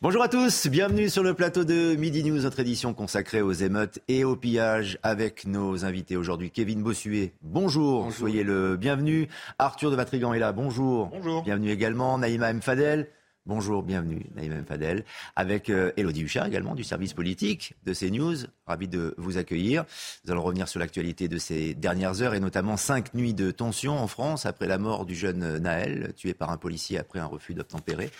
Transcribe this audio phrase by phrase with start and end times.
[0.00, 3.98] Bonjour à tous, bienvenue sur le plateau de Midi News, notre édition consacrée aux émeutes
[4.06, 6.52] et au pillage avec nos invités aujourd'hui.
[6.52, 9.26] Kevin Bossuet, bonjour, soyez le bienvenu.
[9.58, 11.08] Arthur de Vatrigan est là, bonjour.
[11.08, 11.42] Bonjour.
[11.42, 12.16] Bienvenue également.
[12.16, 12.62] Naïma M.
[12.62, 13.08] Fadel.
[13.48, 18.36] Bonjour, bienvenue, Naïm Fadel, avec euh, Elodie Huchard également du service politique de CNews.
[18.66, 19.86] Ravi de vous accueillir.
[20.26, 23.98] Nous allons revenir sur l'actualité de ces dernières heures et notamment cinq nuits de tension
[23.98, 27.54] en France après la mort du jeune Naël, tué par un policier après un refus
[27.54, 28.10] d'obtempérer.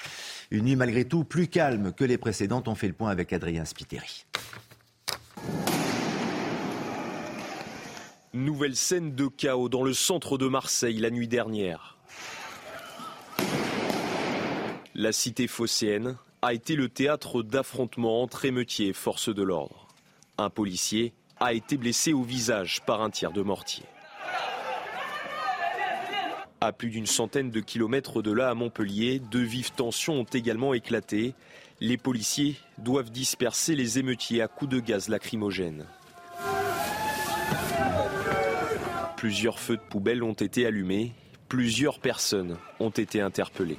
[0.51, 2.67] Une nuit malgré tout plus calme que les précédentes.
[2.67, 4.25] On fait le point avec Adrien Spiteri.
[8.33, 11.98] Nouvelle scène de chaos dans le centre de Marseille la nuit dernière.
[15.01, 19.87] La cité phocéenne a été le théâtre d'affrontements entre émeutiers et forces de l'ordre.
[20.39, 23.85] Un policier a été blessé au visage par un tir de mortier.
[26.61, 30.75] À plus d'une centaine de kilomètres de là, à Montpellier, de vives tensions ont également
[30.75, 31.37] éclaté.
[31.79, 35.87] Les policiers doivent disperser les émeutiers à coups de gaz lacrymogène.
[39.17, 41.13] Plusieurs feux de poubelle ont été allumés.
[41.49, 43.79] Plusieurs personnes ont été interpellées.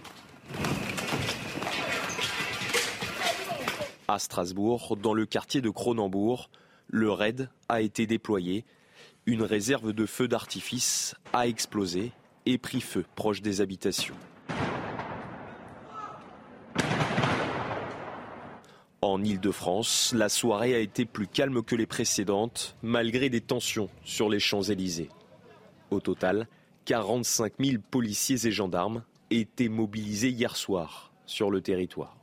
[4.12, 6.50] À Strasbourg, dans le quartier de Cronenbourg,
[6.88, 8.66] le raid a été déployé.
[9.28, 12.12] Une réserve de feux d'artifice a explosé
[12.48, 14.16] et pris feu proche des habitations.
[19.04, 24.28] En Île-de-France, la soirée a été plus calme que les précédentes, malgré des tensions sur
[24.28, 25.10] les Champs-Élysées.
[25.92, 26.48] Au total,
[26.86, 32.19] 45 000 policiers et gendarmes étaient mobilisés hier soir sur le territoire.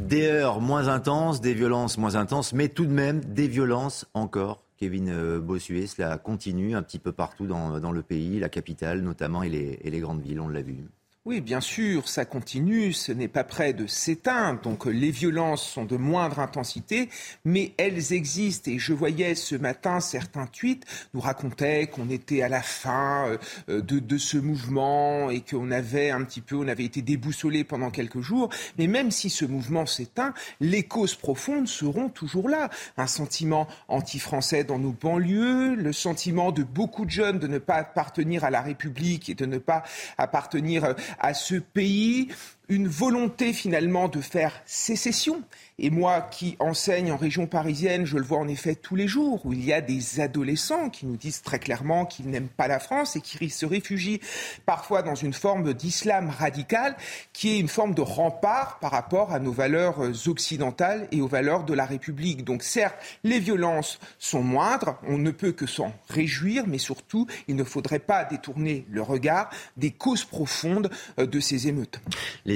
[0.00, 4.62] Des heures moins intenses, des violences moins intenses, mais tout de même des violences encore.
[4.76, 9.42] Kevin euh, Bossuet, cela continue un petit peu partout dans, le pays, la capitale notamment
[9.42, 10.84] et les grandes villes, on l'a vu.
[11.26, 15.84] Oui, bien sûr, ça continue, ce n'est pas prêt de s'éteindre, donc les violences sont
[15.84, 17.08] de moindre intensité,
[17.44, 18.70] mais elles existent.
[18.70, 23.26] Et je voyais ce matin certains tweets nous racontaient qu'on était à la fin
[23.68, 27.64] euh, de, de ce mouvement et qu'on avait un petit peu, on avait été déboussolé
[27.64, 28.48] pendant quelques jours.
[28.78, 32.70] Mais même si ce mouvement s'éteint, les causes profondes seront toujours là.
[32.98, 37.78] Un sentiment anti-français dans nos banlieues, le sentiment de beaucoup de jeunes de ne pas
[37.78, 39.82] appartenir à la République et de ne pas
[40.18, 42.28] appartenir à ce pays
[42.68, 45.42] une volonté finalement de faire sécession.
[45.78, 49.44] Et moi qui enseigne en région parisienne, je le vois en effet tous les jours,
[49.44, 52.78] où il y a des adolescents qui nous disent très clairement qu'ils n'aiment pas la
[52.78, 54.20] France et qui se réfugient
[54.64, 56.96] parfois dans une forme d'islam radical,
[57.34, 61.64] qui est une forme de rempart par rapport à nos valeurs occidentales et aux valeurs
[61.64, 62.42] de la République.
[62.42, 67.56] Donc certes, les violences sont moindres, on ne peut que s'en réjouir, mais surtout, il
[67.56, 72.00] ne faudrait pas détourner le regard des causes profondes de ces émeutes.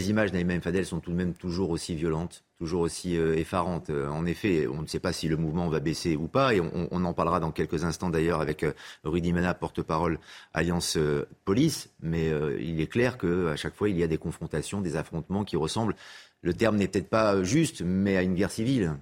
[0.09, 3.89] Images d'Aïma Fadel sont tout de même toujours aussi violentes toujours aussi euh, effarante.
[3.89, 6.61] Euh, en effet, on ne sait pas si le mouvement va baisser ou pas, et
[6.61, 8.73] on, en parlera dans quelques instants d'ailleurs avec euh,
[9.03, 10.21] Rudy Mana, porte-parole
[10.53, 10.99] Alliance
[11.47, 11.89] Police.
[12.03, 12.31] Mais
[12.61, 15.97] il est clair qu'à chaque fois, il y a des confrontations, des affrontements qui ressemblent.
[16.43, 18.93] Le terme n'est peut-être pas juste, mais à une guerre civile.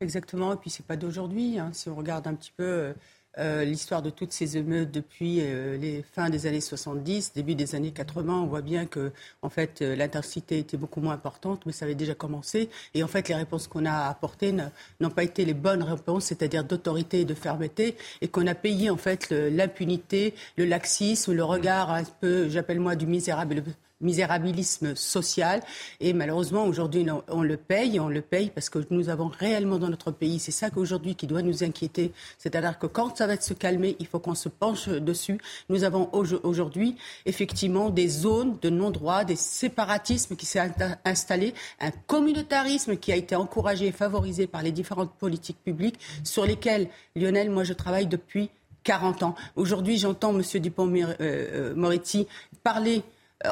[0.00, 1.58] Exactement, et puis c'est pas d'aujourd'hui.
[1.58, 1.70] Hein.
[1.72, 2.92] Si on regarde un petit peu
[3.38, 7.74] euh, l'histoire de toutes ces émeutes depuis euh, les fins des années 70, début des
[7.74, 11.72] années 80, on voit bien que en fait euh, l'intensité était beaucoup moins importante, mais
[11.72, 12.70] ça avait déjà commencé.
[12.94, 14.54] Et en fait, les réponses qu'on a apportées
[15.00, 18.88] n'ont pas été les bonnes réponses, c'est-à-dire d'autorité et de fermeté, et qu'on a payé
[18.88, 23.62] en fait l'impunité, le, le laxisme, le regard un peu, j'appelle moi, du misérable
[24.00, 25.62] misérabilisme social.
[26.00, 29.88] Et malheureusement, aujourd'hui, on le paye, on le paye parce que nous avons réellement dans
[29.88, 32.12] notre pays, c'est ça qu'aujourd'hui qui doit nous inquiéter.
[32.38, 35.38] C'est-à-dire que quand ça va se calmer, il faut qu'on se penche dessus.
[35.68, 40.60] Nous avons aujourd'hui, effectivement, des zones de non-droit, des séparatismes qui s'est
[41.04, 46.44] installé, un communautarisme qui a été encouragé et favorisé par les différentes politiques publiques sur
[46.44, 48.50] lesquelles, Lionel, moi, je travaille depuis
[48.84, 49.34] 40 ans.
[49.56, 50.42] Aujourd'hui, j'entends M.
[50.60, 52.26] Dupont-Moretti
[52.62, 53.02] parler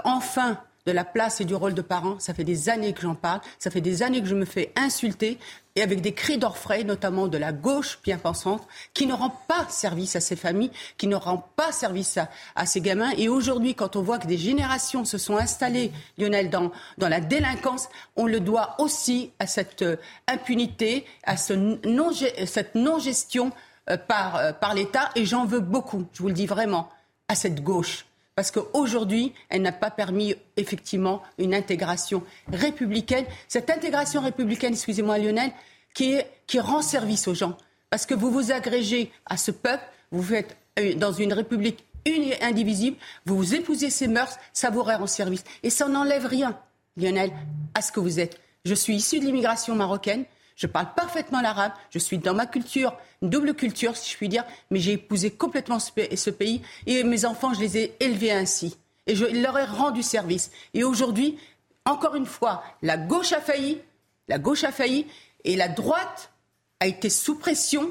[0.05, 2.19] enfin de la place et du rôle de parent.
[2.19, 3.41] Ça fait des années que j'en parle.
[3.59, 5.39] Ça fait des années que je me fais insulter
[5.77, 8.63] et avec des cris d'orfraie, notamment de la gauche bien pensante,
[8.93, 12.19] qui ne rend pas service à ces familles, qui ne rend pas service
[12.55, 13.11] à, ces gamins.
[13.17, 17.21] Et aujourd'hui, quand on voit que des générations se sont installées, Lionel, dans, dans la
[17.21, 19.97] délinquance, on le doit aussi à cette euh,
[20.29, 22.11] impunité, à ce non,
[22.47, 23.51] cette non-gestion
[23.91, 25.11] euh, par, euh, par l'État.
[25.17, 26.89] Et j'en veux beaucoup, je vous le dis vraiment,
[27.27, 28.07] à cette gauche
[28.37, 32.23] parce qu'aujourd'hui, elle n'a pas permis effectivement une intégration
[32.53, 33.25] républicaine.
[33.49, 35.53] Cette intégration républicaine, excusez-moi Lionel,
[35.95, 36.19] qui,
[36.59, 37.57] rend service aux gens.
[37.91, 42.25] Parce que vous vous agrégez à ce peuple, vous faites euh, dans une république une
[42.25, 45.45] et indivisible, vous vous épousez ses mœurs, ça vous rend service.
[45.63, 46.59] Et ça n'enlève rien,
[46.97, 47.33] Lionel,
[47.75, 48.39] à ce que vous êtes.
[48.65, 50.25] Je suis issu de l'immigration marocaine,
[50.57, 54.29] je parle parfaitement l'arabe, je suis dans ma culture, une double culture si je puis
[54.29, 58.77] dire, mais j'ai épousé complètement ce, pays et mes enfants, je les ai élevés ainsi.
[59.07, 60.51] Et je leur ai rendu service.
[60.73, 61.39] Et aujourd'hui,
[61.85, 63.81] encore une fois, la gauche a failli,
[64.29, 65.07] la gauche a failli,
[65.45, 66.33] et la droite
[66.81, 67.91] a été sous pression.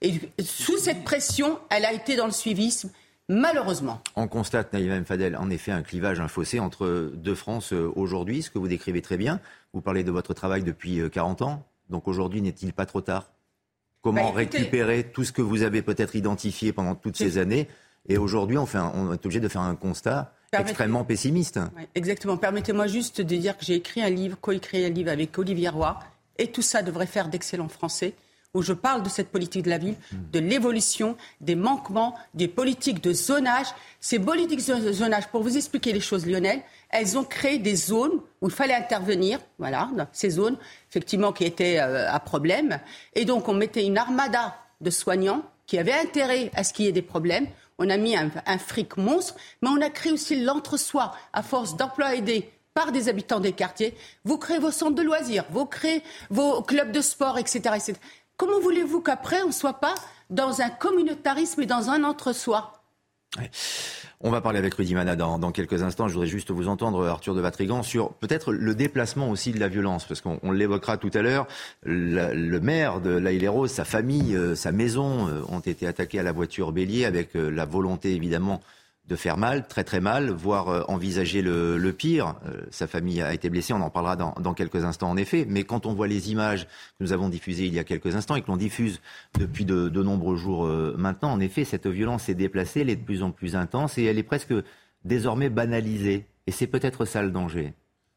[0.00, 2.90] Et sous cette pression, elle a été dans le suivisme.
[3.28, 4.02] Malheureusement.
[4.16, 8.42] On constate, Naïma Fadel, en effet, un clivage, un fossé entre deux France euh, aujourd'hui,
[8.42, 9.40] ce que vous décrivez très bien.
[9.72, 11.66] Vous parlez de votre travail depuis 40 euh, ans.
[11.90, 13.30] Donc aujourd'hui, n'est-il pas trop tard?
[14.00, 17.68] Comment bah, récupérer tout ce que vous avez peut-être identifié pendant toutes ces années?
[18.06, 21.58] Et aujourd'hui, on, on est obligé de faire un constat extrêmement pessimiste.
[21.94, 22.36] exactement.
[22.36, 25.98] Permettez-moi juste de dire que j'ai écrit un livre, co-écrit un livre avec Olivier Roy,
[26.38, 28.14] et tout ça devrait faire d'excellents Français
[28.54, 33.02] où je parle de cette politique de la ville, de l'évolution, des manquements, des politiques
[33.02, 33.66] de zonage.
[34.00, 38.20] Ces politiques de zonage, pour vous expliquer les choses, Lionel, elles ont créé des zones
[38.40, 40.56] où il fallait intervenir, voilà, ces zones,
[40.88, 42.78] effectivement, qui étaient euh, à problème.
[43.14, 46.88] Et donc, on mettait une armada de soignants qui avaient intérêt à ce qu'il y
[46.88, 47.46] ait des problèmes.
[47.78, 52.14] On a mis un, fric monstre, mais on a créé aussi l'entre-soi à force d'emplois
[52.14, 53.94] aidés par des habitants des quartiers.
[54.24, 57.60] Vous créez vos centres de loisirs, vous créez vos clubs de sport, etc.
[57.74, 57.94] etc.
[58.36, 59.94] Comment voulez-vous qu'après, on ne soit pas
[60.30, 62.72] dans un communautarisme et dans un entre-soi?
[64.20, 66.08] On va parler avec Rudy Mana dans, quelques instants.
[66.08, 69.68] Je voudrais juste vous entendre, Arthur de Vatrigan, sur peut-être le déplacement aussi de la
[69.68, 71.46] violence, parce qu'on l'évoquera tout à l'heure.
[71.82, 76.22] Le, maire de La Rose, sa famille, euh, sa maison euh, ont été attaqués à
[76.22, 78.62] la voiture bélier avec euh, la volonté évidemment
[79.06, 82.36] de faire mal, très très mal, voire euh, envisager le, pire.
[82.46, 85.46] Euh, sa famille a été blessée, on en parlera dans, quelques instants en effet.
[85.48, 88.36] Mais quand on voit les images que nous avons diffusées il y a quelques instants
[88.36, 89.00] et que l'on diffuse
[89.38, 93.04] depuis de, nombreux jours euh, maintenant, en effet, cette violence s'est déplacée, elle est de
[93.04, 94.54] plus en plus intense et elle est presque
[95.04, 96.26] désormais banalisée.
[96.46, 97.74] Et c'est peut-être ça le danger.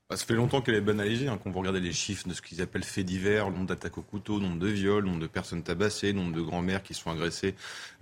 [0.10, 2.42] Bah, ça fait longtemps qu'elle est banalisée, hein, quand vous regardez les chiffres de ce
[2.42, 6.14] qu'ils appellent faits divers, nombre d'attaques au couteau, nombre de viols, nombre de personnes tabassées,
[6.14, 7.56] nombre de grands-mères qui sont agressées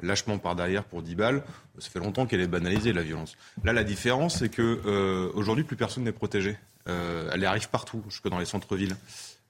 [0.04, 1.44] lâchement par derrière pour 10 balles.
[1.80, 3.36] Ça fait longtemps qu'elle est banalisée, la violence.
[3.64, 6.60] Là, la différence, c'est que euh, aujourd'hui, plus personne n'est protégé.
[6.88, 8.96] Euh, elle arrive partout, jusque dans les centres-villes.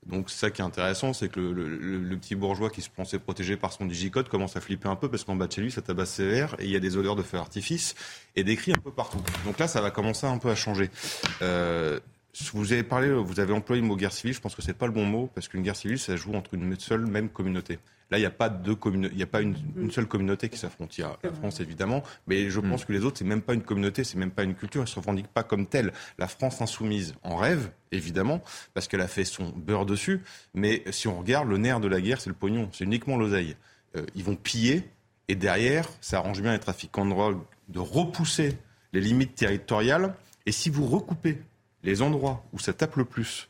[0.06, 3.74] Donc ça qui est intéressant, c'est que le, petit bourgeois qui se pensait protégé par
[3.74, 6.12] son digicode commence à flipper un peu parce qu'en bas de chez lui, ça tabasse
[6.12, 7.96] sévère et il y a des odeurs de feu artifice
[8.36, 9.22] et des cris un peu partout.
[9.46, 10.92] Donc là, ça va commencer un peu à changer.
[11.42, 12.00] Euh,
[12.54, 14.34] vous avez parlé, vous avez employé le mot guerre civile.
[14.34, 16.54] Je pense que c'est pas le bon mot parce qu'une guerre civile, ça joue entre
[16.54, 17.80] une seule même communauté.
[18.12, 19.56] Là, il n'y a pas de il y a pas une,
[19.90, 20.98] seule communauté qui s'affronte.
[20.98, 22.86] Il y a la France évidemment, mais je pense mm.
[22.86, 24.84] que les autres, c'est même pas une communauté, c'est même pas une culture.
[24.84, 25.92] Ils se revendiquent pas comme telle.
[26.20, 28.44] La France insoumise en rêve, évidemment,
[28.74, 30.22] parce qu'elle a fait son beurre dessus.
[30.54, 33.56] Mais si on regarde, le nerf de la guerre, c'est le pognon, c'est uniquement l'oseille.
[33.96, 34.84] Euh, ils vont piller
[35.28, 37.40] et derrière, ça arrange bien les trafiquants de drogue
[37.70, 38.58] de repousser
[38.94, 40.14] les limites territoriales.
[40.46, 41.42] Et si vous recoupez
[41.86, 43.48] les endroits où ça tape le plus,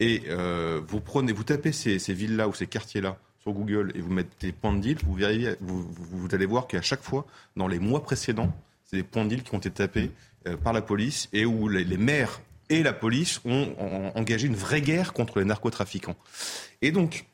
[0.00, 4.12] et euh, vous prenez, vous tapez ces, villes-là ou ces quartiers-là sur Google et vous
[4.12, 7.26] mettez des points de deal, vous, verriez, vous, allez voir qu'à chaque fois,
[7.56, 8.52] dans les mois précédents,
[8.84, 10.10] c'est des points de deal qui ont été tapés
[10.46, 12.40] euh, par la police et où les, maires
[12.70, 13.74] et la police ont,
[14.14, 16.16] engagé une vraie guerre contre les narcotrafiquants.
[16.80, 17.26] Et donc,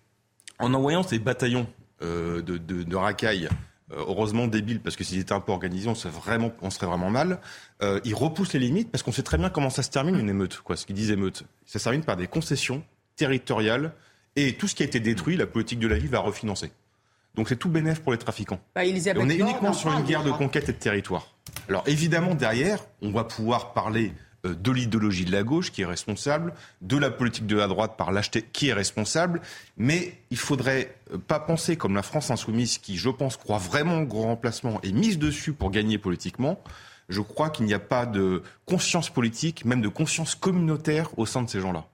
[0.59, 1.66] en envoyant ces bataillons
[2.02, 3.49] euh, de, racailles
[3.97, 7.11] heureusement débile, parce que s'ils étaient un peu organisés, on serait vraiment, on serait vraiment
[7.11, 7.40] mal.
[7.82, 10.28] Euh, ils repoussent les limites parce qu'on sait très bien comment ça se termine une
[10.28, 11.44] émeute, quoi, ce qu'ils disent émeute.
[11.66, 12.82] Ça se termine par des concessions
[13.16, 13.92] territoriales
[14.37, 16.73] et tout ce qui a été détruit, la politique de la ville va refinancer.
[17.35, 18.61] Donc c'est tout bénéf pour les trafiquants.
[18.75, 18.82] Bah,
[19.16, 21.35] on est uniquement sur une guerre de conquête et de territoire.
[21.68, 25.87] Alors évidemment, derrière, on va pouvoir parler euh, de l'idéologie de la gauche qui est
[25.87, 29.40] responsable, de la politique de la droite par l'acheter qui est responsable,
[29.76, 33.99] mais il faudrait euh, pas penser comme la France insoumise qui, je pense, croit vraiment
[33.99, 36.62] au grand remplacement et mise dessus pour gagner politiquement.
[37.09, 41.42] Je crois qu'il n'y a pas de conscience politique, même de conscience communautaire au sein
[41.42, 41.87] de ces gens-là.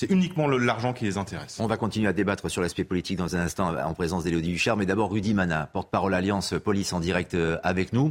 [0.00, 1.58] C'est uniquement l'argent qui les intéresse.
[1.60, 4.78] On va continuer à débattre sur l'aspect politique dans un instant en présence d'Élodie Huchard,
[4.78, 8.10] mais d'abord Rudy Mana, porte-parole Alliance Police en direct euh, avec nous.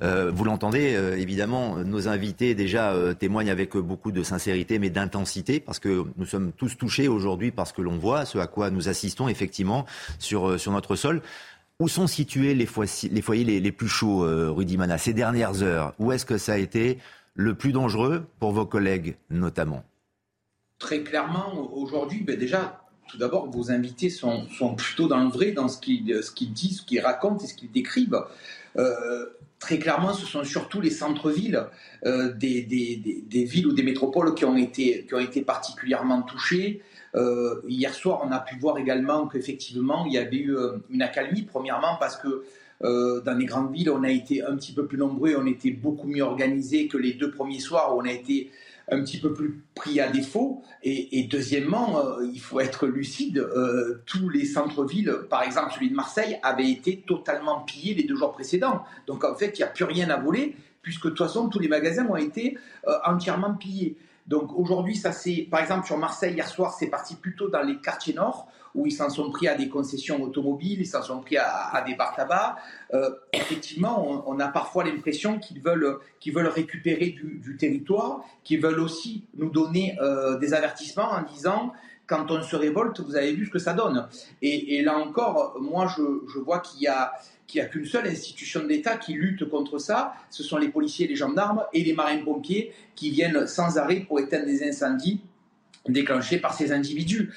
[0.00, 5.58] Euh, vous l'entendez, euh, évidemment, nos invités déjà témoignent avec beaucoup de sincérité, mais d'intensité,
[5.58, 8.70] parce que nous sommes tous touchés aujourd'hui par ce que l'on voit, ce à quoi
[8.70, 9.86] nous assistons effectivement
[10.20, 11.20] sur, sur notre sol.
[11.80, 14.20] Où sont situés les, foyers les, plus chauds,
[14.54, 15.94] Rudy Mana, ces dernières heures?
[15.98, 16.98] Où est-ce que ça a été
[17.34, 19.82] le plus dangereux pour vos collègues notamment?
[20.84, 25.68] Très clairement, aujourd'hui, ben déjà, tout d'abord, vos invités sont, plutôt dans le vrai, dans
[25.68, 28.22] ce qu'ils disent, ce qu'ils racontent et ce qu'ils décrivent.
[28.76, 29.24] Euh,
[29.58, 31.64] très clairement, ce sont surtout les centres-villes
[32.04, 32.66] euh, des,
[33.30, 36.82] villes ou des métropoles qui ont été, qui ont été particulièrement touchées.
[37.14, 40.54] Euh, hier soir, on a pu voir également qu'effectivement, il y avait eu
[40.90, 42.44] une accalmie, premièrement parce que
[42.82, 46.08] dans les grandes villes, on a été un petit peu plus nombreux, on était beaucoup
[46.08, 48.50] mieux organisés que les deux premiers soirs où on a été
[48.90, 50.62] un petit peu plus pris à défaut.
[50.82, 55.94] Et, deuxièmement, euh, il faut être lucide, euh, tous les centres-villes, par exemple celui de
[55.94, 58.84] Marseille, avaient été totalement pillés les deux jours précédents.
[59.06, 61.58] Donc en fait, il n'y a plus rien à voler, puisque de toute façon, tous
[61.58, 63.96] les magasins ont été euh, entièrement pillés.
[64.26, 67.76] Donc aujourd'hui, ça c'est, par exemple sur Marseille hier soir, c'est parti plutôt dans les
[67.76, 71.36] quartiers nord où ils s'en sont pris à des concessions automobiles, ils s'en sont pris
[71.36, 72.56] à, des bars tabac.
[72.92, 78.80] Euh, effectivement, on, a parfois l'impression qu'ils veulent, qu'ils veulent récupérer du, territoire, qu'ils veulent
[78.80, 81.72] aussi nous donner euh, des avertissements en disant
[82.06, 84.08] quand on se révolte, vous avez vu ce que ça donne.
[84.42, 87.12] Et, là encore, moi, je, vois qu'il y a
[87.54, 91.14] n'y a qu'une seule institution d'État qui lutte contre ça, ce sont les policiers, les
[91.14, 95.20] gendarmes et les marins-pompiers qui viennent sans arrêt pour éteindre des incendies
[95.86, 97.32] déclenchés par ces individus.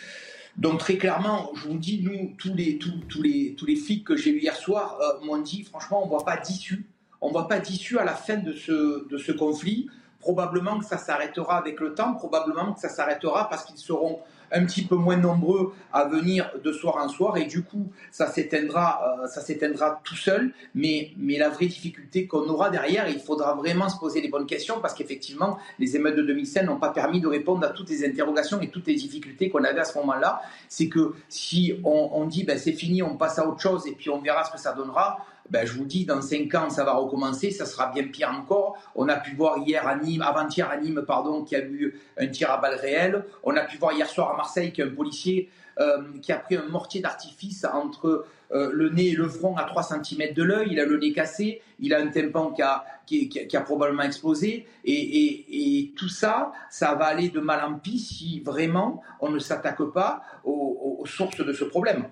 [0.58, 4.04] Donc très clairement, je vous dis, nous, tous les, tous, tous les, tous les flics
[4.04, 6.88] que j'ai eu hier soir euh, m'ont dit, franchement, on ne voit pas d'issue.
[7.22, 9.88] On ne voit pas d'issue à la fin de ce, de ce conflit.
[10.20, 14.20] Probablement que ça s'arrêtera avec le temps, probablement que ça s'arrêtera parce qu'ils seront
[14.52, 17.38] un petit peu moins nombreux à venir de soir en soir.
[17.38, 20.52] Et du coup ça s'éteindra euh, ça s'éteindra tout seul.
[20.76, 24.46] Mais mais la vraie difficulté qu'on aura derrière il faudra vraiment se poser les bonnes
[24.46, 28.06] questions parce qu'effectivement les émeutes de 2005 n'ont pas permis de répondre à toutes les
[28.06, 30.42] interrogations et toutes les difficultés qu'on avait à ce moment-là.
[30.70, 33.92] C'est que si on, on dit ben c'est fini on passe à autre chose et
[33.92, 35.18] puis on verra ce que ça donnera
[35.50, 38.78] ben, je vous dis, dans 5 ans, ça va recommencer, ça sera bien pire encore.
[38.96, 42.00] On a pu voir hier à Nîmes, avant-hier à Nîmes, pardon, qu'il y a eu
[42.18, 43.26] un tir à balles réelles.
[43.44, 45.50] On a pu voir hier soir à Marseille qu'un policier
[45.80, 49.64] euh, qui a pris un mortier d'artifice entre euh, le nez et le front à
[49.64, 52.84] 3 cm de l'œil, il a le nez cassé, il a un tympan qui a,
[53.06, 58.40] qui, a probablement explosé, et, tout ça, ça va aller de mal en pis si
[58.40, 62.08] vraiment on ne s'attaque pas aux sources de ce problème.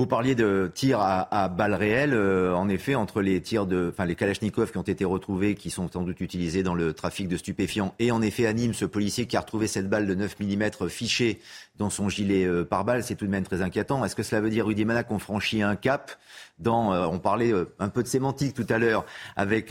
[0.00, 4.06] Vous parliez de tirs à, balles réelles, euh, en effet, entre les tirs de, enfin
[4.06, 7.36] les Kalachnikov qui ont été retrouvés, qui sont sans doute utilisés dans le trafic de
[7.36, 10.40] stupéfiants, et en effet à Nîmes, ce policier qui a retrouvé cette balle de 9
[10.40, 11.38] mm fichée
[11.76, 14.02] dans son gilet euh, par balle, c'est tout de même très inquiétant.
[14.02, 16.12] Est-ce que cela veut dire, Rudy Mana, qu'on franchit un cap
[16.58, 19.04] dans, euh, on parlait un peu de sémantique tout à l'heure
[19.36, 19.70] avec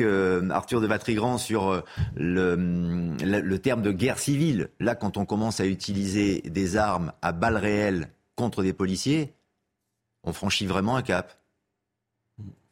[0.51, 1.81] Arthur de Vatrigrand sur
[2.15, 4.69] le terme de guerre civile.
[4.79, 9.33] Là, quand on commence à utiliser des armes à balles réelles contre des policiers,
[10.23, 11.39] on franchit vraiment un cap.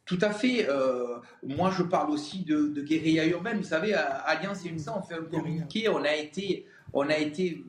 [0.06, 0.68] Tout à fait.
[0.70, 3.58] Euh, moi, je parle aussi de, guérilla urbaine.
[3.58, 5.90] Vous savez, Alliance et UNSA, on fait un communiqué.
[5.90, 7.64] On a été, on a été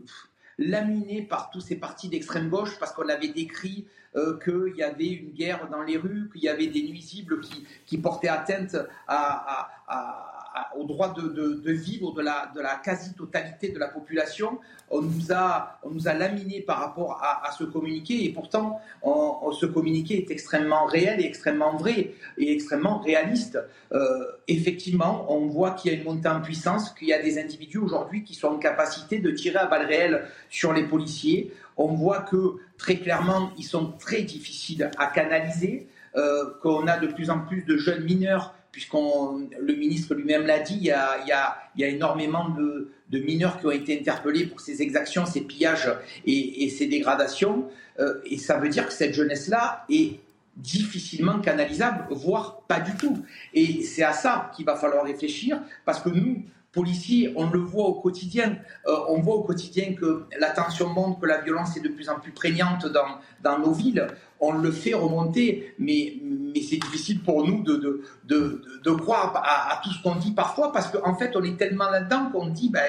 [0.56, 5.08] laminé par tous ces partis d'extrême gauche parce qu'on avait décrit euh, qu'il y avait
[5.08, 7.40] une guerre dans les rues, qu'il y avait des nuisibles
[7.86, 8.76] qui, portaient atteinte
[9.08, 10.37] à
[10.76, 14.58] au droit de, vivre de la, quasi-totalité de la population.
[14.90, 19.66] On nous a, on nous a laminé par rapport à, ce communiqué et pourtant ce
[19.66, 23.58] communiqué est extrêmement réel et extrêmement vrai et extrêmement réaliste.
[23.92, 27.38] Euh, effectivement, on voit qu'il y a une montée en puissance, qu'il y a des
[27.38, 31.52] individus aujourd'hui qui sont en capacité de tirer à balles réelles sur les policiers.
[31.76, 37.06] On voit que très clairement, ils sont très difficiles à canaliser, euh, qu'on a de
[37.06, 41.58] plus en plus de jeunes mineurs puisqu'on le ministre lui-même l'a dit, il y, a,
[41.78, 45.90] énormément de, mineurs qui ont été interpellés pour ces exactions, ces pillages
[46.26, 47.68] et, ces dégradations.
[47.98, 50.20] Euh, et ça veut dire que cette jeunesse-là est
[50.56, 53.18] difficilement canalisable, voire pas du tout.
[53.54, 56.44] Et c'est à ça qu'il va falloir réfléchir, parce que nous,
[56.78, 58.56] policiers, on le voit au quotidien.
[58.86, 62.08] Euh, on voit au quotidien que la tension monte, que la violence est de plus
[62.08, 64.06] en plus prégnante dans, dans nos villes.
[64.38, 69.42] On le fait remonter, mais, mais c'est difficile pour nous de, de, de, de croire
[69.44, 72.70] à, tout ce qu'on dit parfois, parce qu'en fait, on est tellement là-dedans qu'on dit,
[72.70, 72.86] bah,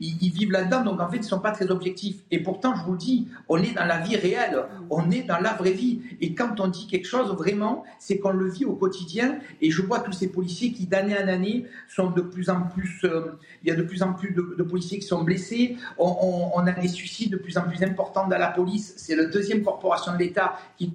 [0.00, 2.16] ils, vivent là-dedans, donc en fait, ils ne sont pas très objectifs.
[2.30, 5.38] Et pourtant, je vous le dis, on est dans la vie réelle, on est dans
[5.38, 6.00] la vraie vie.
[6.20, 9.38] Et quand on dit quelque chose, vraiment, c'est qu'on le vit au quotidien.
[9.60, 13.04] Et je vois tous ces policiers qui, d'année en année, sont de plus en plus.
[13.04, 15.76] Euh, il y a de plus en plus de, policiers qui sont blessés.
[15.98, 18.94] On, on, a des suicides de plus en plus importants dans la police.
[18.96, 20.94] C'est la deuxième corporation de l'État qui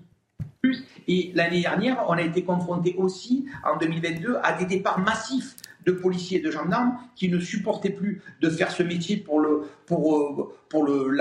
[1.08, 5.56] et l'année dernière, on a été confronté aussi, en 2022, à des départs massifs
[5.86, 9.64] de policiers et de gendarmes qui ne supportaient plus de faire ce métier pour le,
[9.86, 11.18] pour, euh, pour le,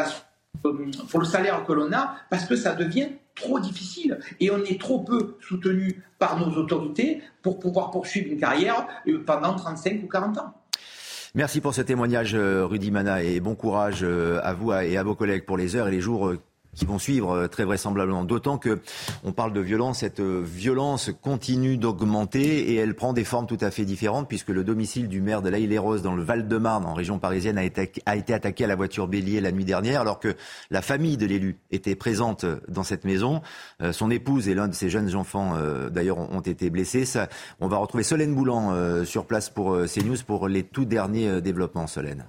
[0.62, 4.80] pour le salaire que l'on a, parce que ça devient trop difficile et on est
[4.80, 10.08] trop peu soutenu par nos autorités pour pouvoir poursuivre une carrière euh, pendant 35 ou
[10.08, 10.54] 40 ans.
[11.34, 15.16] Merci pour ce témoignage, euh, Rudy Mana, et bon courage à vous et à vos
[15.16, 16.32] collègues pour les heures et les jours
[16.74, 18.24] qui vont suivre euh, très vraisemblablement.
[18.24, 18.80] D'autant que
[19.22, 23.58] on parle de violence, cette euh, violence continue d'augmenter et elle prend des formes tout
[23.60, 26.84] à fait différentes puisque le domicile du maire de La les rose dans le Val-de-Marne,
[26.84, 30.20] en région parisienne, a été, a attaqué à la voiture bélier la nuit dernière alors
[30.20, 30.34] que
[30.70, 33.40] la famille de l'élu était présente dans cette maison.
[33.80, 35.54] Euh, son épouse et l'un de ses jeunes enfants,
[35.90, 37.04] d'ailleurs, ont, été blessés.
[37.60, 42.24] On va retrouver Solène Boulan sur place pour CNews pour les tout derniers développements, Solène.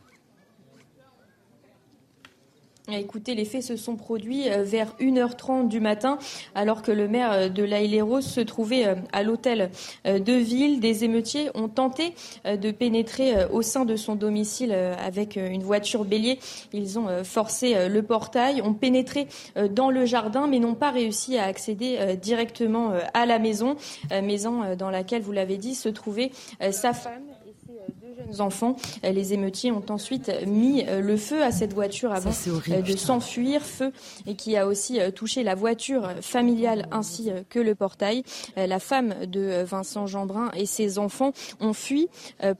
[2.91, 6.19] Écoutez, les faits se sont produits euh, vers 1h30 du matin,
[6.53, 9.71] alors que le maire euh, de La rose se trouvait euh, à l'hôtel
[10.05, 10.79] de ville.
[10.79, 12.13] Des émeutiers ont tenté
[12.45, 16.39] de pénétrer au sein de son domicile avec une voiture bélier.
[16.73, 19.27] Ils ont forcé le portail, ont pénétré
[19.71, 23.75] dans le jardin, mais n'ont pas réussi à accéder directement à la maison,
[24.11, 26.31] maison dans laquelle, vous l'avez dit, se trouvait
[26.71, 27.23] sa femme
[28.39, 28.75] enfants.
[29.03, 32.31] Euh, les émeutiers ont ensuite mis euh, le feu à cette voiture avant
[32.69, 33.91] euh, de s'enfuir, feu
[34.25, 38.23] et qui a aussi touché la voiture familiale ainsi que le portail.
[38.55, 42.07] La femme de Vincent Jeanbrun et ses enfants ont fui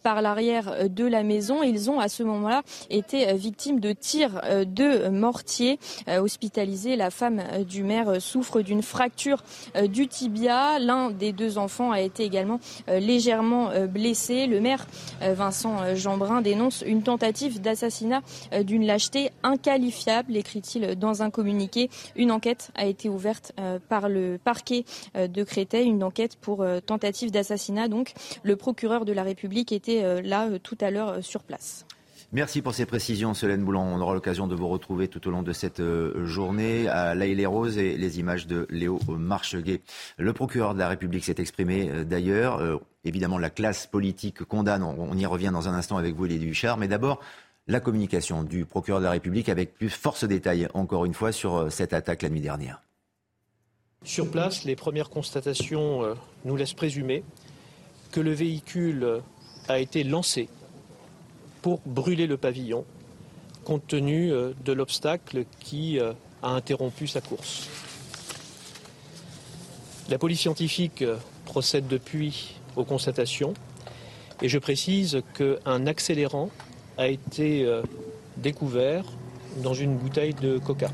[0.04, 1.64] par l'arrière de la maison.
[1.64, 5.80] Ils ont à ce moment-là été victimes de tirs de mortier.
[6.08, 9.44] Hospitalisée, la femme du maire souffre d'une fracture
[9.88, 10.80] du tibia.
[10.80, 14.48] L'un des deux enfants a été également légèrement blessé.
[14.48, 14.86] Le maire
[15.22, 18.22] Vincent Vincent euh, Jeanbrun dénonce une tentative d'assassinat
[18.52, 21.90] euh, d'une lâcheté inqualifiable, écrit-il dans un communiqué.
[22.18, 24.84] Une enquête a été ouverte euh, par le parquet
[25.16, 27.88] de Créteil, une enquête pour tentative d'assassinat.
[27.88, 31.86] Donc, le procureur de la République était là tout à l'heure sur place.
[32.32, 33.84] Merci pour ces précisions, Solène Boulan.
[33.84, 35.82] On aura l'occasion de vous retrouver tout au long de cette
[36.24, 39.82] journée à La les Roses et les images de Léo Marcheguet.
[40.18, 42.62] Le procureur de la République s'est exprimé d'ailleurs.
[43.06, 46.78] Évidemment, la classe politique condamne, on, y revient dans un instant avec vous, Elie Huchard,
[46.78, 47.22] mais d'abord,
[47.68, 51.32] la communication du procureur de la République avec plus force de détails, encore une fois,
[51.32, 52.82] sur euh, cette attaque la nuit dernière.
[54.04, 57.24] Sur place, les premières constatations euh, nous laissent présumer
[58.12, 59.22] que le véhicule
[59.68, 60.48] a été lancé
[61.66, 62.86] pour brûler le pavillon,
[63.64, 67.68] compte tenu euh, de l'obstacle qui a interrompu sa course.
[70.08, 71.04] La police scientifique
[71.46, 73.56] procède depuis aux constatations.
[74.44, 76.52] Et je précise qu'un accélérant
[77.00, 77.82] a été euh,
[78.38, 79.04] découvert
[79.64, 80.92] dans une bouteille de coca.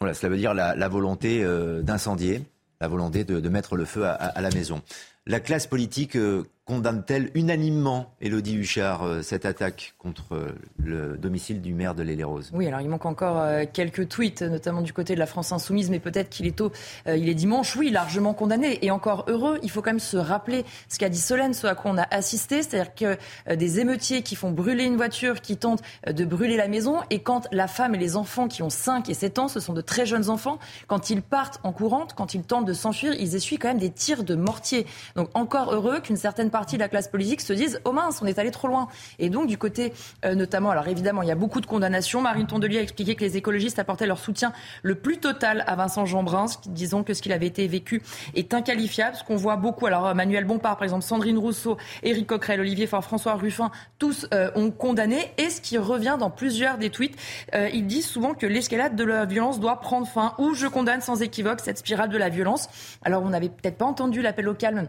[0.00, 2.42] Voilà, cela veut dire la, volonté euh, d'incendier,
[2.80, 4.82] la volonté de, mettre le feu à, la maison.
[5.26, 11.60] La classe politique euh, condamne-t-elle unanimement, Elodie Huchard, euh, cette attaque contre euh, le domicile
[11.60, 14.92] du maire de l'Île Rose Oui, alors il manque encore euh, quelques tweets, notamment du
[14.92, 16.70] côté de la France Insoumise, mais peut-être qu'il est tôt,
[17.06, 18.78] il est dimanche, oui, largement condamné.
[18.84, 21.74] Et encore heureux, il faut quand même se rappeler ce qu'a dit Solène, ce à
[21.74, 25.82] quoi on a assisté, c'est-à-dire que des émeutiers qui font brûler une voiture, qui tentent
[26.06, 29.14] de brûler la maison, et quand la femme et les enfants qui ont 5 et
[29.14, 32.42] 7 ans, ce sont de très jeunes enfants, quand ils partent en courante, quand ils
[32.42, 34.86] tentent de s'enfuir, ils essuient quand même des tirs de mortier.
[35.16, 38.26] Donc encore heureux qu'une certaine partie de la classe politique se disent oh mince, on
[38.26, 38.86] est allé trop loin.
[39.18, 39.92] Et donc du côté
[40.24, 42.22] euh, notamment, alors évidemment, il y a beaucoup de condamnations.
[42.22, 46.06] Marine Tondelier a expliqué que les écologistes apportaient leur soutien le plus total à Vincent
[46.06, 48.02] Jeanbrun, disons que ce qu'il avait été vécu
[48.34, 49.16] est inqualifiable.
[49.16, 53.34] Ce qu'on voit beaucoup, alors Manuel Bompard, par exemple, Sandrine Rousseau, Éric Coquerel, Olivier François
[53.34, 55.32] Ruffin, tous euh, ont condamné.
[55.38, 57.16] Et ce qui revient dans plusieurs des tweets,
[57.54, 60.34] euh, ils disent souvent que l'escalade de la violence doit prendre fin.
[60.38, 62.68] Ou je condamne sans équivoque cette spirale de la violence.
[63.02, 64.88] Alors on n'avait peut-être pas entendu l'appel au calme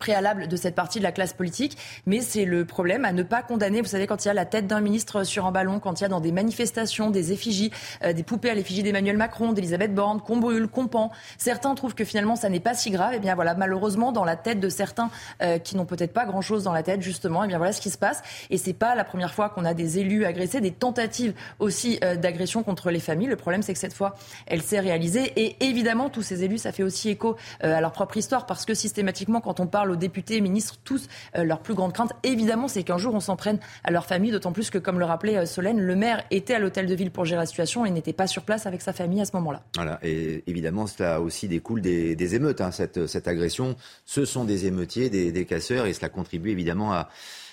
[0.00, 3.42] préalable de cette partie de la classe politique, mais c'est le problème à ne pas
[3.42, 3.82] condamner.
[3.82, 6.02] Vous savez, quand il y a la tête d'un ministre sur un ballon, quand il
[6.02, 7.70] y a dans des manifestations des effigies,
[8.02, 11.94] euh, des poupées à l'effigie d'Emmanuel Macron, d'Elisabeth Borne, qu'on brûle, qu'on pend, certains trouvent
[11.94, 13.12] que finalement ça n'est pas si grave.
[13.12, 15.10] Et eh bien voilà, malheureusement, dans la tête de certains
[15.42, 17.82] euh, qui n'ont peut-être pas grand-chose dans la tête, justement, et eh bien voilà ce
[17.82, 18.22] qui se passe.
[18.48, 22.16] Et c'est pas la première fois qu'on a des élus agressés, des tentatives aussi euh,
[22.16, 23.28] d'agression contre les familles.
[23.28, 24.14] Le problème, c'est que cette fois,
[24.46, 25.30] elle s'est réalisée.
[25.36, 28.72] Et évidemment, tous ces élus, ça fait aussi écho à leur propre histoire, parce que
[28.72, 32.98] systématiquement, quand on parle aux députés, ministres, tous, leur plus grande crainte, évidemment, c'est qu'un
[32.98, 35.96] jour on s'en prenne à leur famille, d'autant plus que, comme le rappelait Solène, le
[35.96, 38.66] maire était à l'hôtel de ville pour gérer la situation et n'était pas sur place
[38.66, 39.62] avec sa famille à ce moment-là.
[39.76, 43.76] Voilà, et évidemment, cela aussi découle des, émeutes, hein, cette, agression.
[44.04, 47.08] Ce sont des émeutiers, des, casseurs, et cela contribue évidemment à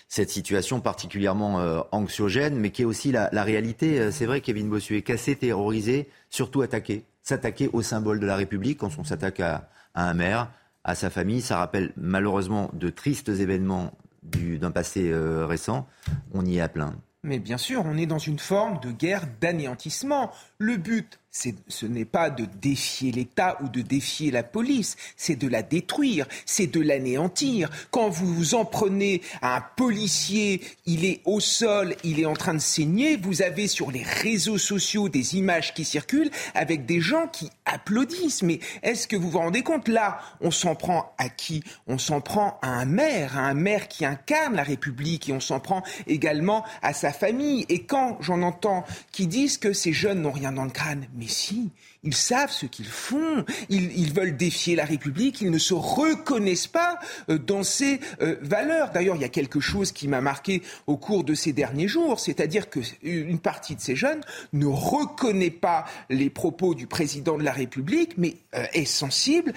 [0.10, 4.00] cette situation particulièrement euh, anxiogène, mais qui est aussi la, réalité.
[4.00, 7.04] Euh, c'est vrai, Kevin Bossuet, cassé, terrorisé, surtout attaqué.
[7.24, 10.52] S'attaquer au symbole de la République quand on s'attaque à, un maire,
[10.88, 13.92] à sa famille, ça rappelle malheureusement de tristes événements
[14.24, 15.88] d'un passé euh, récent.
[16.34, 16.96] On y est à plein.
[17.24, 20.32] Mais bien sûr, on est dans une forme de guerre d'anéantissement.
[20.60, 21.20] Le but,
[21.68, 26.28] ce n'est pas de défier l'État ou de défier la police, c'est de la détruire,
[26.46, 27.70] c'est de l'anéantir.
[27.92, 32.34] Quand vous vous en prenez à un policier, il est au sol, il est en
[32.34, 37.02] train de saigner, vous avez sur les réseaux sociaux des images qui circulent avec des
[37.02, 38.44] gens qui applaudissent.
[38.44, 41.64] Mais est-ce que vous vous rendez compte Là, on s'en prend à qui?
[41.88, 45.40] On s'en prend à un maire, à un maire qui incarne la République et on
[45.40, 47.66] s'en prend également à sa famille.
[47.70, 51.72] Et quand j'en entends qui disent que ces jeunes n'ont rien dans le crâne, si,
[52.04, 53.46] ils savent ce qu'ils font.
[53.70, 55.42] Ils, veulent défier la République.
[55.42, 58.92] Ils ne se reconnaissent pas euh, dans ces euh, valeurs.
[58.92, 62.20] D'ailleurs, il y a quelque chose qui m'a marqué au cours de ces derniers jours,
[62.20, 64.22] c'est-à-dire qu'une partie de ces jeunes
[64.54, 69.54] ne reconnaît pas les propos du président de la République, mais euh, est sensible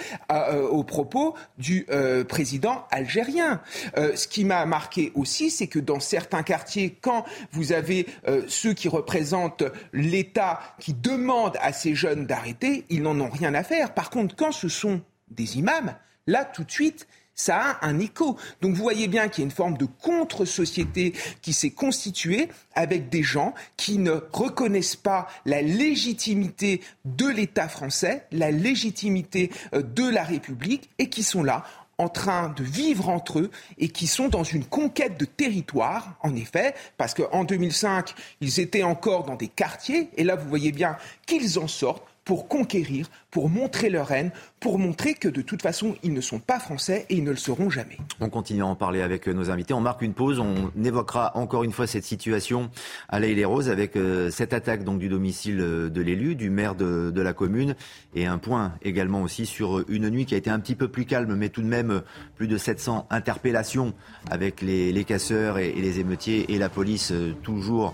[0.70, 1.86] aux propos du
[2.28, 3.60] président algérien.
[3.96, 8.06] ce qui m'a marqué aussi, c'est que dans certains quartiers, quand vous avez
[8.48, 12.26] ceux qui représentent l'État qui demandent à ces jeunes
[12.88, 13.94] ils n'en ont rien à faire.
[13.94, 15.00] Par contre, quand ce sont
[15.30, 15.94] des imams,
[16.26, 18.36] là, tout de suite, ça a un écho.
[18.60, 23.08] Donc vous voyez bien qu'il y a une forme de contre-société qui s'est constituée avec
[23.08, 30.06] des gens qui ne reconnaissent pas la légitimité de l'État français, la légitimité euh, de
[30.08, 31.64] la République et qui sont là
[31.96, 36.34] en train de vivre entre eux et qui sont dans une conquête de territoire, en
[36.34, 40.96] effet, parce qu'en 2005, ils étaient encore dans des quartiers, et là, vous voyez bien
[41.26, 45.96] qu'ils en sortent pour conquérir, pour montrer leur haine, pour montrer que de toute façon,
[46.04, 47.98] ils ne sont pas français et ils ne le seront jamais.
[48.20, 49.74] On continue à en parler avec euh, nos invités.
[49.74, 50.38] On marque une pause.
[50.38, 52.70] On évoquera encore une fois cette situation
[53.08, 56.76] à les Roses avec euh, cette attaque donc du domicile euh, de l'élu, du maire
[56.76, 57.74] de, la commune,
[58.14, 61.06] et un point également aussi sur une nuit qui a été un petit peu plus
[61.06, 62.00] calme, mais tout de même
[62.36, 63.92] plus de 700 interpellations
[64.30, 67.12] avec les, casseurs et, les émeutiers et la police
[67.42, 67.92] toujours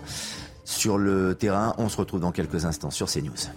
[0.63, 1.73] sur le terrain.
[1.79, 3.49] On se retrouve dans quelques instants sur CNews.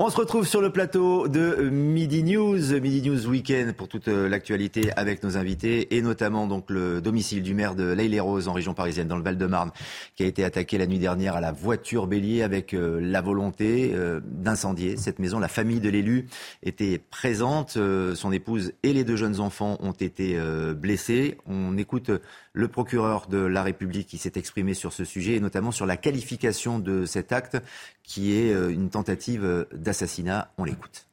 [0.00, 4.28] On se retrouve sur le plateau de Midi News, Midi News Weekend pour toute euh,
[4.28, 8.74] l'actualité avec nos invités et notamment donc le domicile du maire de l'Aille-les-Roses en région
[8.74, 9.70] parisienne dans le Val-de-Marne
[10.16, 13.92] qui a été attaqué la nuit dernière à la voiture bélier avec euh, la volonté
[13.94, 15.38] euh, d'incendier cette maison.
[15.38, 16.26] La famille de l'élu
[16.64, 17.78] était présente,
[18.14, 20.36] son épouse et les deux jeunes enfants ont été
[20.74, 21.38] blessés.
[21.46, 22.10] On écoute
[22.54, 25.96] le procureur de la République qui s'est exprimé sur ce sujet et notamment sur la
[25.96, 27.58] qualification de cet acte
[28.04, 30.52] qui est euh, une tentative d'assassinat.
[30.56, 31.06] On l'écoute.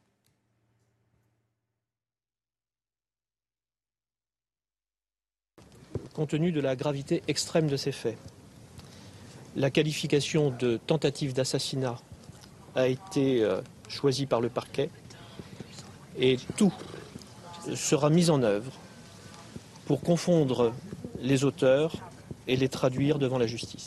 [6.13, 8.17] Compte tenu de la gravité extrême de ces faits,
[9.55, 11.97] la qualification de tentative d'assassinat
[12.75, 14.89] a été euh, choisie par le parquet
[16.19, 16.73] et tout
[17.73, 18.71] sera mis en œuvre
[19.85, 20.73] pour confondre
[21.21, 21.95] les auteurs
[22.47, 23.85] et les traduire devant la justice.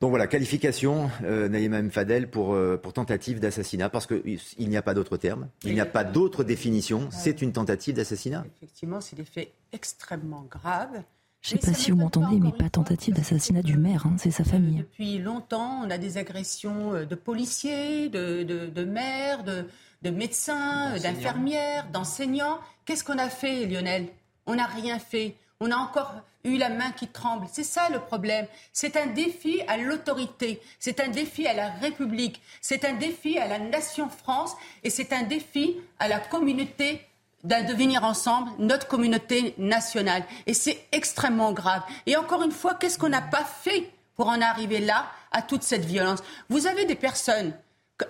[0.00, 4.82] Donc voilà, qualification, euh, Naïma Mfadel, pour, euh, pour tentative d'assassinat, parce qu'il n'y a
[4.82, 8.44] pas d'autre terme, il n'y a pas d'autre définition, c'est une tentative d'assassinat.
[8.56, 11.02] Effectivement, c'est des faits extrêmement graves.
[11.40, 14.30] Je ne sais pas si vous m'entendez, mais pas tentative d'assassinat du maire, hein, c'est
[14.30, 14.78] sa famille.
[14.78, 19.64] Depuis longtemps, on a des agressions euh, de policiers, de, de, maires, de,
[20.02, 22.60] de médecins, d'infirmières, d'enseignants.
[22.84, 24.06] Qu'est-ce qu'on a fait, Lionel?
[24.48, 25.36] On n'a rien fait.
[25.60, 27.46] On a encore eu la main qui tremble.
[27.52, 28.46] C'est ça le problème.
[28.72, 33.46] C'est un défi à l'autorité, c'est un défi à la République, c'est un défi à
[33.46, 37.04] la nation France et c'est un défi à la communauté
[37.44, 40.24] de venir ensemble, notre communauté nationale.
[40.46, 41.82] Et c'est extrêmement grave.
[42.06, 45.62] Et encore une fois, qu'est-ce qu'on n'a pas fait pour en arriver là, à toute
[45.62, 46.20] cette violence?
[46.48, 47.52] Vous avez des personnes,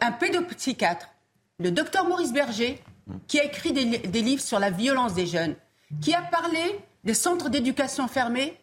[0.01, 1.11] un pédopsychiatre,
[1.59, 2.83] le docteur Maurice Berger,
[3.27, 5.57] qui a écrit des livres sur la violence des jeunes
[6.01, 8.59] qui a parlé des centres d'éducation fermés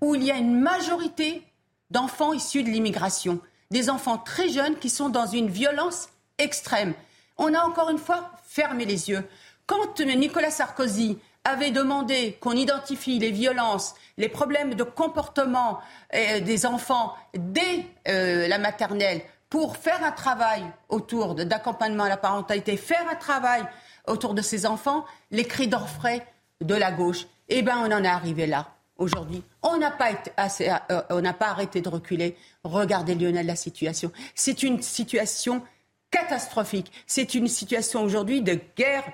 [0.00, 1.42] où il y a une majorité
[1.90, 3.40] d'enfants issus de l'immigration,
[3.70, 6.94] des enfants très jeunes qui sont dans une violence extrême.
[7.36, 9.26] On a encore une fois fermé les yeux.
[9.66, 15.78] Quand Nicolas Sarkozy avait demandé qu'on identifie les violences, les problèmes de comportement
[16.14, 22.16] euh, des enfants dès euh, la maternelle pour faire un travail autour d'accompagnement à la
[22.16, 23.64] parentalité, faire un travail
[24.06, 26.26] autour de ses enfants, les cris d'orfraie
[26.60, 27.26] de la gauche.
[27.48, 29.42] Eh bien, on en est arrivé là aujourd'hui.
[29.62, 32.36] On n'a pas, euh, pas arrêté de reculer.
[32.64, 34.12] Regardez Lionel la situation.
[34.34, 35.62] C'est une situation
[36.10, 36.92] catastrophique.
[37.06, 39.04] C'est une situation aujourd'hui de guerre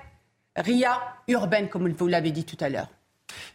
[0.55, 2.89] RIA urbaine, comme vous l'avez dit tout à l'heure.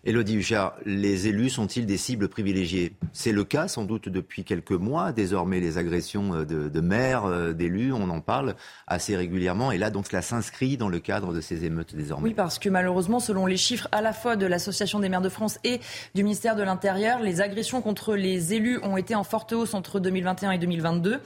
[0.05, 2.93] Élodie Huchard, les élus sont-ils des cibles privilégiées?
[3.13, 5.13] C'est le cas sans doute depuis quelques mois.
[5.13, 8.55] Désormais, les agressions euh, de, maires, euh, d'élus, on en parle
[8.87, 9.71] assez régulièrement.
[9.71, 12.31] Et là, donc, cela s'inscrit dans le cadre de ces émeutes désormais.
[12.31, 15.29] Oui, parce que malheureusement, selon les chiffres à la fois de l'Association des maires de
[15.29, 15.81] France et
[16.15, 20.01] du ministère de l'Intérieur, les agressions contre les élus ont été en forte hausse entre
[20.01, 21.21] 2021 et 2022.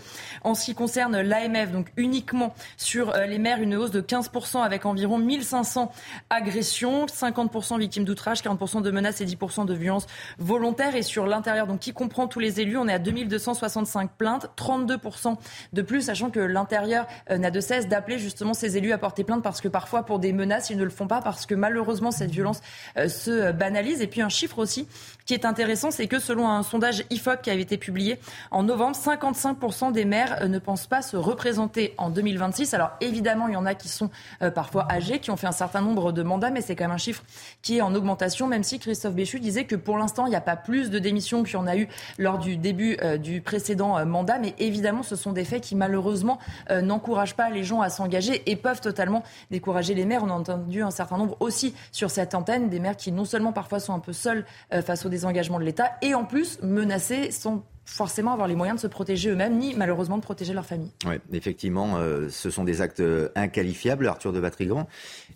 [0.44, 4.62] En ce qui concerne l'AMF, donc uniquement sur euh, les maires, une hausse de 15%
[4.62, 5.90] avec environ 1500
[6.30, 10.06] agressions, 50% victimes d'outrage, 40% de menaces et 10% de violences
[10.38, 10.96] volontaires.
[10.96, 15.36] Et sur l'intérieur, donc qui comprend tous les élus, on est à 2265 plaintes, 32%
[15.72, 19.24] de plus, sachant que l'intérieur euh, n'a de cesse d'appeler justement ces élus à porter
[19.24, 22.10] plainte parce que parfois pour des menaces, ils ne le font pas parce que malheureusement
[22.10, 22.60] cette violence
[22.96, 24.02] euh, se banalise.
[24.02, 24.88] Et puis un chiffre aussi
[25.26, 28.18] qui est intéressant, c'est que selon un sondage IFOP qui avait été publié
[28.50, 32.74] en novembre, 55% des maires euh, ne pensent pas se représenter en 2026.
[32.74, 34.10] Alors évidemment, il y en a qui sont
[34.54, 36.98] parfois âgés, qui ont fait un certain nombre de mandats, mais c'est quand même un
[36.98, 37.22] chiffre
[37.62, 38.06] qui est en augmentation
[38.46, 41.42] même si Christophe Béchu disait que pour l'instant, il n'y a pas plus de démissions
[41.42, 44.38] qu'il y en a eu lors du début euh, du précédent euh, mandat.
[44.38, 46.38] Mais évidemment, ce sont des faits qui, malheureusement,
[46.70, 50.22] euh, n'encouragent pas les gens à s'engager et peuvent totalement décourager les maires.
[50.24, 53.52] On a entendu un certain nombre aussi sur cette antenne, des maires qui non seulement
[53.52, 54.44] parfois sont un peu seuls
[54.84, 58.82] face au désengagement de l'État et en plus menacés sont forcément avoir les moyens de
[58.82, 60.90] se protéger eux-mêmes, ni malheureusement de protéger leur famille.
[61.06, 63.02] Oui, effectivement, ce sont des actes
[63.36, 64.88] inqualifiables, Arthur de Vatrigan.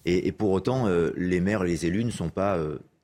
[0.05, 2.59] Et, pour autant, les maires et les élus ne sont pas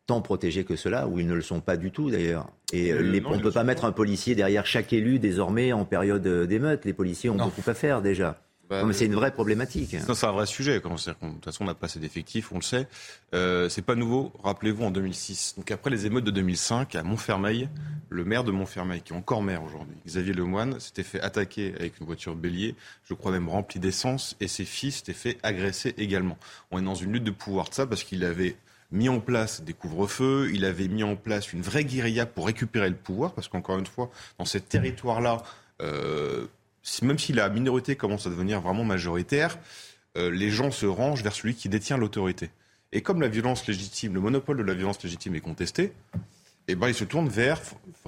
[0.06, 2.48] tant protégés que cela, ou ils ne le sont pas du tout d'ailleurs.
[2.72, 5.84] Et euh, euh, on ne peut pas mettre un policier derrière chaque élu désormais en
[5.84, 6.84] période d'émeute.
[6.84, 8.40] Les policiers ont beaucoup à faire déjà.
[8.68, 9.90] Bah, c'est une vraie problématique.
[9.90, 10.80] C'est un vrai sujet.
[10.80, 12.88] De toute façon, on n'a pas assez d'effectifs, on le sait.
[13.32, 14.32] Euh, c'est pas nouveau.
[14.42, 15.54] Rappelez-vous, en 2006.
[15.56, 17.68] Donc après les émeutes de 2005, à Montfermeil,
[18.08, 22.00] le maire de Montfermeil, qui est encore maire aujourd'hui, Xavier Lemoine, s'était fait attaquer avec
[22.00, 22.74] une voiture bélier,
[23.04, 26.38] je crois même remplie d'essence, et ses fils s'étaient fait agresser également.
[26.70, 28.56] On est dans une lutte de pouvoir de ça parce qu'il avait
[28.92, 32.88] mis en place des couvre-feux, il avait mis en place une vraie guérilla pour récupérer
[32.88, 35.42] le pouvoir, parce qu'encore une fois, dans ce territoire-là,
[35.82, 36.46] euh,
[37.02, 39.58] même si la minorité commence à devenir vraiment majoritaire,
[40.16, 42.50] euh, les gens se rangent vers celui qui détient l'autorité.
[42.92, 45.92] Et comme la violence légitime, le monopole de la violence légitime est contesté,
[46.68, 47.60] eh ben, ils se tournent vers,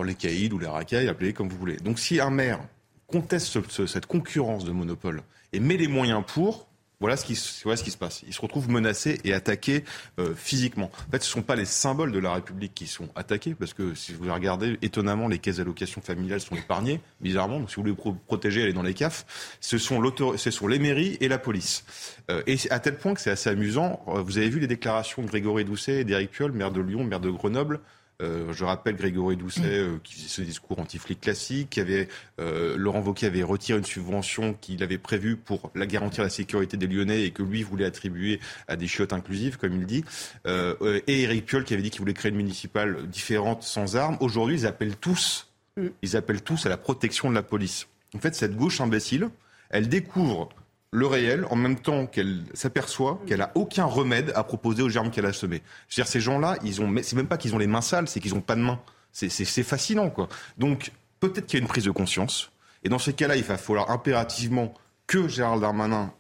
[0.04, 1.76] les caïds ou les racailles, appelez comme vous voulez.
[1.76, 2.60] Donc si un maire
[3.06, 6.67] conteste cette concurrence de monopole et met les moyens pour,
[7.00, 8.22] voilà ce, qui, ce qui se passe.
[8.26, 9.84] Ils se retrouvent menacés et attaqués
[10.18, 10.90] euh, physiquement.
[11.06, 13.72] En fait, ce ne sont pas les symboles de la République qui sont attaqués, parce
[13.72, 17.60] que si vous regardez, étonnamment, les caisses d'allocation familiale sont épargnées, bizarrement.
[17.60, 19.26] Donc, si vous voulez pro protéger, allez dans les CAF.
[19.60, 20.02] Ce sont,
[20.36, 21.84] ce sont les mairies et la police.
[22.30, 24.02] Euh, et à tel point que c'est assez amusant.
[24.08, 27.04] Euh, vous avez vu les déclarations de Grégory Doucet et d'Éric Piolle, maire de Lyon,
[27.04, 27.80] maire de Grenoble,
[28.20, 32.08] euh, je rappelle Grégory Doucet euh, qui faisait ce discours anti-flic classique, qui avait,
[32.40, 36.76] euh, Laurent Wauquiez avait retiré une subvention qu'il avait prévue pour la garantir la sécurité
[36.76, 40.04] des Lyonnais et que lui voulait attribuer à des chiottes inclusives, comme il dit.
[40.46, 44.16] et Éric Piolle qui avait dit qu'il voulait créer une municipale différente sans armes.
[44.20, 45.86] Aujourd'hui, ils appellent tous, mm.
[46.02, 47.86] ils appellent tous à la protection de la police.
[48.16, 49.28] En fait, cette gauche imbécile,
[49.70, 50.48] elle découvre
[50.90, 55.10] le réel en même temps qu'elle s'aperçoit qu'elle a aucun remède à proposer aux germes
[55.10, 55.62] qu'elle a semés.
[55.88, 58.08] Je veux dire, ces gens-là, ils ont, c'est même pas qu'ils ont les mains sales,
[58.08, 58.80] c'est qu'ils ont pas de mains.
[59.12, 60.28] C'est fascinant, quoi.
[60.58, 62.52] Donc, peut-être qu'il y a une prise de conscience.
[62.84, 64.72] Et dans ces cas-là, il va falloir impérativement
[65.06, 66.12] que Gérald Darmanin,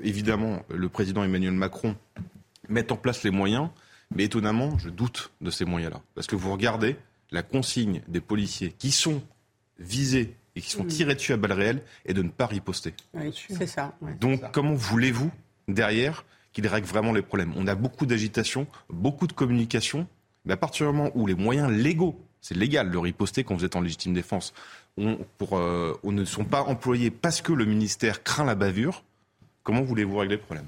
[0.00, 1.96] évidemment, le président Emmanuel Macron,
[2.68, 3.68] mette en place les moyens.
[4.14, 6.00] Mais étonnamment, je doute de ces moyens-là.
[6.14, 6.96] Parce que vous regardez
[7.30, 9.22] la consigne des policiers qui sont
[9.78, 12.94] visés et qui sont tirés dessus à balles réelles et de ne pas riposter.
[13.48, 13.94] c'est ça.
[14.20, 15.30] Donc comment voulez-vous,
[15.68, 17.52] derrière, qu'il règle vraiment les problèmes?
[17.56, 20.06] On a beaucoup d'agitation, beaucoup de communication,
[20.44, 23.64] mais à partir du moment où les moyens légaux, c'est légal de riposter quand vous
[23.64, 24.52] êtes en légitime défense,
[24.98, 29.04] on, pour, euh, on ne sont pas employés parce que le ministère craint la bavure,
[29.62, 30.66] comment voulez-vous régler le problème?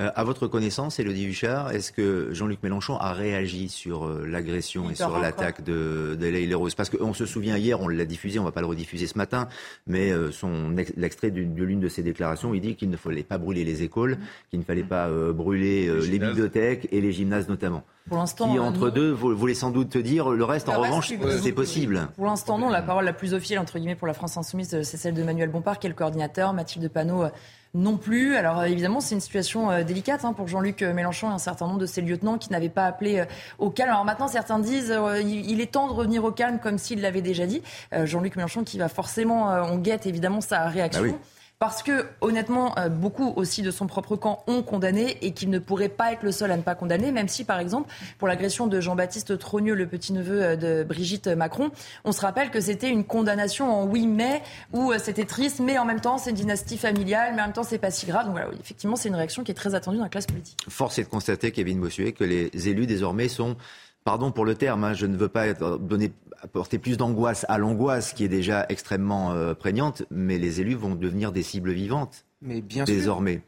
[0.00, 4.90] Euh, à votre connaissance, Elodie Huchard, est-ce que Jean-Luc Mélenchon a réagi sur euh, l'agression
[4.90, 6.74] et sur l'attaque de, de Rose?
[6.74, 9.16] Parce qu'on se souvient hier, on l'a diffusé, on ne va pas le rediffuser ce
[9.16, 9.48] matin,
[9.86, 13.38] mais euh, son l'extrait de, l'une de ses déclarations, il dit qu'il ne fallait pas
[13.38, 14.18] brûler les écoles,
[14.50, 17.84] qu'il ne fallait pas brûler les, bibliothèques et les gymnases notamment.
[18.08, 20.68] Pour l'instant, qui entre deux vous voulez sans doute te dire le reste.
[20.68, 22.08] en revanche, c'est possible.
[22.16, 22.68] Pour l'instant, non.
[22.68, 25.50] La parole la plus officielle entre guillemets pour la France insoumise, c'est celle de Manuel
[25.50, 26.52] Bompard, qui est le coordinateur.
[26.52, 27.26] Mathilde Panot
[27.74, 28.36] non plus.
[28.36, 31.86] Alors évidemment, c'est une situation délicate hein, pour Jean-Luc Mélenchon et un certain nombre de
[31.86, 33.24] ses lieutenants qui n'avaient pas appelé
[33.58, 33.90] au calme.
[33.90, 37.46] Alors maintenant, certains disent il est temps de revenir au calme comme s'il l'avait déjà
[37.46, 37.62] dit.
[37.92, 41.02] Jean-Luc Mélenchon qui va forcément, on guette évidemment sa réaction.
[41.02, 41.18] Bah
[41.64, 45.58] parce que, honnêtement, euh, beaucoup aussi de son propre camp ont condamné et qu'il ne
[45.58, 48.66] pourrait pas être le seul à ne pas condamner, même si, par exemple, pour l'agression
[48.66, 51.70] de Jean-Baptiste Trogneux, le petit-neveu euh, de Brigitte Macron,
[52.04, 54.42] on se rappelle que c'était une condamnation en oui mais,
[54.74, 57.54] où euh, c'était triste, mais en même temps, c'est une dynastie familiale, mais en même
[57.54, 58.26] temps, c'est pas si grave.
[58.26, 60.58] Donc voilà, effectivement, c'est une réaction qui est très attendue dans la classe politique.
[60.68, 63.56] Force est de constater, Kevin Bossuet, que les élus désormais sont
[64.04, 66.12] pardon pour le terme, hein, je ne veux pas donner,
[66.42, 70.94] apporter plus d'angoisse à l'angoisse qui est déjà extrêmement euh, prégnante, mais les élus vont
[70.94, 72.26] devenir des cibles vivantes.
[72.42, 73.40] Mais bien désormais.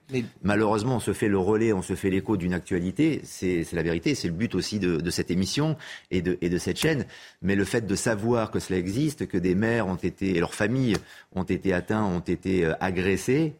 [0.43, 3.21] Malheureusement, on se fait le relais, on se fait l'écho d'une actualité.
[3.25, 5.77] C'est la vérité, c'est le but aussi de, cette émission
[6.11, 7.05] et de, et de, cette chaîne.
[7.43, 10.55] Mais le fait de savoir que cela existe, que des maires ont été, et leurs
[10.55, 10.97] familles
[11.35, 13.57] ont été atteints, ont été euh, agressés,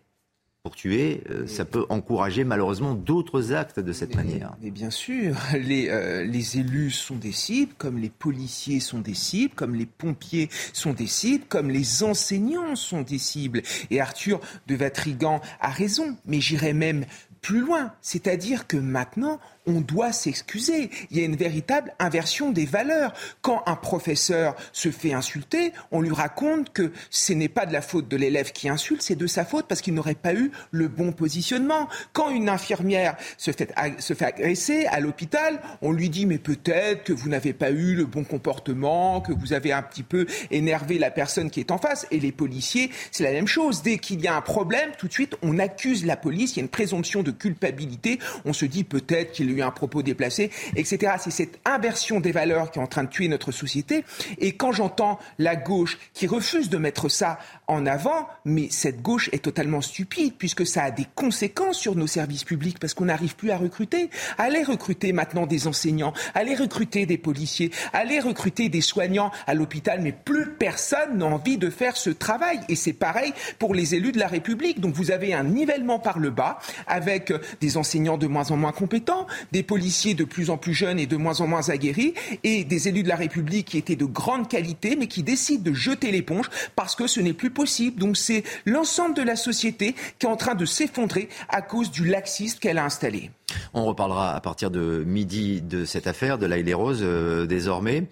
[0.67, 4.57] pour tuer, euh, ça peut encourager malheureusement d'autres actes de cette manière.
[4.61, 9.15] Mais bien sûr, les, euh, les, élus sont des cibles, comme les policiers sont des
[9.15, 13.63] cibles, comme les pompiers sont des cibles, comme les enseignants sont des cibles.
[13.93, 17.05] Et Arthur de Vatrigan a raison, mais j'irais même
[17.47, 20.91] plus loin, c'est-à-dire que maintenant, on doit s'excuser.
[21.11, 23.13] Il y a une véritable inversion des valeurs.
[23.41, 27.83] Quand un professeur se fait insulter, on lui raconte que ce n'est pas de la
[27.83, 30.89] faute de l'élève qui insulte, c'est de sa faute parce qu'il n'aurait pas eu le
[30.89, 31.89] bon positionnement.
[32.13, 37.05] Quand une infirmière se fait, se fait agresser à l'hôpital, on lui dit mais peut-être
[37.05, 40.99] que vous n'avez pas eu le bon comportement, que vous avez un petit peu énervé
[40.99, 42.07] la personne qui est en face.
[42.11, 43.83] Et les policiers, c'est la même chose.
[43.83, 46.53] Dès qu'il y a un problème, tout de suite, on accuse la police.
[46.53, 48.19] Il y a une présomption de culpabilité.
[48.45, 51.15] On se dit peut-être qu'il un propos déplacé, etc.
[51.19, 54.05] C'est cette inversion des valeurs qui est en train de tuer notre société.
[54.39, 59.29] Et quand j'entends la gauche qui refuse de mettre ça en avant, mais cette gauche
[59.33, 63.37] est totalement stupide puisque ça a des conséquences sur nos services publics parce qu'on n'arrive
[63.37, 64.11] plus à recruter.
[64.39, 70.01] Allez recruter maintenant des enseignants, allez recruter des policiers, allez recruter des soignants à l'hôpital,
[70.01, 72.61] mais plus personne n'a envie de faire ce travail.
[72.69, 74.81] Et c'est pareil pour les élus de la République.
[74.81, 77.26] Donc vous avez un nivellement par le bas avec
[77.61, 81.07] des enseignants de moins en moins compétents, des policiers de plus en plus jeunes et
[81.07, 84.49] de moins en moins aguerris, et des élus de la République qui étaient de grande
[84.49, 87.99] qualité, mais qui décident de jeter l'éponge parce que ce n'est plus possible.
[87.99, 92.07] Donc c'est l'ensemble de la société qui est en train de s'effondrer à cause du
[92.07, 93.31] laxisme qu'elle a installé.
[93.75, 98.05] On reparlera à partir de midi de cette affaire de l'Aïle Rose euh, désormais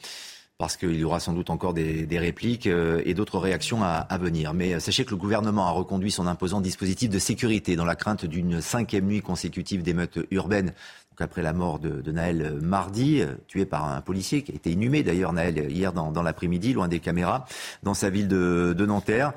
[0.58, 4.54] parce qu'il y aura sans doute encore des, répliques euh, et d'autres réactions à, venir.
[4.54, 7.96] Mais euh, sachez que le gouvernement a reconduit son imposant dispositif de sécurité dans la
[7.96, 10.72] crainte d'une cinquième nuit consécutive d'émeutes urbaines.
[11.10, 14.70] Donc après la mort de, Naël euh, mardi, tué par un policier qui a été
[14.70, 17.46] inhumé d'ailleurs Naël hier dans, l'après-midi, loin des caméras,
[17.82, 19.32] dans sa ville de, de Nanterre.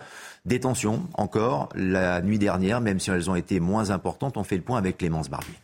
[0.45, 4.38] Détention encore la nuit dernière, même si elles ont été moins importantes.
[4.38, 5.56] On fait le point avec Clémence Barbier.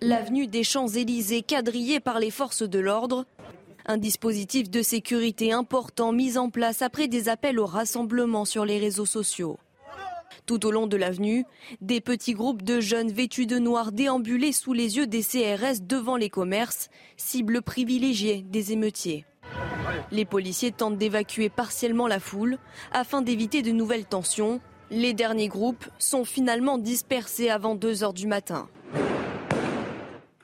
[0.00, 3.24] L'avenue des Champs-Élysées quadrillée par les forces de l'ordre
[3.88, 8.78] un dispositif de sécurité important mis en place après des appels au rassemblement sur les
[8.78, 9.58] réseaux sociaux.
[10.44, 11.46] Tout au long de l'avenue,
[11.80, 16.16] des petits groupes de jeunes vêtus de noir déambulaient sous les yeux des CRS devant
[16.16, 19.24] les commerces, cible privilégiée des émeutiers.
[20.12, 22.58] Les policiers tentent d'évacuer partiellement la foule
[22.92, 24.60] afin d'éviter de nouvelles tensions.
[24.90, 28.68] Les derniers groupes sont finalement dispersés avant 2 heures du matin.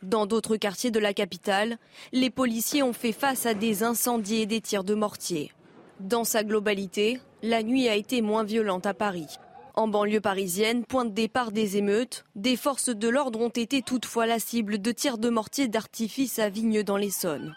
[0.05, 1.79] Dans d'autres quartiers de la capitale,
[2.13, 5.51] les policiers ont fait face à des incendies et des tirs de mortier.
[5.99, 9.39] Dans sa globalité, la nuit a été moins violente à Paris.
[9.75, 14.27] En banlieue parisienne, point de départ des émeutes, des forces de l'ordre ont été toutefois
[14.27, 17.55] la cible de tirs de mortier d'artifice à Vigne dans l'Essonne.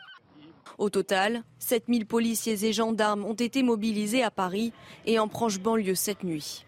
[0.78, 4.72] Au total, 7000 policiers et gendarmes ont été mobilisés à Paris
[5.06, 6.66] et en proche banlieue cette nuit.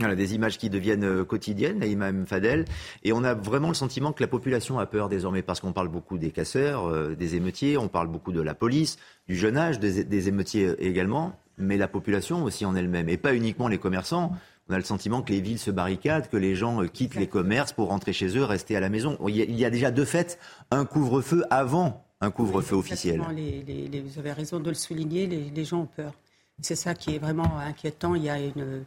[0.00, 2.64] Voilà, des images qui deviennent euh, quotidiennes, Naïma Fadel.
[3.04, 5.88] Et on a vraiment le sentiment que la population a peur désormais parce qu'on parle
[5.88, 8.96] beaucoup des casseurs, euh, des émeutiers, on parle beaucoup de la police,
[9.28, 13.10] du jeune âge des, émeutiers également, mais la population aussi en elle-même.
[13.10, 14.32] Et pas uniquement les commerçants.
[14.70, 17.26] On a le sentiment que les villes se barricadent, que les gens euh, quittent les
[17.26, 19.18] commerces pour rentrer chez eux, rester à la maison.
[19.28, 20.38] Il y a, déjà de fait
[20.70, 23.20] un couvre-feu avant un couvre-feu officiel.
[23.20, 26.14] vous avez raison de le souligner, les, les gens ont peur.
[26.62, 28.14] C'est ça qui est vraiment inquiétant.
[28.14, 28.84] Il y a une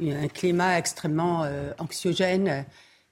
[0.00, 2.64] un climat extrêmement euh, anxiogène.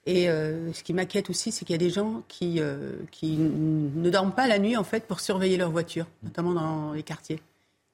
[0.05, 3.37] Et euh, ce qui m'inquiète aussi, c'est qu'il y a des gens qui, euh, qui
[3.37, 7.41] ne dorment pas la nuit, en fait, pour surveiller leur voiture, notamment dans les quartiers.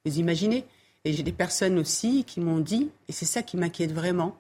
[0.06, 0.66] Vous imaginez?
[1.04, 4.36] Et j'ai des personnes aussi qui m'ont dit, et c'est ça qui m'inquiète vraiment,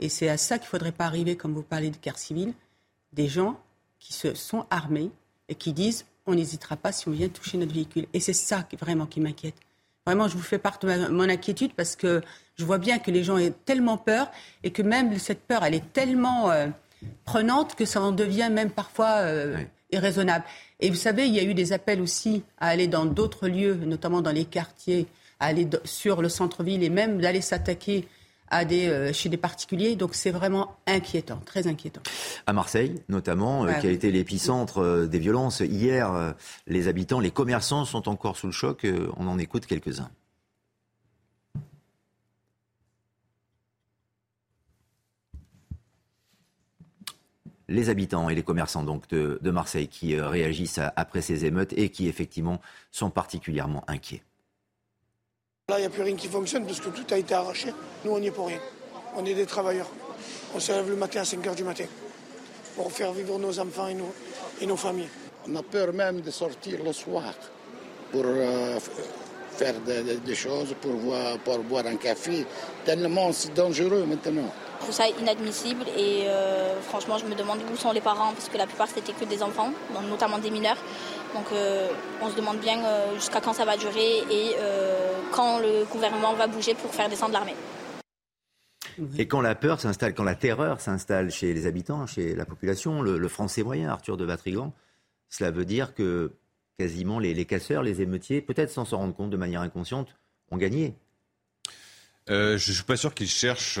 [0.00, 2.54] et c'est à ça qu'il ne faudrait pas arriver, comme vous parlez de guerre civile,
[3.12, 3.58] des gens
[3.98, 5.10] qui se sont armés
[5.48, 8.06] et qui disent on n'hésitera pas si on vient toucher notre véhicule.
[8.12, 9.56] Et c'est ça vraiment qui m'inquiète.
[10.08, 12.22] Vraiment, je vous fais part de mon inquiétude parce que
[12.56, 14.30] je vois bien que les gens ont tellement peur
[14.64, 16.68] et que même cette peur, elle est tellement euh,
[17.26, 19.58] prenante que ça en devient même parfois euh,
[19.92, 20.46] irraisonnable.
[20.80, 23.74] Et vous savez, il y a eu des appels aussi à aller dans d'autres lieux,
[23.74, 25.06] notamment dans les quartiers,
[25.40, 28.08] à aller sur le centre-ville et même d'aller s'attaquer
[28.50, 29.96] à des, euh, chez des particuliers.
[29.96, 32.02] Donc c'est vraiment inquiétant, très inquiétant.
[32.46, 35.60] À Marseille, notamment, qui a été l'épicentre des violences.
[35.60, 36.34] Hier,
[36.66, 38.86] les habitants, les commerçants sont encore sous le choc.
[39.16, 40.10] on en écoute quelques-uns.
[47.68, 51.90] les habitants et les commerçants donc de, Marseille qui euh, réagissent après ces émeutes et
[51.90, 54.22] qui effectivement sont particulièrement inquiets.
[55.70, 57.74] Là, il n'y a plus rien qui fonctionne parce que tout a été arraché.
[58.02, 58.56] Nous, on n'y est pour rien.
[59.14, 59.90] On est des travailleurs.
[60.54, 61.84] On se lève le matin à 5 h du matin
[62.74, 64.10] pour faire vivre nos enfants et nos,
[64.62, 65.10] et nos familles.
[65.46, 67.34] On a peur même de sortir le soir
[68.10, 68.78] pour euh,
[69.58, 69.74] faire
[70.24, 71.14] des, choses, pour,
[71.44, 72.46] pour boire un café.
[72.86, 74.50] Tellement c'est dangereux maintenant.
[74.78, 78.48] Je trouve ça inadmissible et euh, franchement je me demande où sont les parents parce
[78.48, 79.70] que la plupart c'était que des enfants,
[80.08, 80.78] notamment des mineurs.
[81.34, 81.88] Donc euh,
[82.22, 84.56] on se demande bien euh, jusqu'à quand ça va durer et
[85.32, 87.54] quand le gouvernement va bouger pour faire descendre l'armée.
[89.16, 93.00] Et quand la peur s'installe, quand la terreur s'installe chez les habitants, chez la population,
[93.02, 94.72] le, français moyen, Arthur de Vatrigan,
[95.28, 96.32] cela veut dire que
[96.78, 100.16] quasiment les, les casseurs, les émeutiers, peut-être sans s'en rendre compte de manière inconsciente,
[100.50, 100.94] ont gagné.
[102.28, 103.78] je ne suis pas sûr qu'ils cherchent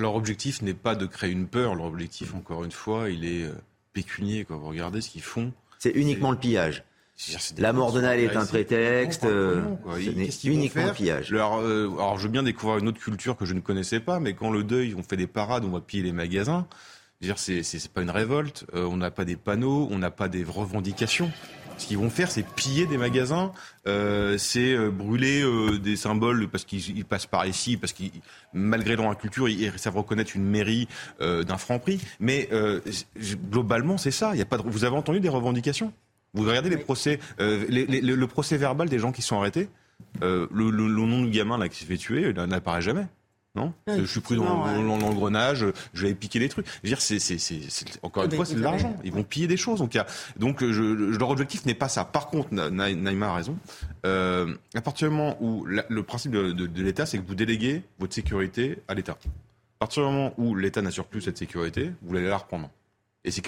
[0.00, 1.74] leur objectif n'est pas de créer une peur.
[1.74, 3.54] Leur objectif, encore une fois, il est euh,
[3.92, 4.44] pécunier.
[4.44, 5.52] Quand vous regardez ce qu'ils font.
[5.80, 6.84] C'est uniquement le pillage.
[7.58, 9.24] La mort de Naël est un prétexte.
[9.24, 9.62] Euh,
[10.30, 11.32] c'est uniquement le pillage.
[11.32, 14.20] Alors, euh, alors, je veux bien découvrir une autre culture que je ne connaissais pas,
[14.20, 16.66] mais quand le deuil, on fait des parades, on va piller les magasins.
[17.36, 18.64] C'est, c'est pas une révolte.
[18.72, 21.30] on n'a pas des panneaux, on n'a pas des revendications.
[21.80, 23.52] Ce qu'ils vont faire, c'est piller des magasins,
[23.86, 28.10] euh, c'est euh, brûler euh, des symboles parce qu'ils passent par ici, parce qu'ils,
[28.52, 30.88] malgré leur culture, ils, savent reconnaître une mairie
[31.20, 31.98] d'un franc prix.
[32.20, 32.50] Mais
[33.50, 34.36] globalement, c'est ça.
[34.36, 34.62] Y a pas de...
[34.62, 35.90] Vous avez entendu des revendications?
[36.34, 39.68] Vous regardez les procès, le procès verbal des gens qui sont arrêtés?
[40.20, 43.06] le, nom du gamin là qui s'est fait tuer n'apparaît jamais.
[43.56, 46.66] Non Je suis pris dans, l'engrenage, je vais piquer des trucs.
[46.66, 47.18] Je veux dire, c'est,
[48.02, 48.96] encore une fois, c'est de l'argent.
[49.02, 49.80] Ils vont piller des choses.
[49.80, 49.98] Donc,
[50.36, 52.04] donc leur objectif n'est pas ça.
[52.04, 53.56] Par contre, Naïma a raison.
[54.06, 58.14] Euh, à partir du moment où le principe de, l'État, c'est que vous déléguez votre
[58.14, 59.12] sécurité à l'État.
[59.12, 62.70] À partir du moment où l'État n'assure plus cette sécurité, vous allez la reprendre.
[63.24, 63.42] Et c'est,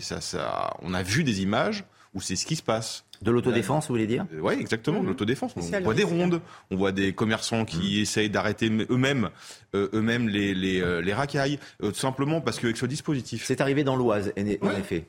[0.00, 3.04] ça, ça, on a vu des images où c'est ce qui se passe.
[3.22, 5.08] De l'autodéfense, vous voulez dire euh, Oui, exactement, de mmh.
[5.08, 5.54] l'autodéfense.
[5.56, 6.40] On voit des rondes,
[6.70, 8.02] on voit des commerçants qui mmh.
[8.02, 9.30] essayent d'arrêter eux-mêmes
[9.74, 13.44] euh, eux-mêmes les, les, euh, les racailles, tout simplement parce qu'avec ce dispositif...
[13.44, 15.06] C'est arrivé dans l'Oise, en effet,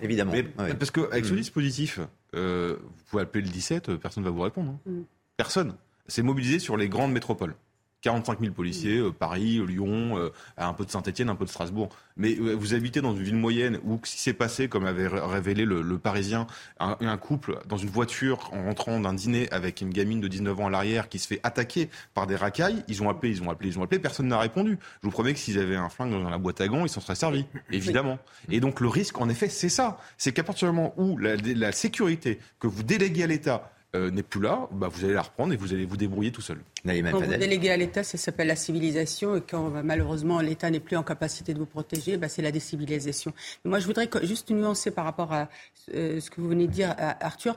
[0.00, 0.32] évidemment.
[0.78, 1.36] Parce qu'avec ce mmh.
[1.36, 2.00] dispositif,
[2.32, 2.76] vous
[3.10, 4.78] pouvez appeler le 17, personne ne va vous répondre.
[4.88, 5.02] Hein.
[5.36, 5.74] Personne.
[6.08, 7.54] C'est mobilisé sur les grandes métropoles.
[8.02, 11.88] 45 000 policiers, euh, Paris, Lyon, euh, un peu de Saint-Etienne, un peu de Strasbourg.
[12.16, 15.64] Mais euh, vous habitez dans une ville moyenne où, si c'est passé, comme avait révélé
[15.64, 16.46] le, Parisien,
[16.80, 20.66] un, couple dans une voiture en rentrant d'un dîner avec une gamine de 19 ans
[20.66, 23.68] à l'arrière qui se fait attaquer par des racailles, ils ont appelé, ils ont appelé,
[23.68, 24.78] ils ont appelé, personne n'a répondu.
[25.00, 27.00] Je vous promets que s'ils avaient un flingue dans la boîte à gants, ils s'en
[27.00, 28.18] seraient servis, évidemment.
[28.50, 29.98] Et donc le risque, en effet, c'est ça.
[30.18, 34.10] C'est qu'à partir du moment où la, la sécurité que vous déléguez à l'État euh,
[34.10, 36.58] n'est plus là, bah, vous allez la reprendre et vous allez vous débrouiller tout seul.
[36.86, 39.36] Quand vous déléguez à l'État, ça s'appelle la civilisation.
[39.36, 42.52] Et quand bah, malheureusement l'État n'est plus en capacité de vous protéger, bah, c'est la
[42.52, 43.34] décivilisation.
[43.64, 45.48] moi, je voudrais juste nuancer par rapport à
[45.94, 47.56] euh, ce que vous venez de dire, Arthur.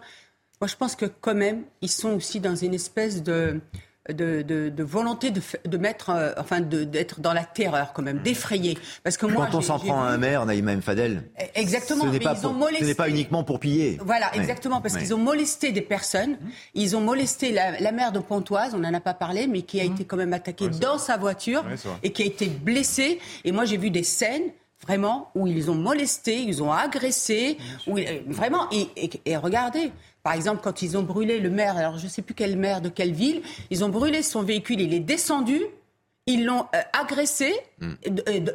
[0.60, 3.62] Moi, je pense que quand même, ils sont aussi dans une espèce de
[4.14, 8.78] de, volonté de, de mettre, euh, enfin, d'être dans la terreur quand même, d'effrayer.
[9.04, 12.06] Parce que moi, quand on s'en prend à un maire, Naïma Mfadel, eh, exactement.
[12.06, 13.98] Ce n'est pas, pas, uniquement pour piller.
[14.02, 16.38] Voilà, exactement, parce qu'ils ont molesté des personnes.
[16.74, 19.80] Ils ont molesté la, la mère de Pontoise, on n'en a pas parlé, mais qui
[19.80, 19.94] a mmh.
[19.94, 21.64] été quand même attaquée dans sa voiture
[22.04, 23.20] et qui a été blessée.
[23.44, 24.52] Et moi, j'ai vu des scènes
[24.82, 27.98] vraiment où ils ont molesté, ils ont agressé, où,
[28.28, 28.68] vraiment.
[28.72, 28.88] Et,
[29.26, 29.92] et regardez,
[30.26, 32.82] par exemple, quand ils ont brûlé le maire, alors je ne sais plus quel maire
[32.82, 35.62] de quelle ville, ils ont brûlé son véhicule, il est descendu,
[36.26, 37.94] ils l'ont euh, agressé hmm.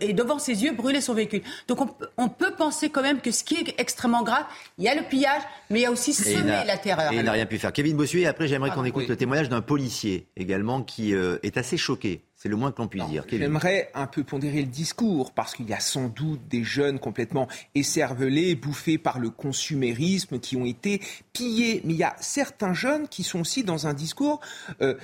[0.01, 1.43] et, devant ses yeux brûlé son véhicule.
[1.69, 1.79] Donc
[2.17, 4.47] on, peut penser quand même que ce qui est extrêmement grave,
[4.79, 7.13] il y a le pillage, mais il y a aussi semer la terreur.
[7.13, 7.73] Et il n'a rien pu faire.
[7.73, 11.77] Kevin Bossuet, après j'aimerais qu'on écoute le témoignage d'un policier également qui euh, est assez
[11.77, 12.25] choqué.
[12.43, 13.27] C'est le moins que l'on puisse dire.
[13.29, 17.47] J'aimerais un peu pondérer le discours parce qu'il y a sans doute des jeunes complètement
[17.75, 21.03] écervelés, bouffés par le consumérisme, qui ont été
[21.35, 21.83] pillés.
[21.85, 24.41] Mais il y a certains jeunes qui sont aussi dans un discours
[24.81, 24.95] euh,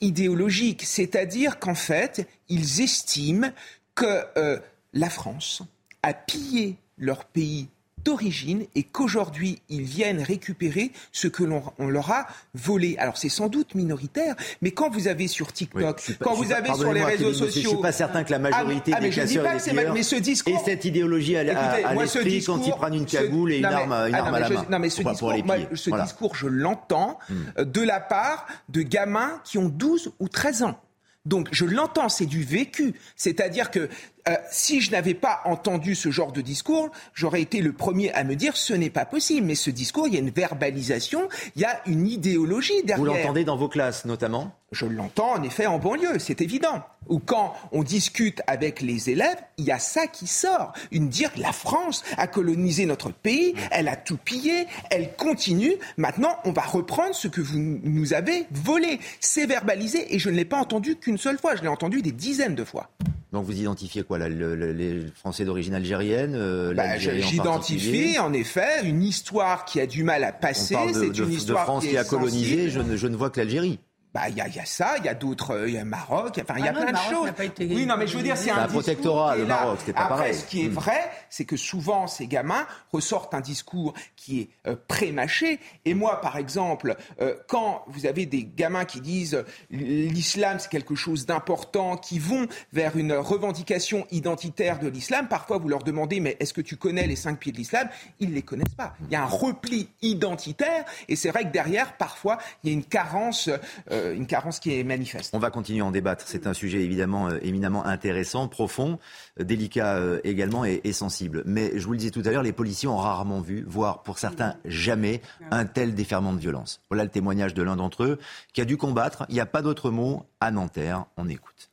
[0.00, 3.52] idéologique, c'est-à-dire qu'en fait, ils estiment
[3.94, 4.58] que euh,
[4.92, 5.62] la France
[6.02, 7.68] a pillé leur pays
[8.04, 12.96] d'origine et qu'aujourd'hui ils viennent récupérer ce que l'on on leur a volé.
[12.98, 16.56] Alors c'est sans doute minoritaire, mais quand vous avez sur TikTok, pas- quand vous pas-
[16.56, 19.08] avez sur les réseaux sociaux, Je suis pas certain que la Ah, majorité ah, mais
[19.10, 22.06] des casseurs et des mais ce discours- et cette idéologie à, à- Écoutez, à moi,
[22.06, 24.18] ce l'esprit discours- quand ils prennent une ce- cagoule et une non, arme, une ah,
[24.18, 24.66] arme non, à la je- main.
[24.70, 26.04] Non, mais ce discours, moi, ce Voilà.
[26.04, 26.06] Hmm.
[26.06, 27.18] discours, je l'entends
[27.58, 30.78] euh, de la part de gamins qui ont 12 ou 13 ans.
[31.26, 32.94] Donc je l'entends, c'est du vécu.
[33.16, 33.88] C'est-à-dire que
[34.28, 38.24] euh, si je n'avais pas entendu ce genre de discours, j'aurais été le premier à
[38.24, 39.46] me dire ce n'est pas possible.
[39.46, 42.98] Mais ce discours, il y a une verbalisation, il y a une idéologie derrière.
[42.98, 44.52] Vous l'entendez dans vos classes notamment?
[44.70, 46.82] Je l'entends en effet en banlieue, c'est évident.
[47.08, 50.74] Ou quand on discute avec les élèves, il y a ça qui sort.
[50.90, 55.76] Une dire la France a colonisé notre pays, elle a tout pillé, elle continue.
[55.96, 59.00] Maintenant, on va reprendre ce que vous nous avez volé.
[59.20, 61.56] C'est verbalisé et je ne l'ai pas entendu qu'une seule fois.
[61.56, 62.90] Je l'ai entendu des dizaines de fois.
[63.32, 68.18] Donc vous identifiez quoi là, le- le- Les Français d'origine algérienne euh, Bah, en J'identifie
[68.18, 70.74] en effet une histoire qui a du mal à passer.
[70.74, 73.30] de, C'est de- une de histoire France qui, a colonisé, je ne, je ne vois
[73.30, 73.78] que l'Algérie.
[74.18, 75.78] Bah, il y, a- il y a ça, il y a d'autres, euh, il y
[75.78, 77.44] a Maroc, enfin, il y a Ah non, plein le de choses.
[77.46, 79.46] été Oui, non, mais je veux dire, c'est C'est un, un protectorat, le.
[79.46, 80.34] Maroc, c'était pas Après, pareil.
[80.34, 80.72] ce qui est Mm.
[80.72, 85.60] vrai, c'est que souvent, ces gamins ressortent un discours qui est euh, pré-mâché.
[85.84, 90.94] Et moi, par exemple, euh, quand vous avez des gamins qui disent l'islam, c'est quelque
[90.96, 96.36] chose d'important, qui vont vers une revendication identitaire de l'islam, parfois vous leur demandez, mais
[96.40, 97.88] est-ce que tu connais les cinq pieds de l'islam?
[98.18, 98.94] Ils ne les connaissent pas.
[99.06, 102.74] Il y a un repli identitaire, et c'est vrai que derrière, parfois, il y a
[102.74, 103.48] une carence,
[103.90, 105.34] euh, une carence qui est manifeste.
[105.34, 106.24] On va continuer à en débattre.
[106.26, 108.98] C'est un sujet évidemment euh, éminemment intéressant, profond,
[109.40, 111.42] euh, délicat euh, également et, et sensible.
[111.46, 114.18] Mais je vous le disais tout à l'heure, les policiers ont rarement vu, voire pour
[114.18, 116.80] certains jamais, un tel déferlement de violence.
[116.90, 118.18] Voilà le témoignage de l'un d'entre eux
[118.52, 119.26] qui a dû combattre.
[119.28, 121.06] Il n'y a pas d'autre mot à Nanterre.
[121.16, 121.70] On écoute.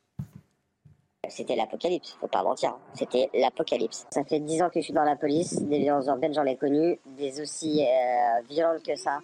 [1.29, 2.75] C'était l'apocalypse, faut pas mentir.
[2.93, 4.05] C'était l'apocalypse.
[4.11, 5.61] Ça fait dix ans que je suis dans la police.
[5.63, 6.99] Des violences urbaines, j'en ai connu.
[7.17, 9.19] Des aussi euh, violentes que ça,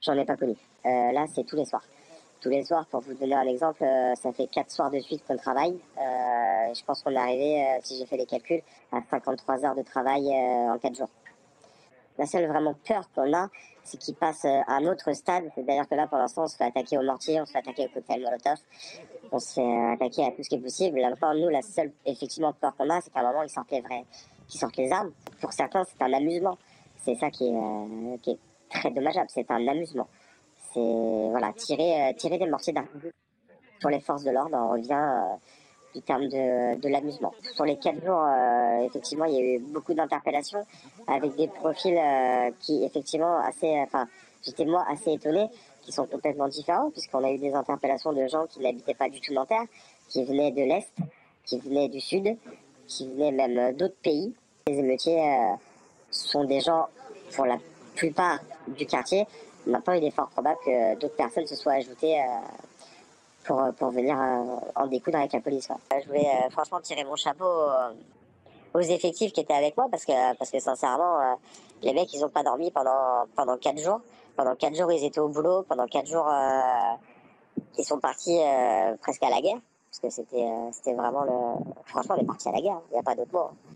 [0.00, 0.54] j'en ai pas connu.
[0.84, 1.84] Euh, là, c'est tous les soirs.
[2.40, 5.22] Tous les soirs, pour vous donner un exemple, euh, ça fait quatre soirs de suite
[5.26, 5.78] qu'on travaille.
[5.98, 8.62] Euh, je pense qu'on est arrivé, euh, si j'ai fait les calculs,
[8.92, 11.08] à 53 heures de travail en quatre jours.
[12.18, 13.48] La seule vraiment peur qu'on a,
[13.84, 15.44] c'est qu'il passe à un autre stade.
[15.54, 17.58] C'est d'ailleurs que là, pour l'instant, on se fait attaquer au mortier, on se fait
[17.58, 18.58] attaquer au cocktail Molotov,
[19.32, 20.98] on se fait attaquer à tout ce qui est possible.
[20.98, 23.80] Là nous, la seule effectivement peur qu'on a, c'est qu'à un moment, ils sortent les
[23.80, 24.04] vrais,
[24.48, 25.12] qu'ils sortent les armes.
[25.40, 26.58] Pour certains, c'est un amusement.
[27.04, 29.28] C'est ça qui est, euh, qui est très dommageable.
[29.28, 30.08] C'est un amusement.
[30.76, 33.10] C'est voilà, tirer, euh, tirer des mortiers d'artillerie
[33.80, 34.54] sur les forces de l'ordre.
[34.60, 35.36] On revient euh,
[35.94, 37.32] du terme de, de l'amusement.
[37.54, 40.66] Sur les quatre jours, euh, effectivement, il y a eu beaucoup d'interpellations
[41.06, 41.98] avec des profils
[42.60, 43.80] qui, effectivement, assez.
[43.80, 44.06] Enfin,
[44.42, 45.48] j'étais moi assez étonné,
[45.80, 49.22] qui sont complètement différents, puisqu'on a eu des interpellations de gens qui n'habitaient pas du
[49.22, 49.64] tout Nanterre,
[50.10, 50.92] qui venaient de l'Est,
[51.46, 52.36] qui venaient du Sud,
[52.86, 54.34] qui venaient même d'autres pays.
[54.66, 55.22] Les émeutiers
[56.10, 56.86] sont des gens,
[57.34, 57.56] pour la
[57.94, 59.26] plupart du quartier.
[59.66, 62.20] Maintenant, il est fort probable que d'autres personnes se soient ajoutées.
[62.20, 62.24] euh,
[63.46, 65.68] pour, pour venir euh, en découdre avec la police.
[65.90, 67.92] Je voulais euh, franchement tirer mon chapeau euh,
[68.74, 71.34] aux effectifs qui étaient avec moi parce que, parce que sincèrement, euh,
[71.82, 74.00] les mecs, ils n'ont pas dormi pendant, pendant quatre jours.
[74.36, 75.62] Pendant quatre jours, ils étaient au boulot.
[75.62, 76.94] Pendant quatre jours, euh,
[77.78, 79.58] ils sont partis euh, presque à la guerre.
[79.90, 81.64] Parce que c'était euh, vraiment le...
[81.86, 82.80] Franchement, on est parti à la guerre.
[82.90, 83.75] Il n'y a pas d'autre mot.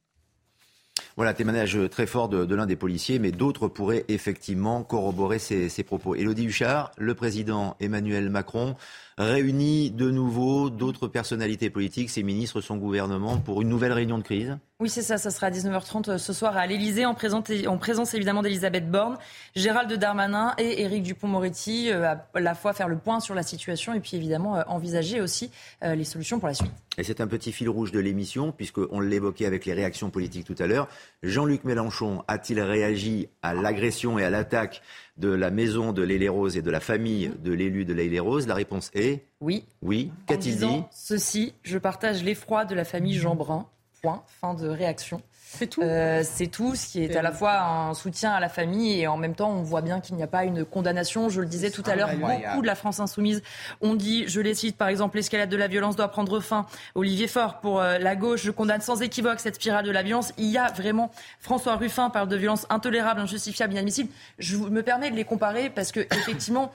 [1.21, 5.83] Voilà, témoignage très fort de, l'un des policiers, mais d'autres pourraient effectivement corroborer ces, ces
[5.83, 6.15] propos.
[6.15, 8.75] Élodie Huchard, le président Emmanuel Macron
[9.21, 14.23] réunit de nouveau d'autres personnalités politiques, ses ministres, son gouvernement, pour une nouvelle réunion de
[14.23, 14.57] crise.
[14.81, 15.19] Oui, c'est ça.
[15.19, 19.19] Ça sera à 19h30 ce soir à l'Elysée, en, présence- en présence évidemment d'Elisabeth Borne,
[19.55, 23.93] Gérald Darmanin et Éric Dupont-Moretti, euh, à la fois faire le point sur la situation
[23.93, 25.51] et puis évidemment euh, envisager aussi
[25.85, 26.73] euh, les solutions pour la suite.
[26.97, 30.57] Et c'est un petit fil rouge de l'émission, puisqu'on l'évoquait avec les réactions politiques tout
[30.59, 30.89] à l'heure.
[31.23, 34.81] Jean-Luc Mélenchon a-t-il réagi à l'agression et à l'attaque
[35.21, 38.91] de la maison de l'Aile-Rose et de la famille de l'élu de l'Aile-Rose La réponse
[38.95, 39.65] est Oui.
[39.83, 40.11] oui.
[40.27, 43.67] Qu'a-t-il dit Ceci, je partage l'effroi de la famille Jeanbrun.
[44.03, 44.23] Point.
[44.41, 45.21] Fin de réaction.
[45.53, 45.83] C'est tout.
[45.83, 49.09] Euh, c'est tout, ce qui est à la fois un soutien à la famille et
[49.09, 51.29] en même temps, on voit bien qu'il n'y a pas une condamnation.
[51.29, 53.43] Je le disais tout à l'heure, beaucoup de la France insoumise
[53.81, 56.67] ont dit, je les cite par exemple, l'escalade de la violence doit prendre fin.
[56.95, 60.33] Olivier Faure pour euh, la gauche, je condamne sans équivoque cette spirale de la violence.
[60.39, 64.11] Il y a vraiment, François Ruffin parle de violence intolérable, injustifiable, inadmissible.
[64.39, 66.71] Je me permets de les comparer parce que effectivement,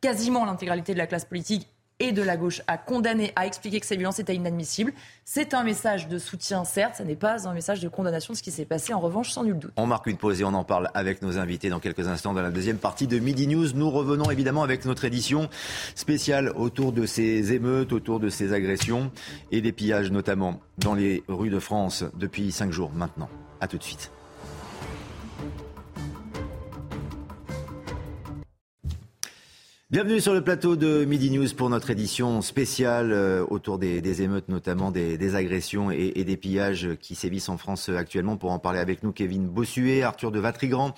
[0.00, 1.68] quasiment l'intégralité de la classe politique
[1.98, 4.92] et de la gauche a condamné, a expliqué que ces violences étaient inadmissibles.
[5.24, 8.42] C'est un message de soutien, certes, ce n'est pas un message de condamnation de ce
[8.42, 9.72] qui s'est passé, en revanche, sans nul doute.
[9.76, 12.42] On marque une pause et on en parle avec nos invités dans quelques instants dans
[12.42, 13.72] la deuxième partie de Midi News.
[13.74, 15.48] Nous revenons évidemment avec notre édition
[15.94, 19.10] spéciale autour de ces émeutes, autour de ces agressions
[19.50, 23.28] et des pillages notamment dans les rues de France depuis cinq jours maintenant.
[23.60, 24.10] À tout de suite.
[29.88, 34.48] Bienvenue sur le plateau de Midi News pour notre édition spéciale euh, autour des, émeutes,
[34.48, 38.36] notamment des, agressions et, des pillages qui sévissent en France actuellement.
[38.36, 40.92] Pour en parler avec nous, Kevin Bossuet, Arthur de Vatrigrand,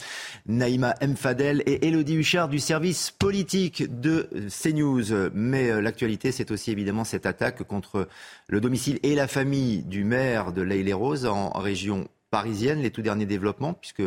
[0.46, 5.30] Naïma Mfadel et Elodie Huchard du service politique de CNews.
[5.34, 8.08] Mais euh, l'actualité, c'est aussi évidemment cette attaque contre
[8.46, 13.26] le domicile et la famille du maire de l'Aïle-les-Roses en région parisienne, les tout derniers
[13.26, 14.02] développements, puisque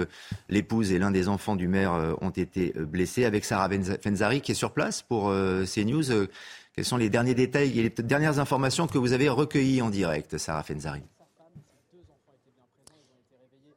[0.49, 3.69] l'épouse et l'un des enfants du maire euh, ont été euh, blessés, avec Sarah
[4.03, 6.27] Fenzari qui est sur place pour euh, CNews.
[6.73, 10.37] Quels sont les derniers détails et les dernières informations que vous avez recueillies en direct,
[10.37, 11.01] Sarah Fenzari?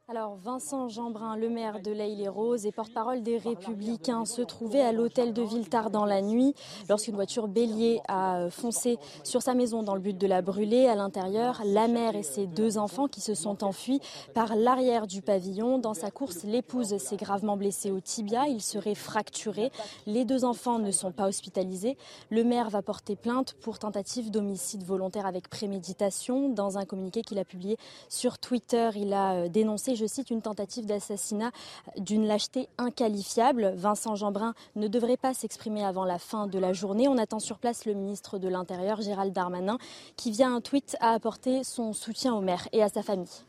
[0.07, 5.33] Alors Vincent Jeanbrun, le maire de l'Aïle-les-Roses et porte-parole des Républicains, se trouvait à l'hôtel
[5.33, 6.53] de ville tard dans la nuit
[6.87, 10.85] lorsqu'une voiture bélier a foncé sur sa maison dans le but de la brûler.
[10.85, 13.99] À l'intérieur, la mère et ses deux enfants qui se sont enfuis
[14.35, 15.79] par l'arrière du pavillon.
[15.79, 18.47] Dans sa course, l'épouse s'est gravement blessée au tibia.
[18.47, 19.71] Il serait fracturé.
[20.05, 21.97] Les deux enfants ne sont pas hospitalisés.
[22.29, 26.49] Le maire va porter plainte pour tentative d'homicide volontaire avec préméditation.
[26.49, 27.77] Dans un communiqué qu'il a publié
[28.07, 29.49] sur Twitter, il a euh,
[29.95, 31.51] je cite, une tentative d'assassinat
[31.97, 33.73] d'une lâcheté inqualifiable.
[33.75, 37.07] Vincent Jeanbrun ne devrait pas s'exprimer avant la fin de la journée.
[37.07, 39.77] On attend sur place le ministre de l'Intérieur, Gérald Darmanin,
[40.15, 43.45] qui via un tweet a apporté son soutien au maire et à sa famille.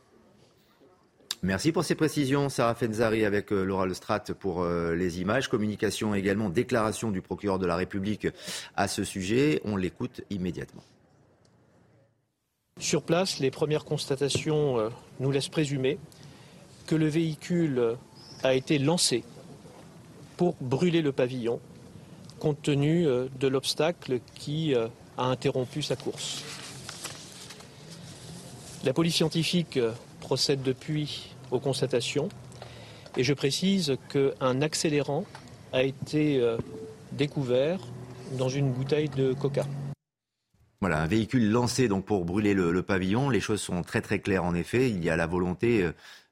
[1.42, 5.48] Merci pour ces précisions, Sarah Fenzari avec euh, Laura Lestrat pour euh, les images.
[5.48, 8.26] Communication également, déclaration du procureur de la République
[8.74, 9.60] à ce sujet.
[9.64, 10.82] On l'écoute immédiatement.
[12.78, 14.88] Sur place, les premières constatations euh,
[15.20, 15.98] nous laissent présumer
[16.86, 17.96] que le véhicule
[18.42, 19.24] a été lancé
[20.36, 21.60] pour brûler le pavillon,
[22.38, 26.42] compte tenu euh, de l'obstacle qui euh, a interrompu sa course.
[28.84, 32.28] La police scientifique euh, procède depuis aux constatations
[33.16, 35.24] et je précise qu'un accélérant
[35.72, 36.42] a été
[37.12, 37.78] découvert
[38.36, 39.64] dans une bouteille de coca.
[40.80, 43.30] Voilà, un véhicule lancé donc pour brûler le, pavillon.
[43.30, 44.90] Les choses sont très très claires en effet.
[44.90, 45.88] Il y a la volonté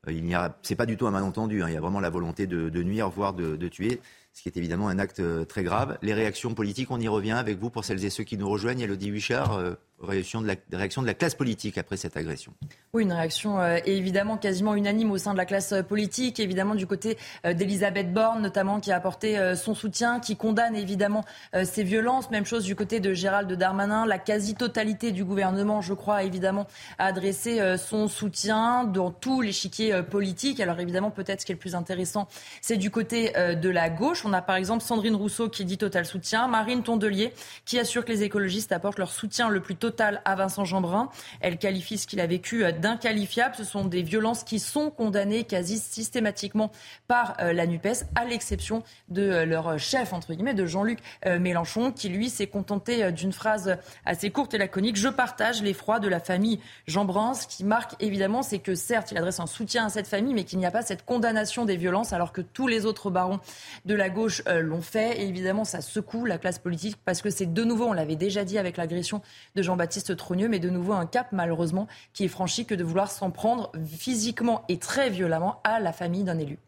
[0.08, 1.62] il n'y a, c'est pas du tout un malentendu.
[1.62, 1.68] Hein.
[1.68, 4.00] Il y a vraiment la volonté de, nuire, voire de, tuer,
[4.32, 5.98] ce qui est évidemment un acte euh, très grave.
[6.02, 8.80] Les réactions politiques, on y revient avec vous pour celles et ceux qui nous rejoignent.
[8.80, 9.74] Elodie Huchard, euh,
[10.04, 12.52] réaction de, la, réaction de la classe politique après cette agression.
[12.92, 16.74] Oui, une réaction euh, évidemment quasiment unanime au sein de la classe euh, politique, évidemment
[16.74, 21.24] du côté euh, d'Elisabeth Borne notamment qui a apporté son soutien, qui condamne évidemment
[21.64, 22.30] ces violences.
[22.30, 24.06] Même chose du côté de Gérald Darmanin.
[24.06, 26.66] La quasi-totalité du gouvernement, je crois, évidemment,
[26.98, 30.60] a adressé son soutien dans tout l'échiquier politique.
[30.60, 32.28] Alors évidemment, peut-être ce qui est le plus intéressant,
[32.60, 34.24] c'est du côté de la gauche.
[34.24, 37.32] On a par exemple Sandrine Rousseau qui dit total soutien, Marine Tondelier
[37.64, 41.08] qui assure que les écologistes apportent leur soutien le plus total à Vincent Jeanbrun.
[41.40, 43.54] Elle qualifie ce qu'il a vécu euh, d'inqualifiable.
[43.56, 46.70] Ce sont des violences qui sont condamnées quasi systématiquement
[47.08, 51.92] par euh, la NUPES, à l'exception de euh, leur chef, entre guillemets, de Jean-Luc Mélenchon,
[51.92, 54.96] qui lui s'est contenté d'une phrase assez courte et laconique.
[54.96, 57.34] Je partage l'effroi de la famille Jeanbrun.
[57.34, 60.44] Ce qui marque évidemment, c'est que certes, il adresse un soutien à cette famille, mais
[60.44, 63.40] qu'il n'y a pas cette condamnation des violences, alors que tous les autres barons
[63.84, 65.20] de la gauche l'ont fait.
[65.20, 68.44] Et évidemment, ça secoue la classe politique parce que c'est de nouveau, on l'avait déjà
[68.44, 69.22] dit avec l'agression
[69.54, 72.84] de Jean-Baptiste Baptiste Trogneux, mais de nouveau un cap malheureusement qui est franchi que de
[72.84, 76.58] vouloir s'en prendre physiquement et très violemment à la famille d'un élu.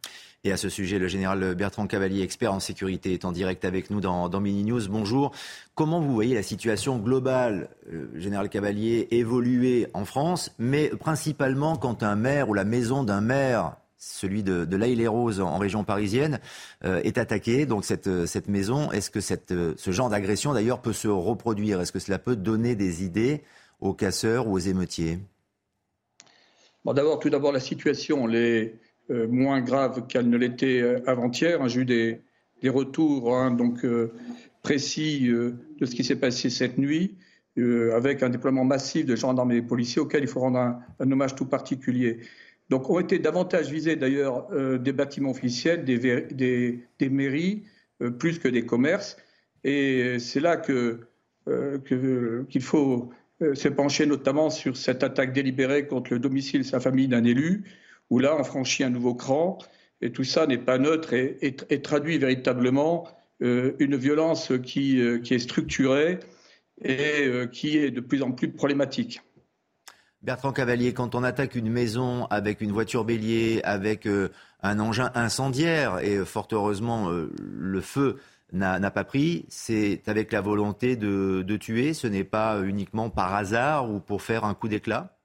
[0.43, 3.91] Et à ce sujet, le général Bertrand Cavalier, expert en sécurité, est en direct avec
[3.91, 4.89] nous dans, Mini News.
[4.89, 5.31] Bonjour.
[5.77, 12.03] Comment vous voyez la situation globale, euh, général Cavalier, évoluer en France, mais principalement quand
[12.03, 16.41] un maire ou la maison d'un maire celui de, de les roses en région parisienne,
[16.85, 17.67] euh, est attaqué.
[17.67, 19.21] Donc cette, euh, cette maison, est-ce que
[19.53, 21.81] euh, ce genre d'agression d'ailleurs peut se reproduire?
[21.81, 23.43] Est-ce que cela peut donner des idées
[23.81, 25.19] aux casseurs ou aux émeutiers?
[26.85, 28.75] Bon, D'abord, tout d'abord, la situation est
[29.09, 31.69] moins grave qu'elle ne l'était avant-hier.
[31.69, 32.21] J'ai eu des,
[32.63, 33.85] des retours hein, donc,
[34.63, 37.17] précis de ce qui s'est passé cette nuit.
[37.57, 40.59] avec un déploiement massif de gendarmes et de policiers auxquels il faut rendre
[41.01, 42.21] un hommage tout particulier.
[42.69, 47.65] Donc ont été davantage visés d'ailleurs euh, des bâtiments officiels, des, mairies,
[48.03, 49.17] euh, plus que des commerces.
[49.63, 51.01] Et c'est là que,
[51.49, 51.79] euh,
[52.49, 53.11] qu'il faut
[53.41, 57.65] se pencher notamment sur cette attaque délibérée contre le domicile, sa famille d'un élu,
[58.11, 59.59] où là on franchit un nouveau cran.
[60.01, 63.09] Et tout ça n'est pas neutre et, traduit véritablement
[63.41, 66.21] une violence qui est structurée
[66.83, 69.21] et qui est de plus en plus problématique.
[70.27, 75.13] Bertrand Cavalier, quand on attaque une maison avec une voiture bélier, avec euh, un engin
[75.15, 78.17] incendiaire, et euh, fort heureusement euh, le feu
[78.53, 83.89] n'a pas pris, c'est avec la volonté de, tuer, ce n'est pas uniquement par hasard
[83.89, 85.17] ou pour faire un coup d'éclat?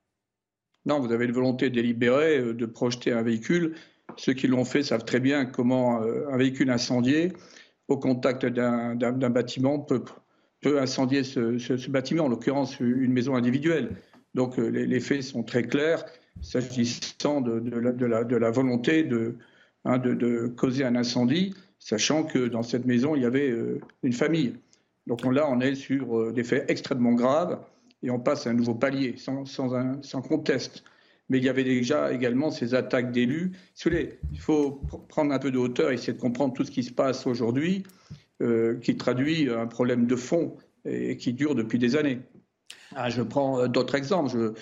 [0.86, 3.76] Non, vous avez une volonté délibérée de projeter un véhicule.
[4.18, 7.34] Ceux qui l'ont fait savent très bien comment un véhicule incendié,
[7.88, 10.04] au contact d'un bâtiment peut,
[10.62, 13.96] peut incendier ce, bâtiment, en l'occurrence une maison individuelle.
[14.34, 16.06] Donc les, faits sont très clairs
[16.42, 19.08] s'agissant de, la, volonté
[19.86, 23.54] hein, de, causer un incendie, sachant que dans cette maison, il y avait
[24.04, 24.56] une famille.
[25.08, 27.60] Donc là, on est sur des faits extrêmement graves
[28.04, 30.84] et on passe à un nouveau palier, sans, conteste
[31.32, 33.54] mais il y avait déjà également ces attaques d'élus.
[33.86, 36.92] il faut prendre un peu de hauteur et essayer de comprendre tout ce qui se
[36.92, 37.84] passe aujourd'hui,
[38.42, 42.20] euh, qui traduit un problème de fond et qui dure depuis des années.
[42.96, 44.54] Ah, je prends euh, d'autres exemples.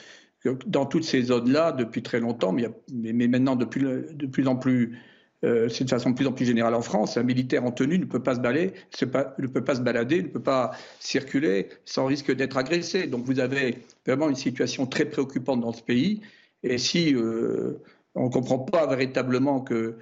[0.66, 4.98] dans toutes ces zones-là, depuis très longtemps, mais, maintenant de plus, en plus,
[5.46, 7.98] euh, c'est de façon de plus en plus générale en France, un militaire en tenue
[7.98, 12.06] ne peut pas se balader, ne peut pas se balader, ne peut pas circuler sans
[12.06, 13.08] risque d'être agressé.
[13.08, 16.22] Donc vous avez vraiment une situation très préoccupante dans ce pays
[16.64, 17.82] et si euh,
[18.16, 19.98] on ne comprend pas véritablement que,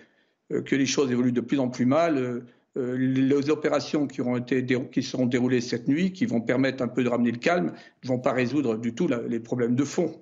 [0.51, 2.45] euh, les choses évoluent de plus en plus mal, euh,
[2.77, 7.37] les opérations qui, seront déroulées cette nuit, qui vont permettre un peu de ramener le
[7.37, 7.73] calme,
[8.03, 10.15] ne vont pas résoudre du tout les problèmes de fond.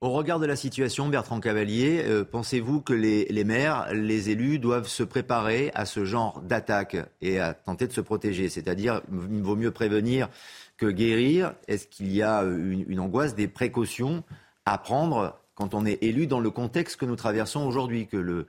[0.00, 5.02] Au regard de la situation, Bertrand Cavalier, pensez-vous que les, maires, les élus doivent se
[5.02, 8.50] préparer à ce genre d'attaque et à tenter de se protéger?
[8.50, 10.28] C'est-à-dire, il vaut mieux prévenir
[10.76, 11.54] que guérir.
[11.68, 14.24] Est-ce qu'il y a une, une, angoisse, des précautions
[14.66, 18.46] à prendre quand on est élu dans le contexte que nous traversons aujourd'hui, que le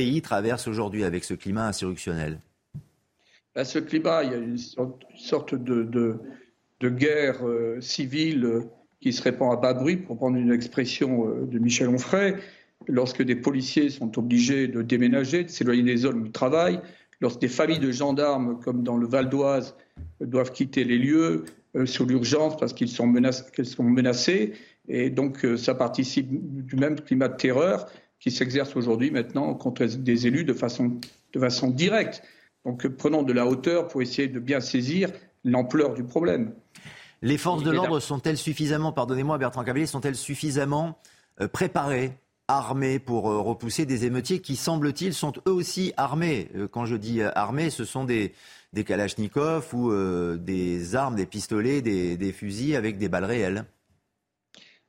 [0.00, 2.38] pays traverse aujourd'hui avec ce climat insurrectionnel
[3.54, 4.56] À Ce climat, il y a une
[5.14, 6.18] sorte de,
[6.82, 8.62] guerre euh, civile euh,
[9.02, 12.36] qui se répand à bas bruit, pour prendre une expression euh, de Michel Onfray,
[12.88, 16.80] lorsque des policiers sont obligés de déménager, de s'éloigner des zones où ils travaillent,
[17.20, 19.76] lorsque des familles de gendarmes, comme dans le Val d'Oise,
[20.22, 21.44] doivent quitter les lieux
[21.84, 23.12] sur l'urgence parce qu'ils sont,
[23.64, 24.54] sont menacés,
[24.88, 27.86] et donc, ça participe du même climat de terreur
[28.20, 31.00] qui s'exerce aujourd'hui maintenant contre des élus de façon,
[31.32, 32.22] de façon directe.
[32.64, 35.10] Donc, prenons de la hauteur pour essayer de bien saisir
[35.42, 36.52] l'ampleur du problème.
[37.22, 40.98] Les forces de l'ordre sont-elles suffisamment, pardonnez-moi Bertrand Cavalier, sont-elles suffisamment
[41.40, 42.12] euh, préparées
[42.48, 46.48] armées pour euh, repousser des émeutiers qui, semble-t-il, sont eux aussi armés?
[46.70, 48.34] Quand je dis armés, ce sont des,
[48.74, 49.90] des kalachnikovs ou
[50.36, 53.64] des armes, des pistolets, des, des fusils avec des balles réelles.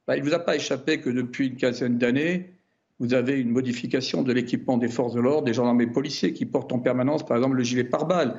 [0.07, 2.51] Bah, il ne vous a pas échappé que depuis une quinzaine d'années,
[3.01, 6.45] vous avez une modification de l'équipement des forces de l'ordre, des gendarmes et policiers qui
[6.45, 8.37] portent en permanence, par exemple, le gilet pare-balles.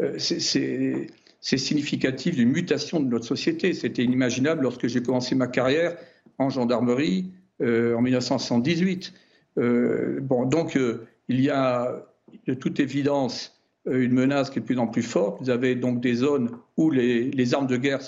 [0.00, 3.74] Euh, c'est significatif d'une mutation de notre société.
[3.74, 5.94] C'était inimaginable lorsque j'ai commencé ma carrière
[6.38, 9.12] en gendarmerie euh, en 1978.
[9.58, 10.78] Euh, bon, donc,
[11.28, 12.02] il y a
[12.46, 15.42] de toute évidence une menace qui est de plus en plus forte.
[15.42, 18.00] Vous avez donc des zones où les, armes de guerre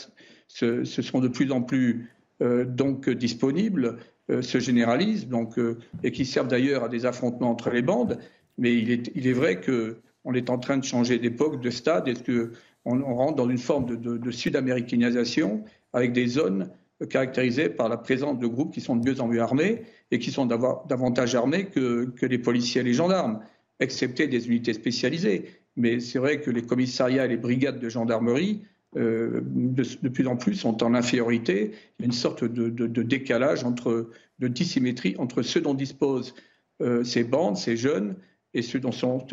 [0.49, 2.09] se, sont de plus en plus
[2.41, 3.99] donc disponibles
[4.29, 8.19] se généralisent donc, euh, et qui servent d'ailleurs à des affrontements entre les bandes.
[8.59, 13.01] Mais il est, vrai qu'on est en train de changer d'époque, de stade, et qu'on
[13.01, 15.65] on rentre dans une forme de, sud-américanisation
[15.95, 16.71] avec des zones
[17.09, 20.31] caractérisées par la présence de groupes qui sont de mieux en mieux armés et qui
[20.31, 23.41] sont davantage armés que les policiers et les gendarmes,
[23.79, 25.47] excepté des unités spécialisées.
[25.77, 28.63] Mais c'est vrai que les commissariats et les brigades de gendarmerie
[28.97, 31.73] euh, de, plus en plus sont en infériorité.
[31.99, 34.11] Il y a une sorte de, décalage, entre,
[34.41, 36.35] de dissymétrie entre ceux dont disposent
[36.83, 38.17] euh, ces bandes, ces jeunes,
[38.53, 39.25] et ceux dont sont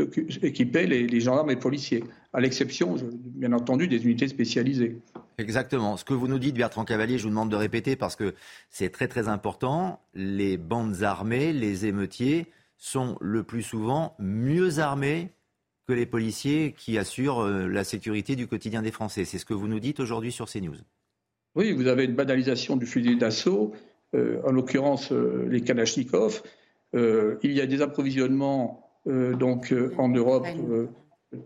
[0.44, 2.04] équipés les, gendarmes et les policiers,
[2.34, 5.02] à l'exception, bien entendu, des unités spécialisées.
[5.40, 5.98] Exactement.
[5.98, 8.36] Ce que vous nous dites, Bertrand Cavalier, je vous demande de répéter parce que
[8.70, 10.02] c'est très très important.
[10.14, 12.46] Les bandes armées, les émeutiers
[12.78, 15.32] sont le plus souvent mieux armés
[15.88, 19.24] que les policiers qui assurent euh, la sécurité du quotidien des Français.
[19.24, 20.76] C'est ce que vous nous dites aujourd'hui sur CNews.
[21.56, 23.74] Oui, vous avez une banalisation du fusil d'assaut,
[24.14, 26.44] euh, en l'occurrence euh, les Kalachnikov.
[26.94, 30.48] il y a des approvisionnements donc en Europe,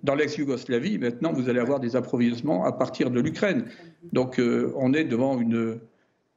[0.02, 0.98] dans l'ex-Yougoslavie.
[0.98, 3.66] Maintenant, vous allez avoir des approvisionnements à partir de l'Ukraine.
[4.14, 5.80] Donc, on est devant une,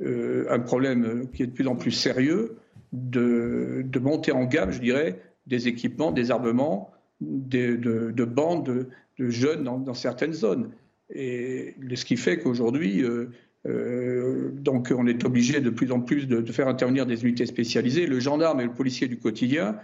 [0.04, 2.58] un problème qui est de plus en plus sérieux
[2.92, 8.86] de, de monter en gamme, je dirais, des équipements, des armements de, bandes
[9.18, 10.70] de, jeunes dans, certaines zones.
[11.10, 13.30] Et ce qui fait qu'aujourd'hui, euh,
[13.66, 18.06] euh, donc on est obligé de plus en plus de, faire intervenir des unités spécialisées.
[18.06, 19.76] Le gendarme et le policier du quotidien,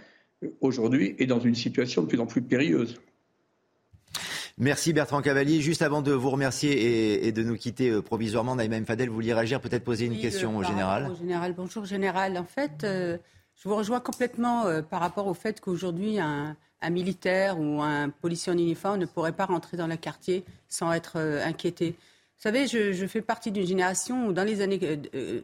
[0.43, 2.99] euh, aujourd'hui, est dans une situation de plus en plus périlleuse.
[4.57, 5.61] Merci Bertrand Cavalier.
[5.61, 9.61] Juste avant de vous remercier et, de nous quitter provisoirement, Naïma Mfadel, vous vouliez réagir,
[9.61, 12.37] peut-être poser une question au général Au général, bonjour général.
[12.37, 13.17] En fait, je
[13.63, 18.57] vous rejoins complètement par rapport au fait qu'aujourd'hui, un, un militaire ou un policier en
[18.57, 21.95] uniforme ne pourrait pas rentrer dans le quartier sans être euh, inquiété.
[22.37, 24.79] Vous savez, je, fais partie d'une génération où dans les années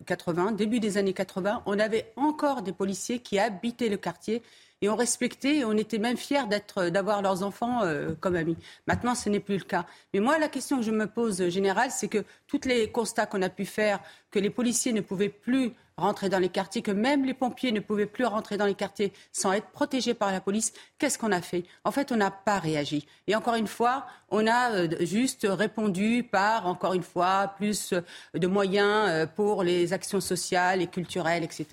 [0.08, 4.42] 80, début des années 80, on avait encore des policiers qui habitaient le quartier
[4.82, 6.46] et on respectait et on était même fiers
[6.92, 8.58] d'avoir leurs enfants euh, comme amis.
[8.88, 9.86] Maintenant, ce n'est plus le cas.
[10.12, 13.44] Mais moi, la question que je me pose générale, c'est que tous les constats qu'on
[13.44, 14.00] a pu faire,
[14.32, 17.80] que les policiers ne pouvaient plus rentrer dans les quartiers, que même les pompiers ne
[17.80, 21.42] pouvaient plus rentrer dans les quartiers sans être protégés par la police, qu'est-ce qu'on a
[21.42, 21.64] fait?
[21.84, 23.08] En fait, on n'a pas réagi.
[23.28, 27.94] Et encore une fois, on a euh, juste répondu par, encore une fois, plus
[28.34, 31.66] de moyens euh, pour les actions sociales et culturelles, etc.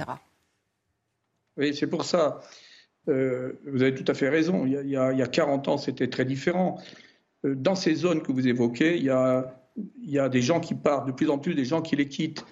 [1.56, 2.40] Oui, c'est pour ça.
[3.08, 4.66] Euh, vous avez tout à fait raison.
[4.66, 6.80] Il y a, il y a 40 ans, c'était très différent.
[7.44, 9.10] Euh, dans ces zones que vous évoquez, il y,
[10.18, 12.44] a, des gens qui partent, de plus en plus des gens qui les quittent.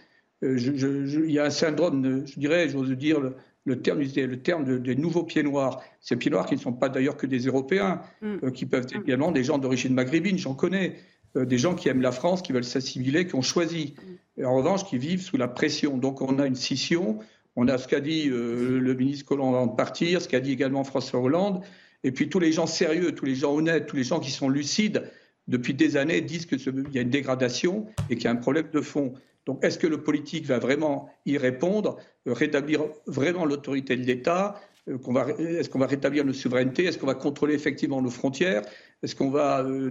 [0.42, 3.20] Euh, il y a un syndrome, je dirais, j'ose dire,
[3.64, 5.82] le, terme, le terme des nouveaux pieds noirs.
[6.00, 8.50] Ces pieds noirs qui ne sont pas d'ailleurs que des Européens, mm.
[8.50, 10.96] qui peuvent être également des gens d'origine maghrébine, j'en connais.
[11.34, 13.94] des gens qui aiment la France, qui veulent s'assimiler, qui ont choisi.
[14.36, 15.96] Et en revanche, qui vivent sous la pression.
[15.96, 17.20] Donc on a une scission
[17.56, 20.52] on a ce qu'a dit euh, le ministre Colomb avant de partir, ce qu'a dit
[20.52, 21.62] également François Hollande.
[22.04, 24.48] Et puis tous les gens sérieux, tous les gens honnêtes, tous les gens qui sont
[24.48, 25.10] lucides
[25.48, 26.60] depuis des années disent qu'il
[26.92, 29.12] y a une dégradation et qu'il y a un problème de fond.
[29.46, 34.60] Donc est-ce que le politique va vraiment y répondre, euh, rétablir vraiment l'autorité de l'État
[34.88, 34.98] euh,
[35.38, 38.62] Est-ce qu'on va rétablir nos souverainetés Est-ce qu'on va contrôler effectivement nos frontières
[39.02, 39.90] Est-ce qu'on va de,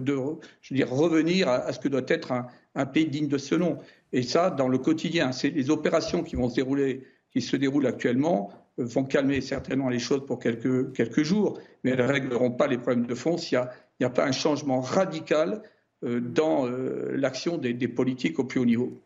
[0.60, 2.32] je veux dire, revenir à, ce que doit être
[2.74, 3.78] un, pays digne de ce nom?
[4.12, 7.86] Et ça, dans le quotidien, c'est les opérations qui vont se dérouler qui se déroulent
[7.86, 12.66] actuellement euh, vont calmer certainement les choses pour quelques, jours, mais elles ne régleront pas
[12.66, 13.60] les problèmes de fond s'il
[14.00, 15.66] n'y a, pas un changement radical euh,
[16.02, 19.00] dans euh, l'action des, politiques au plus haut niveau.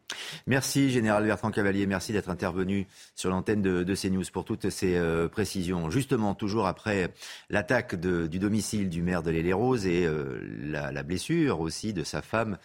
[0.47, 5.01] Merci Général Bertrand Cavalier, merci d'être intervenu sur l'antenne de, de, CNews pour toutes ces
[5.30, 5.90] précisions.
[5.90, 7.12] Justement, toujours après
[7.51, 10.09] l'attaque du domicile du maire de l'Île-et-Rose et
[10.62, 12.57] la, la, blessure aussi de sa femme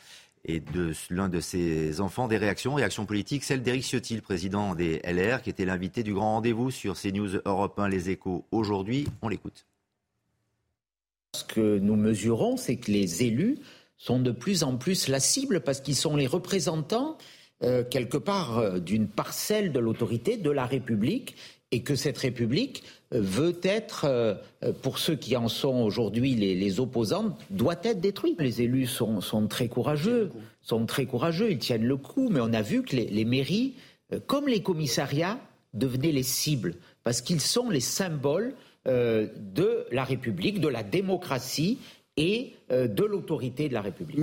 [0.45, 4.75] et de l'un de ses enfants des réactions, réactions politiques, celle d'Éric Ciotti, le président
[4.75, 9.07] des LR, qui était l'invité du grand rendez-vous sur CNews Europe 1 Les Échos aujourd'hui.
[9.21, 9.65] On l'écoute.
[11.36, 13.57] Ce que nous mesurons, c'est que les élus
[14.02, 17.18] sont de plus en plus la cible parce qu'ils sont les représentants
[17.64, 21.36] euh, quelque part euh, d'une parcelle de l'autorité de la République
[21.70, 22.84] et que cette République
[23.14, 24.39] euh, veut être,
[24.82, 28.41] pour ceux qui en sont aujourd'hui les, opposants, doit être détruite.
[28.41, 30.32] Les élus sont, très courageux,
[30.64, 33.76] sont très courageux, ils tiennent le coup, mais on a vu que les, mairies,
[34.26, 35.39] comme les commissariats,
[35.74, 41.78] devenaient les cibles, parce qu'ils sont les symboles de la République, de la démocratie
[42.18, 44.22] et de l'autorité de la République.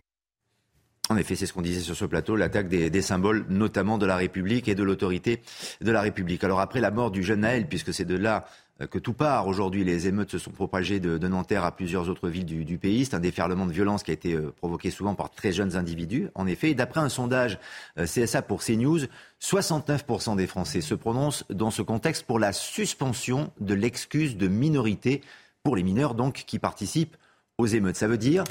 [1.10, 4.16] En effet, c'est ce qu'on disait sur ce plateau, l'attaque des, symboles, notamment de la
[4.16, 5.40] République et de l'autorité
[5.80, 6.44] de la République.
[6.44, 8.44] Alors après la mort du jeune Naël, puisque c'est de là
[8.82, 12.28] euh, que tout part aujourd'hui, les émeutes se sont propagées de, Nanterre à plusieurs autres
[12.28, 13.06] villes du, pays.
[13.06, 16.28] C'est un déferlement de violence qui a été euh, provoqué souvent par très jeunes individus.
[16.34, 17.58] En effet, d'après un sondage
[17.98, 19.00] euh, CSA pour CNews,
[19.40, 25.22] 69% des Français se prononcent dans ce contexte pour la suspension de l'excuse de minorité
[25.62, 27.16] pour les mineurs donc qui participent
[27.58, 27.96] aux émeutes.
[27.96, 28.44] Ça veut dire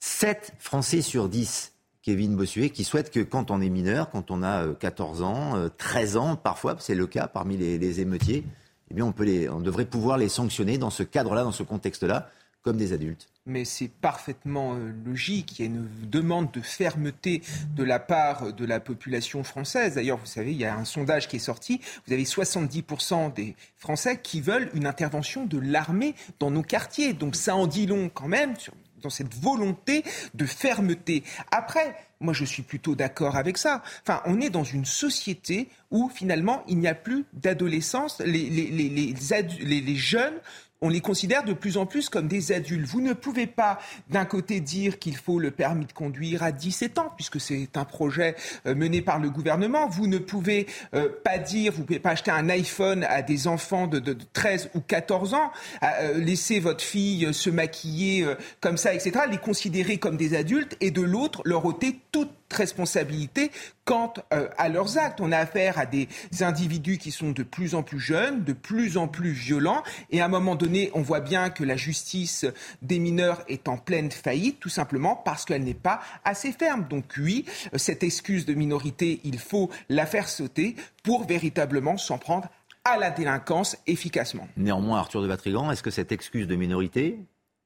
[0.00, 1.72] 7 Français sur 10,
[2.02, 5.68] Kevin Bossuet, qui souhaitent que quand on est mineur, quand on a 14 euh, ans,
[5.78, 8.44] 13 euh, ans, parfois, c'est le cas parmi les, émeutiers,
[8.90, 11.62] eh bien on, peut les, on devrait pouvoir les sanctionner dans ce cadre-là, dans ce
[11.62, 12.28] contexte-là,
[12.66, 13.28] comme des adultes.
[13.46, 15.56] Mais c'est parfaitement euh, logique.
[15.56, 17.42] Il y a une demande de fermeté
[17.76, 19.94] de la part de la population française.
[19.94, 21.80] D'ailleurs, vous savez, il y a un sondage qui est sorti.
[22.08, 27.12] Vous avez 70% des Français qui veulent une intervention de l'armée dans nos quartiers.
[27.12, 30.02] Donc ça en dit long quand même sur dans cette volonté
[30.34, 31.22] de fermeté.
[31.52, 33.82] Après, moi, je suis plutôt d'accord avec ça.
[34.02, 38.20] Enfin, on est dans une société où finalement, il n'y a plus d'adolescence.
[38.20, 40.38] Les, les, les, les, jeunes
[40.82, 42.86] on les considère de plus en plus comme des adultes.
[42.86, 43.78] Vous ne pouvez pas,
[44.10, 47.84] d'un côté, dire qu'il faut le permis de conduire à 17 ans, puisque c'est un
[47.84, 49.88] projet euh, mené par le gouvernement.
[49.88, 53.48] Vous ne pouvez euh, pas dire, vous ne pouvez pas acheter un iPhone à des
[53.48, 55.50] enfants de, 13 ou 14 ans,
[55.82, 58.26] euh, laisser votre fille se maquiller
[58.60, 63.50] comme ça, etc., les considérer comme des adultes, et de l'autre, leur ôter toute responsabilité
[63.84, 65.20] quant euh, à leurs actes.
[65.20, 66.08] On a affaire à des
[66.40, 70.26] individus qui sont de plus en plus jeunes, de plus en plus violents, et à
[70.26, 72.46] un moment donné, on voit bien que la justice
[72.82, 76.86] des mineurs est en pleine faillite, tout simplement parce qu'elle n'est pas assez ferme.
[76.88, 77.44] Donc oui,
[77.74, 82.48] cette excuse de minorité, il faut la faire sauter pour véritablement s'en prendre
[82.84, 84.48] à la délinquance efficacement.
[84.56, 87.18] Néanmoins, Arthur de Vatrigan, est-ce que cette excuse de minorité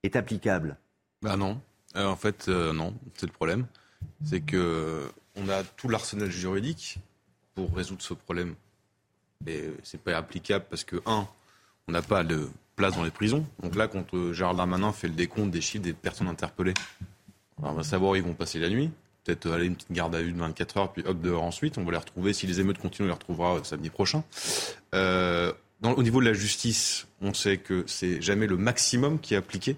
[0.03, 0.79] est applicable?
[1.23, 1.61] Ben non.
[1.97, 3.67] Euh, en fait, euh, non, c'est le problème
[4.25, 6.99] c'est que on a tout l'arsenal juridique
[7.55, 8.55] pour résoudre ce problème.
[9.47, 11.27] Et c'est pas applicable parce que, un,
[11.89, 13.47] on n'a pas de place dans les prisons.
[13.63, 16.75] Donc là, quand euh, Gérald Darmanin fait le décompte des chiffres des personnes interpellées,
[17.63, 18.91] on va savoir où ils vont passer la nuit.
[19.25, 21.79] peut-être aller une petite garde à vue de 24 heures, puis hop dehors ensuite.
[21.79, 22.33] On va les retrouver.
[22.33, 24.25] Si les émeutes continuent, on les retrouvera samedi prochain.
[24.95, 25.53] Euh,
[25.83, 29.77] au niveau de la justice, on sait que c'est jamais le maximum qui est appliqué.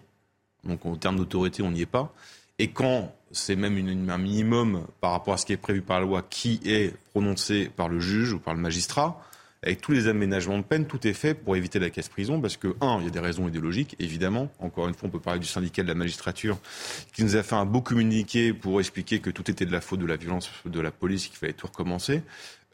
[0.64, 2.12] Donc en termes d'autorité, on n'y est pas.
[2.58, 6.00] Et quand c'est même une, un minimum par rapport à ce qui est prévu par
[6.00, 9.20] la loi qui est prononcé par le juge ou par le magistrat,
[9.64, 12.74] avec tous les aménagements de peine, tout est fait pour éviter la casse-prison, parce que,
[12.80, 14.50] un, il y a des raisons idéologiques, évidemment.
[14.58, 16.58] Encore une fois, on peut parler du syndicat de la magistrature,
[17.12, 20.00] qui nous a fait un beau communiqué pour expliquer que tout était de la faute
[20.00, 22.22] de la violence de la police, qu'il fallait tout recommencer.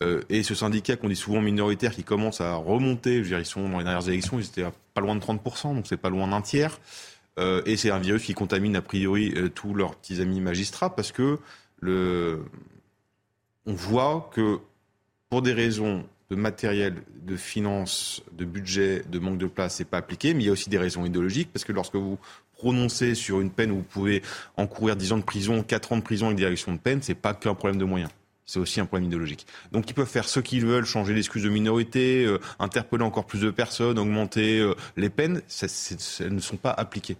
[0.02, 3.68] Euh, et ce syndicat qu'on dit souvent minoritaire, qui commence à remonter, je ils sont
[3.68, 6.28] dans les dernières élections, ils étaient à pas loin de 30%, donc c'est pas loin
[6.28, 6.78] d'un tiers.
[7.39, 10.95] Euh, et c'est un virus qui contamine a priori euh, tous leurs petits amis magistrats,
[10.95, 11.39] parce que
[11.80, 12.45] le...
[13.66, 14.59] on voit que
[15.30, 19.99] pour des raisons de matériel, de finances, de budget, de manque de place, c'est pas
[19.99, 20.34] appliqué.
[20.34, 22.18] Mais il y a aussi des raisons idéologiques, parce que lorsque vous
[22.55, 24.22] prononcez sur une peine où vous pouvez
[24.57, 27.34] encourir 10 ans de prison, 4 ans de prison avec direction de peine, c'est pas
[27.34, 28.11] qu'un problème de moyens.
[28.47, 29.47] C'est aussi un problème idéologique.
[29.72, 33.43] Donc ils peuvent faire ce qu'ils veulent, changer l'excuse de minorité, euh, interpeller encore plus
[33.43, 34.66] de personnes, augmenter
[34.97, 35.43] les peines,
[36.20, 37.18] elles ne sont pas appliquées.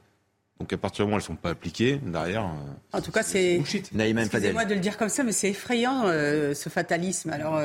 [0.61, 2.45] Donc à partir du moment où elles ne sont pas appliquées, derrière.
[2.45, 3.55] Euh, en tout cas, c'est.
[3.55, 7.31] Excusez-moi de le dire comme ça, mais c'est effrayant euh, ce fatalisme.
[7.31, 7.57] Alors,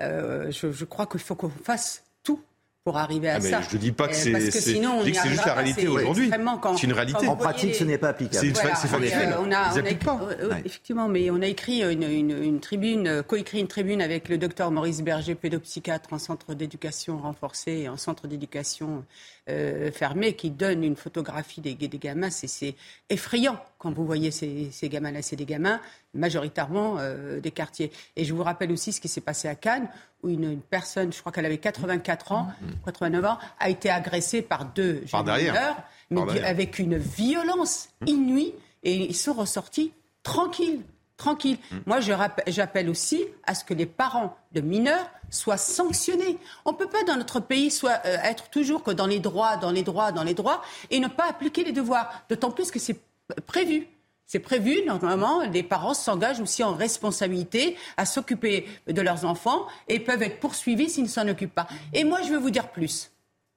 [0.00, 2.40] euh, je, je, crois qu'il faut qu'on fasse tout
[2.84, 3.60] pour arriver à ah, ça.
[3.60, 4.32] Je ne dis pas que c'est.
[4.32, 6.30] Parce que sinon, on c'est juste la réalité aujourd'hui.
[6.76, 7.28] C'est une réalité.
[7.28, 8.46] En pratique, ce n'est pas applicable.
[8.56, 9.34] C'est factuel.
[9.38, 13.68] on a, on a, Effectivement, mais on a écrit une, une, une tribune, coécrit une
[13.68, 19.04] tribune avec le docteur Maurice Berger, pédopsychiatre en centre d'éducation renforcé et en centre d'éducation
[19.50, 22.30] euh, fermé qui donne une photographie des, des gamins.
[22.30, 22.74] C'est
[23.10, 25.22] effrayant quand vous voyez ces, ces gamins-là.
[25.22, 25.80] C'est des gamins
[26.14, 27.92] majoritairement euh, des quartiers.
[28.16, 29.88] Et je vous rappelle aussi ce qui s'est passé à Cannes,
[30.22, 32.48] où une, personne, je crois qu'elle avait 84 ans,
[32.84, 35.76] 89 ans, a été agressée par deux par mineurs,
[36.10, 39.92] mais avec une violence inouïe, et ils sont ressortis
[40.22, 40.82] tranquilles
[41.18, 41.58] tranquille.
[41.70, 41.76] Mm.
[41.84, 41.98] Moi,
[42.46, 46.38] j'appelle aussi à ce que les parents de mineurs soient sanctionnés.
[46.64, 49.58] On ne peut pas, dans notre pays, soit, euh, être toujours que dans les droits,
[49.58, 52.24] dans les droits, dans les droits, et ne pas appliquer les devoirs.
[52.30, 52.98] D'autant plus que c'est
[53.44, 53.88] prévu.
[54.30, 60.00] C'est prévu, normalement, les parents s'engagent aussi en responsabilité à s'occuper de leurs enfants et
[60.00, 61.66] peuvent être poursuivis s'ils ne s'en occupent pas.
[61.94, 63.10] Et moi, je vais vous dire plus.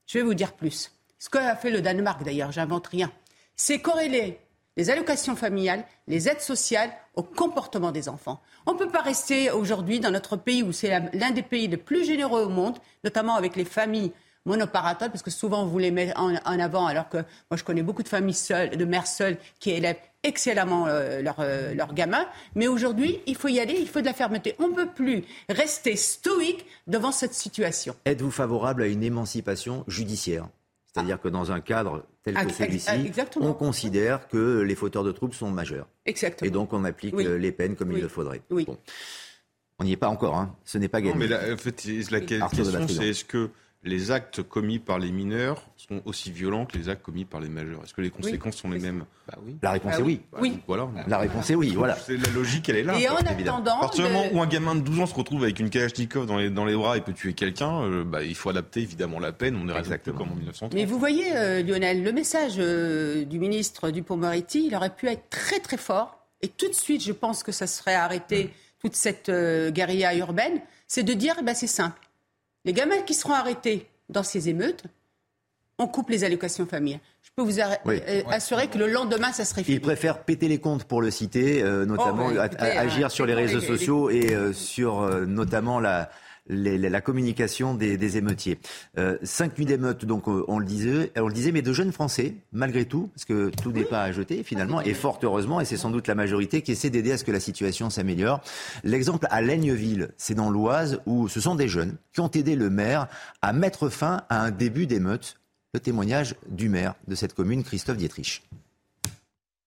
[0.08, 0.94] Je vais vous dire plus.
[1.20, 3.12] Ce qu'a fait le Danemark, d'ailleurs, j'invente rien.
[3.58, 4.40] C'est corrélé
[4.78, 8.42] les allocations familiales, les aides sociales au comportement des enfants.
[8.66, 11.76] On ne peut pas rester aujourd'hui dans notre pays où c'est l'un des pays les
[11.76, 14.14] plus généreux au monde, notamment avec les familles
[14.46, 17.84] monoparentales, parce que souvent on vous les met en, avant, alors que moi je connais
[17.84, 22.26] beaucoup de familles seules, de mères seules qui élèvent excellemment euh, euh, leurs gamins.
[22.56, 24.56] Mais aujourd'hui, il faut y aller, il faut de la fermeté.
[24.60, 27.96] On ne peut plus rester stoïque devant cette situation.
[28.06, 30.48] Êtes-vous favorable à une émancipation judiciaire?
[30.94, 35.34] C'est-à-dire que dans un cadre tel que celui-ci, on considère que les fauteurs de troubles
[35.34, 35.88] sont majeurs.
[36.06, 36.48] Exactement.
[36.48, 38.42] Et donc on applique euh, les peines comme il le faudrait.
[39.80, 40.56] On n'y est pas encore, hein.
[40.64, 41.14] ce n'est pas gagné.
[41.14, 43.50] Non, mais la, en fait, la question, c'est est-ce que
[43.84, 47.50] les actes commis par les mineurs sont aussi violents que les actes commis par les
[47.50, 49.58] majeurs Est-ce que les conséquences sont les mêmes bah oui.
[49.64, 50.22] La réponse est oui.
[50.40, 50.60] oui.
[50.68, 50.88] voilà.
[51.08, 51.74] La réponse est oui.
[51.76, 51.96] Voilà.
[51.96, 53.00] C'est la logique, elle est là.
[53.00, 55.44] Et en attendant, à partir du moment où un gamin de 12 ans se retrouve
[55.44, 58.36] avec une Kalachnikov dans les, dans les bras et peut tuer quelqu'un, euh, bah, il
[58.36, 59.56] faut adapter évidemment la peine.
[59.56, 60.74] On est exactement comme en 1930.
[60.76, 65.30] Mais vous voyez, euh, Lionel, le message euh, du ministre Dupont-Moretti, il aurait pu être
[65.30, 66.20] très très fort.
[66.44, 69.32] Et tout de suite, je pense que ça serait arrêté toute cette
[69.70, 70.60] guérilla urbaine.
[70.88, 72.01] C'est de dire, bah, c'est simple.
[72.66, 74.84] Les gamins qui seront arrêtés dans ces émeutes,
[75.78, 77.02] on coupe les allocations familiales.
[77.24, 79.78] Je peux vous euh, assurer que le lendemain, ça serait fini.
[79.78, 83.34] Il préfère péter les comptes, pour le citer, euh, notamment oh, agir euh, sur les
[83.34, 86.10] réseaux sociaux et sur notamment la,
[86.48, 88.58] la communication des, émeutiers.
[88.98, 91.92] Euh, cinq nuits d'émeutes, donc euh, on le disait, on le disait, mais de jeunes
[91.92, 95.66] Français, malgré tout, parce que tout n'est pas à jeter finalement, et fort heureusement, et
[95.66, 98.42] c'est sans doute la majorité qui essaie d'aider à ce que la situation s'améliore.
[98.84, 102.70] L'exemple à Laigneville, c'est dans l'Oise, où ce sont des jeunes qui ont aidé le
[102.70, 103.08] maire
[103.42, 105.38] à mettre fin à un début d'émeute.
[105.74, 108.44] Le témoignage du maire de cette commune, Christophe Dietrich.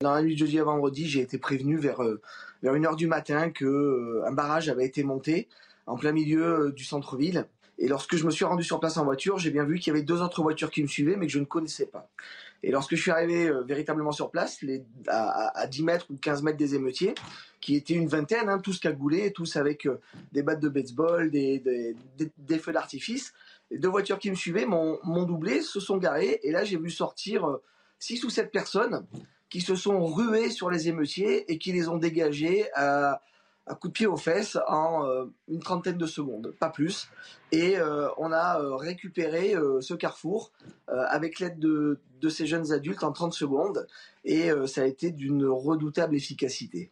[0.03, 2.21] Dans la nuit de jeudi à vendredi, j'ai été prévenu vers, euh,
[2.63, 5.49] vers 1h du matin qu'un barrage avait été monté
[5.87, 7.47] en plein milieu euh, du centre-ville.
[7.79, 9.97] Et lorsque je me suis rendu sur place en voiture, j'ai bien vu qu'il y
[9.97, 12.09] avait deux autres voitures qui me suivaient, mais que je ne connaissais pas.
[12.63, 16.43] Et lorsque je suis arrivé euh, véritablement sur place, les, à, 10 mètres ou 15
[16.43, 17.15] mètres des émeutiers,
[17.61, 20.01] qui étaient une vingtaine, hein, tous cagoulés, tous avec euh,
[20.33, 21.63] des battes de baseball, des,
[22.61, 23.33] feux d'artifice,
[23.71, 26.91] les deux voitures qui me suivaient m'ont doublé, se sont garées, et là j'ai vu
[26.91, 27.59] sortir
[27.99, 29.07] six ou sept personnes
[29.49, 33.23] qui se sont ruées sur les émeutiers et qui les ont dégagés à
[33.67, 37.09] un coup de pied aux fesses en euh, une trentaine de secondes, pas plus.
[37.51, 40.53] Et euh, on a euh, récupéré ce carrefour
[40.89, 43.87] avec l'aide de, de, ces jeunes adultes en 30 secondes.
[44.25, 46.91] Et ça a été d'une redoutable efficacité.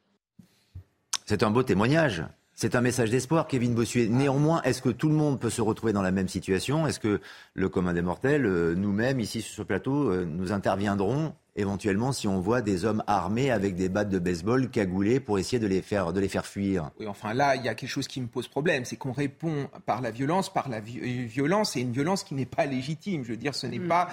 [1.27, 2.25] C'est un beau témoignage.
[2.55, 4.09] C'est un message d'espoir, Kevin Bossuet.
[4.09, 6.87] Néanmoins, est-ce que tout le monde peut se retrouver dans la même situation?
[6.87, 7.21] Est-ce que
[7.55, 8.45] le commun des mortels,
[8.75, 11.35] nous-mêmes, ici sur ce plateau, nous interviendrons?
[11.57, 15.59] Éventuellement si on voit des hommes armés avec des battes de baseball cagoulés pour essayer
[15.59, 16.91] de les faire, de les faire fuir.
[16.99, 19.69] Oui, enfin là, il y a quelque chose qui me pose problème, c'est qu'on répond
[19.87, 23.25] par la violence, par la euh, violence, et une violence qui n'est pas légitime.
[23.25, 23.89] Je veux dire, ce n'est mm.
[23.89, 24.09] pas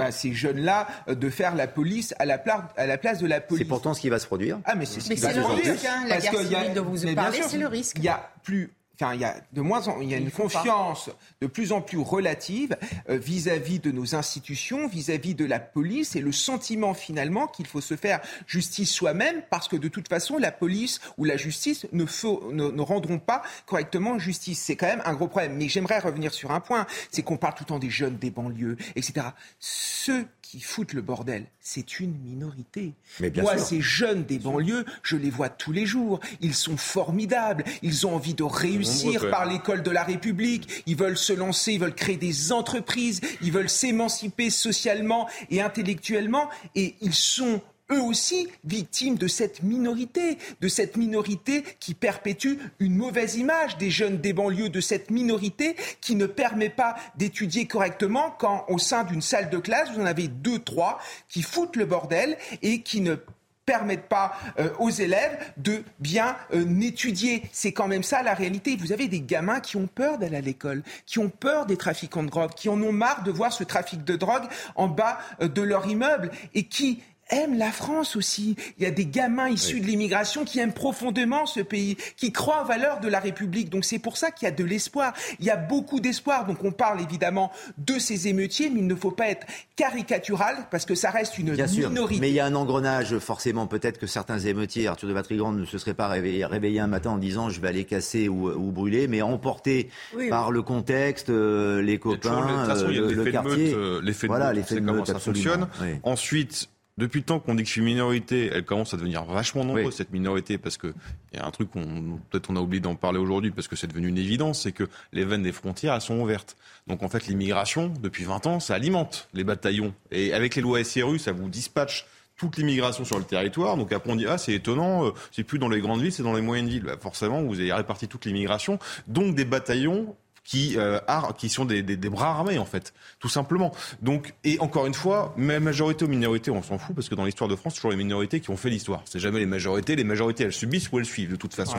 [0.00, 3.26] à ces jeunes-là euh, de faire la police à la, place, à la place de
[3.26, 3.62] la police.
[3.62, 4.58] C'est pourtant ce qui va se produire.
[4.64, 5.74] Ah, mais c'est ce qui va se produire.
[5.88, 7.96] Hein, la guerre civile dont vous parlez, c'est le risque.
[7.98, 8.72] Il y a plus
[9.12, 11.98] il y a de moins en, il y a une confiance de plus en plus
[11.98, 12.76] relative
[13.08, 17.80] euh, vis-à-vis de nos institutions, vis-à-vis de la police et le sentiment finalement qu'il faut
[17.80, 22.04] se faire justice soi-même parce que de toute façon la police ou la justice ne,
[22.52, 24.60] ne, rendront pas correctement justice.
[24.60, 25.56] C'est quand même un gros problème.
[25.56, 28.30] Mais j'aimerais revenir sur un point, c'est qu'on parle tout le temps des jeunes des
[28.30, 29.26] banlieues, etc.
[29.58, 32.92] Ceux qui foutent le bordel, c'est une minorité.
[33.20, 36.20] Mais bien Moi, ces jeunes des banlieues, je les vois tous les jours.
[36.42, 37.64] Ils sont formidables.
[37.80, 40.82] Ils ont envie de réussir par l'école de la République.
[40.84, 46.50] Ils veulent se lancer, ils veulent créer des entreprises, ils veulent s'émanciper socialement et intellectuellement.
[46.74, 47.62] Et ils sont
[47.92, 53.90] eux aussi victimes de cette minorité, de cette minorité qui perpétue une mauvaise image des
[53.90, 59.04] jeunes des banlieues, de cette minorité qui ne permet pas d'étudier correctement quand au sein
[59.04, 63.00] d'une salle de classe, vous en avez deux, trois qui foutent le bordel et qui
[63.00, 63.16] ne
[63.64, 67.42] permettent pas euh, aux élèves de bien euh, étudier.
[67.52, 68.76] C'est quand même ça la réalité.
[68.76, 72.24] Vous avez des gamins qui ont peur d'aller à l'école, qui ont peur des trafiquants
[72.24, 75.48] de drogue, qui en ont marre de voir ce trafic de drogue en bas euh,
[75.48, 78.56] de leur immeuble et qui aiment la France aussi.
[78.78, 82.62] Il y a des gamins issus de l'immigration qui aiment profondément ce pays, qui croient
[82.62, 83.70] aux valeurs de la République.
[83.70, 85.12] Donc c'est pour ça qu'il y a de l'espoir.
[85.40, 86.46] Il y a beaucoup d'espoir.
[86.46, 89.46] Donc on parle évidemment de ces émeutiers, mais il ne faut pas être
[89.76, 92.20] caricatural parce que ça reste une minorité.
[92.20, 93.66] mais il y a un engrenage forcément.
[93.66, 97.18] Peut-être que certains émeutiers, Arthur de Vatrigrand, ne se seraient pas réveillés, un matin en
[97.18, 99.90] disant je vais aller casser ou, brûler, mais emportés
[100.30, 103.74] par le contexte, euh, les copains, euh, le, quartier.
[104.02, 105.68] L'effet de voilà, l'effet de comment ça fonctionne.
[106.02, 106.68] Ensuite,
[106.98, 109.94] depuis le temps qu'on dit que je suis minorité, elle commence à devenir vachement nombreuse,
[109.94, 110.92] cette minorité, parce que
[111.32, 113.76] il y a un truc qu'on peut-être on a oublié d'en parler aujourd'hui, parce que
[113.76, 116.56] c'est devenu une évidence, c'est que les veines des frontières, elles sont ouvertes.
[116.86, 119.94] Donc en fait, l'immigration, depuis 20 ans, ça alimente les bataillons.
[120.10, 123.76] Et avec les lois SRU, ça vous dispatche toute l'immigration sur le territoire.
[123.76, 126.22] Donc après on dit ah c'est étonnant, euh, c'est plus dans les grandes villes, c'est
[126.22, 126.82] dans les moyennes villes.
[126.82, 130.98] Bah, forcément vous avez réparti toute l'immigration, donc des bataillons qui, euh,
[131.38, 133.72] qui sont des, des, des, bras armés en fait, tout simplement.
[134.00, 137.48] Donc et encore une fois, majorité ou minorité, on s'en fout parce que dans l'histoire
[137.48, 139.02] de France, c'est toujours les minorités qui ont fait l'histoire.
[139.04, 139.96] C'est jamais les majorités.
[139.96, 141.78] Les majorités, elles subissent ou elles suivent de toute façon.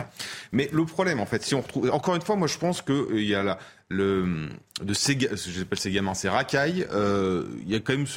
[0.52, 2.94] Mais le problème, en fait, si on retrouve, encore une fois, moi je pense que
[2.94, 3.60] euh, il y a la,
[3.98, 8.08] de ces, gamins, ces racailles, euh, il y a quand même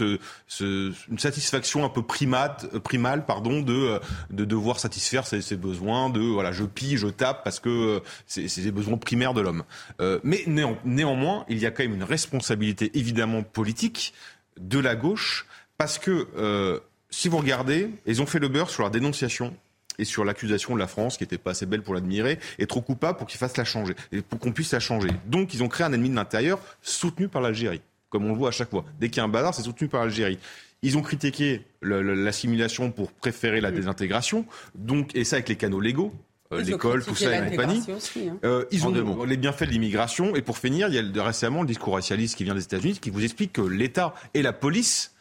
[0.60, 4.00] une satisfaction un peu euh, primale, pardon, de,
[4.30, 8.62] de devoir satisfaire ses, besoins, de voilà, je pille, je tape parce que euh, c'est,
[8.62, 9.64] des besoins primaires de l'homme.
[10.00, 10.44] Euh, mais
[10.84, 14.14] néanmoins, il y a quand même une responsabilité évidemment politique
[14.58, 15.46] de la gauche
[15.78, 19.56] parce que euh, si vous regardez, ils ont fait le beurre sur la dénonciation
[19.98, 22.80] et sur l'accusation de la France, qui n'était pas assez belle pour l'admirer, et trop
[22.80, 25.08] coupable pour qu'il fasse la changer, et pour qu'on puisse la changer.
[25.26, 27.80] Donc ils ont créé un ennemi de l'intérieur soutenu par l'Algérie,
[28.10, 28.84] comme on le voit à chaque fois.
[29.00, 30.38] Dès qu'il y a un bazar, c'est soutenu par l'Algérie.
[30.82, 36.12] Ils ont critiqué l'assimilation pour préférer la désintégration, donc, et ça avec les canaux légaux,
[36.52, 37.82] euh, l'école, tout ça et compagnie.
[37.88, 38.38] Hein.
[38.44, 40.36] Euh, ils ont les bienfaits de l'immigration.
[40.36, 43.10] Et pour finir, il y a récemment le discours racialiste qui vient des États-Unis qui
[43.10, 45.12] vous explique que l'État et la police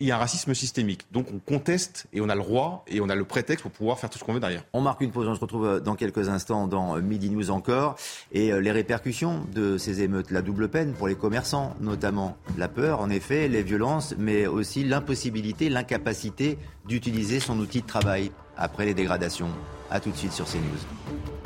[0.00, 1.06] il y a un racisme systémique.
[1.12, 3.98] Donc on conteste et on a le droit et on a le prétexte pour pouvoir
[3.98, 4.64] faire tout ce qu'on veut derrière.
[4.72, 7.50] On marque une pause, on se retrouve euh, dans quelques instants dans euh, Midi News
[7.50, 7.96] encore.
[8.32, 12.36] Et euh, les répercussions de ces émeutes, la double peine pour les commerçants notamment.
[12.56, 18.32] La peur, en effet, les violences, mais aussi l'impossibilité, l'incapacité d'utiliser son outil de travail
[18.56, 19.50] après les dégradations.
[19.90, 21.39] A tout de suite sur CNews.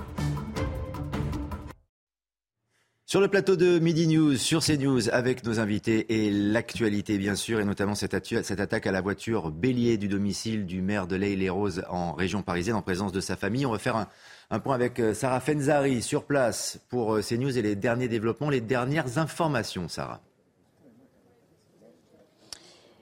[3.15, 7.61] Sur le plateau de Midi News, sur CNews, avec nos invités et l'actualité, bien sûr,
[7.61, 12.15] et notamment cette, attaque à la voiture bélier du domicile du maire de l'Aille-les-Roses en
[12.15, 13.67] région parisienne, en présence de sa famille.
[13.67, 14.09] On va faire
[14.51, 18.51] un, point avec euh, Sarah Fenzari sur place pour euh, CNews et les derniers développements,
[18.51, 20.21] les dernières informations, Sarah.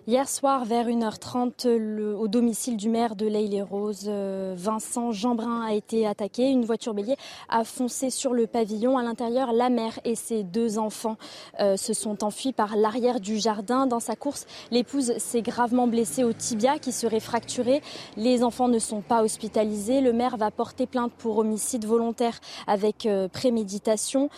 [0.09, 1.69] Hier soir, vers 1h30,
[2.15, 6.51] au domicile du maire de l'Aille-les-Roses, euh, Vincent Jeanbrun a été attaqué.
[6.51, 7.15] Une voiture bélier
[7.49, 8.99] a foncé sur le pavillon.
[8.99, 11.19] À l'intérieur, la mère et ses deux enfants
[11.61, 13.87] euh, se sont enfuis par l'arrière du jardin.
[13.87, 17.81] Dans sa course, l'épouse s'est gravement blessée au tibia qui serait fracturé.
[18.17, 20.01] Les enfants ne sont pas hospitalisés.
[20.01, 24.31] Le maire va porter plainte pour homicide volontaire avec euh, préméditation.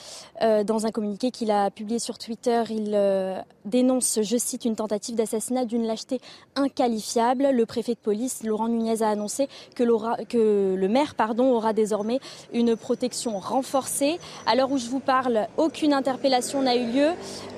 [0.42, 2.94] dans un communiqué qu'il a publié sur Twitter, il
[3.64, 6.20] dénonce, je cite, une tentative d'assassinat d'une lâcheté
[6.56, 7.50] inqualifiable.
[7.52, 12.18] Le préfet de police, Laurent Nunez, a annoncé que, le maire aura désormais
[12.52, 14.18] une protection renforcée.
[14.46, 17.10] À l'heure où je vous parle, aucune interpellation n'a eu lieu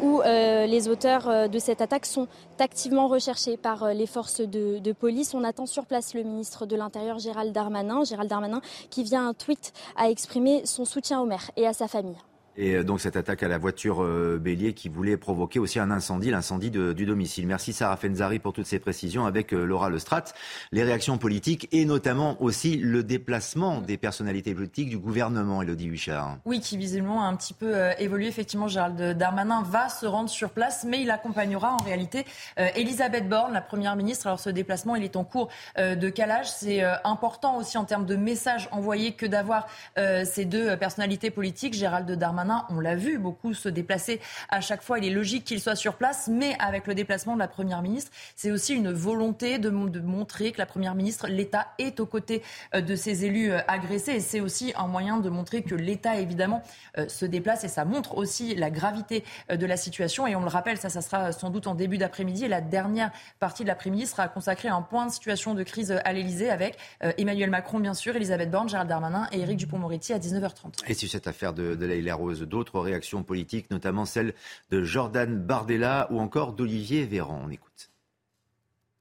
[0.03, 2.29] où euh, les auteurs euh, de cette attaque sont
[2.59, 5.35] activement recherchés par euh, les forces de, de police.
[5.35, 8.05] On attend sur place le ministre de l'Intérieur, Gérald Darmanin.
[8.05, 8.61] Gérald Darmanin
[8.91, 12.17] qui vient un tweet à exprimer son soutien au maire et à sa famille.
[12.57, 15.91] Et euh, donc cette attaque à la voiture euh, bélier qui voulait provoquer aussi un
[15.91, 17.47] incendie, l'incendie du domicile.
[17.47, 20.25] Merci Sarah Fenzari pour toutes ces précisions avec euh, Laura Lestrat.
[20.73, 26.39] Les réactions politiques et notamment aussi le déplacement des personnalités politiques du gouvernement, Elodie Huchard.
[26.45, 28.27] Oui, qui visiblement a un petit peu évolué.
[28.27, 32.25] Effectivement, Gérald Darmanin va se rendre sur place, mais il accompagnera en réalité
[32.57, 34.27] Elisabeth Borne, la Première ministre.
[34.27, 36.51] Alors ce déplacement, il est en cours de calage.
[36.51, 39.67] C'est important aussi en termes de messages envoyés que d'avoir
[39.97, 44.99] ces deux personnalités politiques, Gérald Darmanin on l'a vu beaucoup se déplacer à chaque fois.
[44.99, 48.11] Il est logique qu'il soit sur place, mais avec le déplacement de la Première ministre,
[48.35, 52.43] c'est aussi une volonté de, montrer que la Première ministre, l'État est aux côtés
[52.75, 54.13] euh, de ses élus euh, agressés.
[54.13, 56.63] Et c'est aussi un moyen de montrer que l'État, évidemment,
[56.99, 57.65] euh, se déplace.
[57.65, 60.27] Et ça montre aussi la gravité de la situation.
[60.27, 62.45] Et on le rappelle, ça, ça sera sans doute en début d'après-midi.
[62.45, 65.93] Et la dernière partie de l'après-midi sera consacrée à un point de situation de crise
[66.05, 66.77] à l'Élysée avec
[67.19, 70.85] Emmanuel Macron, bien sûr, Elisabeth Borne, Gérald Darmanin et Éric Dupont-Moretti à 19h30.
[70.87, 74.35] Et sur cette affaire de, de Rose d'autres réactions politiques, notamment celle
[74.71, 77.43] de Jordan Bardella ou encore d'Olivier Véran.
[77.45, 77.91] On écoute.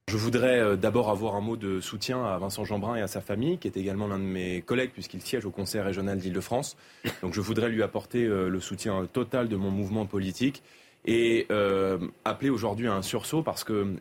[0.07, 3.21] Je voudrais euh, d'abord avoir un mot de soutien à Vincent Jeanbrun et à sa
[3.21, 6.77] famille, qui est également l'un de mes collègues puisqu'il siège au Conseil régional d'Île-de-France.
[7.23, 10.61] Donc je voudrais lui apporter euh, le soutien total de mon mouvement politique
[11.05, 13.95] et euh, appeler aujourd'hui à un sursaut parce que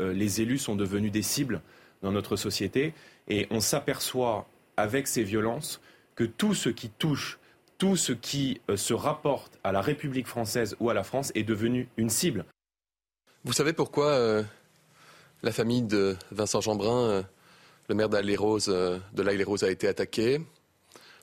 [0.00, 1.60] les élus sont devenus des cibles
[2.02, 2.94] dans notre société
[3.28, 4.46] et on s'aperçoit
[4.76, 5.80] avec ces violences
[6.14, 7.38] que tout ce qui touche
[7.78, 11.44] tout ce qui euh, se rapporte à la République française ou à la France est
[11.44, 12.44] devenu une cible.
[13.44, 14.42] Vous savez pourquoi euh,
[15.42, 17.22] la famille de Vincent Jeanbrun, euh,
[17.88, 20.40] le maire d'Aille-les-Roses, de l'Aille-les-Roses, a été attaquée?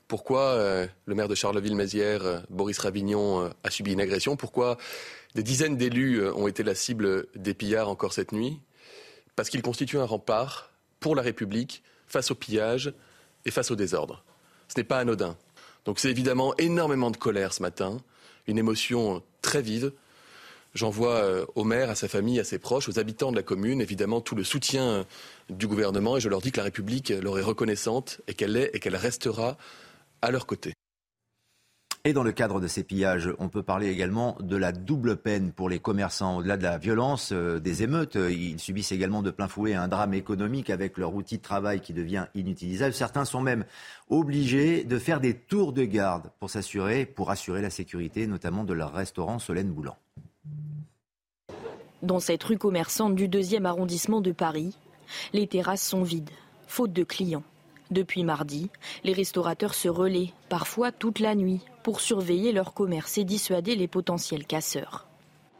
[0.08, 4.36] Pourquoi le maire de Charleville-Mézières, Boris Ravignon, a subi une agression?
[4.36, 4.78] Pourquoi
[5.34, 8.60] des dizaines d'élus ont été la cible des pillards encore cette nuit?
[9.36, 10.70] Parce qu'ils constituent un rempart
[11.00, 12.94] pour la République face au pillage
[13.44, 14.24] et face au désordre.
[14.68, 15.36] Ce n'est pas anodin.
[15.84, 17.98] Donc c'est évidemment énormément de colère ce matin,
[18.46, 19.92] une émotion très vive.
[20.74, 23.80] J'envoie euh, au maire, à sa famille, à ses proches, aux habitants de la commune,
[23.80, 25.04] évidemment tout le soutien euh,
[25.50, 28.70] du gouvernement et je leur dis que la République leur est reconnaissante et qu'elle est
[28.74, 29.56] et qu'elle restera
[30.20, 30.72] à leur côté.
[32.06, 35.52] Et dans le cadre de ces pillages, on peut parler également de la double peine
[35.52, 36.36] pour les commerçants.
[36.36, 39.88] Au-delà de la violence euh, des émeutes, euh, ils subissent également de plein fouet un
[39.88, 42.92] drame économique avec leur outil de travail qui devient inutilisable.
[42.92, 43.64] Certains sont même
[44.10, 48.74] obligés de faire des tours de garde pour s'assurer, pour assurer la sécurité, notamment de
[48.74, 49.96] leur restaurant Solène Boulan.
[52.02, 54.76] Dans cette rue commerçante du deuxième arrondissement de Paris,
[55.32, 56.28] les terrasses sont vides,
[56.66, 57.44] faute de clients.
[57.94, 58.70] Depuis mardi,
[59.04, 63.86] les restaurateurs se relaient, parfois toute la nuit, pour surveiller leur commerce et dissuader les
[63.86, 65.06] potentiels casseurs.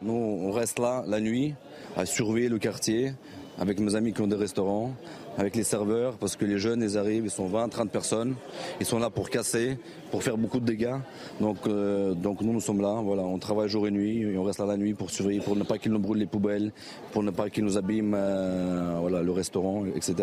[0.02, 1.54] Nous, on reste là la nuit
[1.96, 3.12] à surveiller le quartier
[3.56, 4.96] avec mes amis qui ont des restaurants,
[5.36, 8.34] avec les serveurs, parce que les jeunes, ils arrivent, ils sont 20, 30 personnes,
[8.80, 9.78] ils sont là pour casser,
[10.10, 10.96] pour faire beaucoup de dégâts.
[11.40, 14.44] Donc, euh, donc nous, nous sommes là, voilà, on travaille jour et nuit, et on
[14.44, 16.72] reste là la nuit pour surveiller, pour ne pas qu'ils nous brûlent les poubelles,
[17.12, 20.14] pour ne pas qu'ils nous abîment euh, voilà, le restaurant, etc.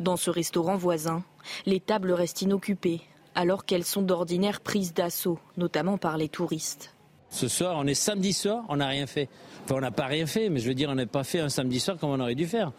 [0.00, 1.22] Dans ce restaurant voisin,
[1.66, 3.00] les tables restent inoccupées,
[3.34, 6.94] alors qu'elles sont d'ordinaire prises d'assaut, notamment par les touristes.
[7.30, 9.28] Ce soir, on est samedi soir, on n'a rien fait.
[9.64, 11.48] Enfin, on n'a pas rien fait, mais je veux dire, on n'a pas fait un
[11.48, 12.72] samedi soir comme on aurait dû faire.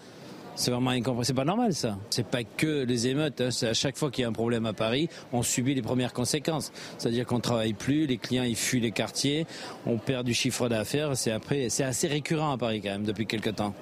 [0.55, 1.25] C'est vraiment incompréhensible.
[1.25, 1.97] C'est pas normal, ça.
[2.09, 3.41] C'est pas que les émeutes.
[3.41, 3.51] Hein.
[3.51, 6.13] C'est à chaque fois qu'il y a un problème à Paris, on subit les premières
[6.13, 6.71] conséquences.
[6.97, 9.47] C'est-à-dire qu'on travaille plus, les clients ils fuient les quartiers,
[9.85, 11.15] on perd du chiffre d'affaires.
[11.15, 13.73] C'est après, c'est assez récurrent à Paris quand même depuis quelques temps.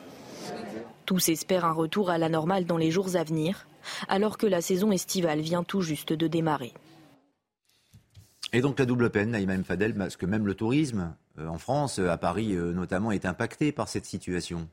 [1.06, 3.68] Tous espèrent un retour à la normale dans les jours à venir,
[4.08, 6.74] alors que la saison estivale vient tout juste de démarrer.
[8.54, 12.00] Et donc la double peine, Naïma Fadel, parce que même le tourisme euh, en France,
[12.00, 14.68] euh, à Paris euh, notamment, est impacté par cette situation.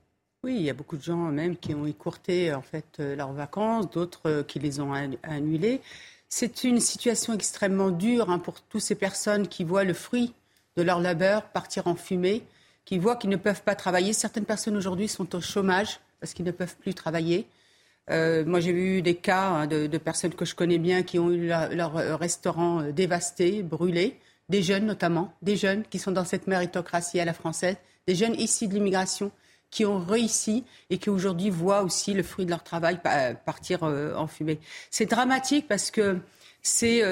[0.46, 3.90] Oui, il y a beaucoup de gens même qui ont écourté en fait leurs vacances,
[3.90, 4.92] d'autres qui les ont
[5.24, 5.80] annulées.
[6.28, 10.34] C'est une situation extrêmement dure hein, pour toutes ces personnes qui voient le fruit
[10.76, 12.44] de leur labeur partir en fumée,
[12.84, 14.12] qui voient qu'ils ne peuvent pas travailler.
[14.12, 17.48] Certaines personnes aujourd'hui sont au chômage parce qu'ils ne peuvent plus travailler.
[18.12, 21.32] Euh, moi, j'ai vu des cas hein, de, personnes que je connais bien qui ont
[21.32, 24.16] eu leur euh, restaurant euh, dévasté, brûlé,
[24.48, 28.36] des jeunes notamment, des jeunes qui sont dans cette méritocratie à la française, des jeunes
[28.36, 29.32] issus de l'immigration
[29.70, 33.00] qui ont réussi et qui aujourd'hui voient aussi le fruit de leur travail
[33.44, 34.60] partir en fumée.
[34.90, 36.18] C'est dramatique parce que
[36.62, 37.02] c'est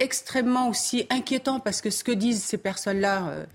[0.00, 3.46] extrêmement aussi inquiétant parce que ce que disent ces personnes-là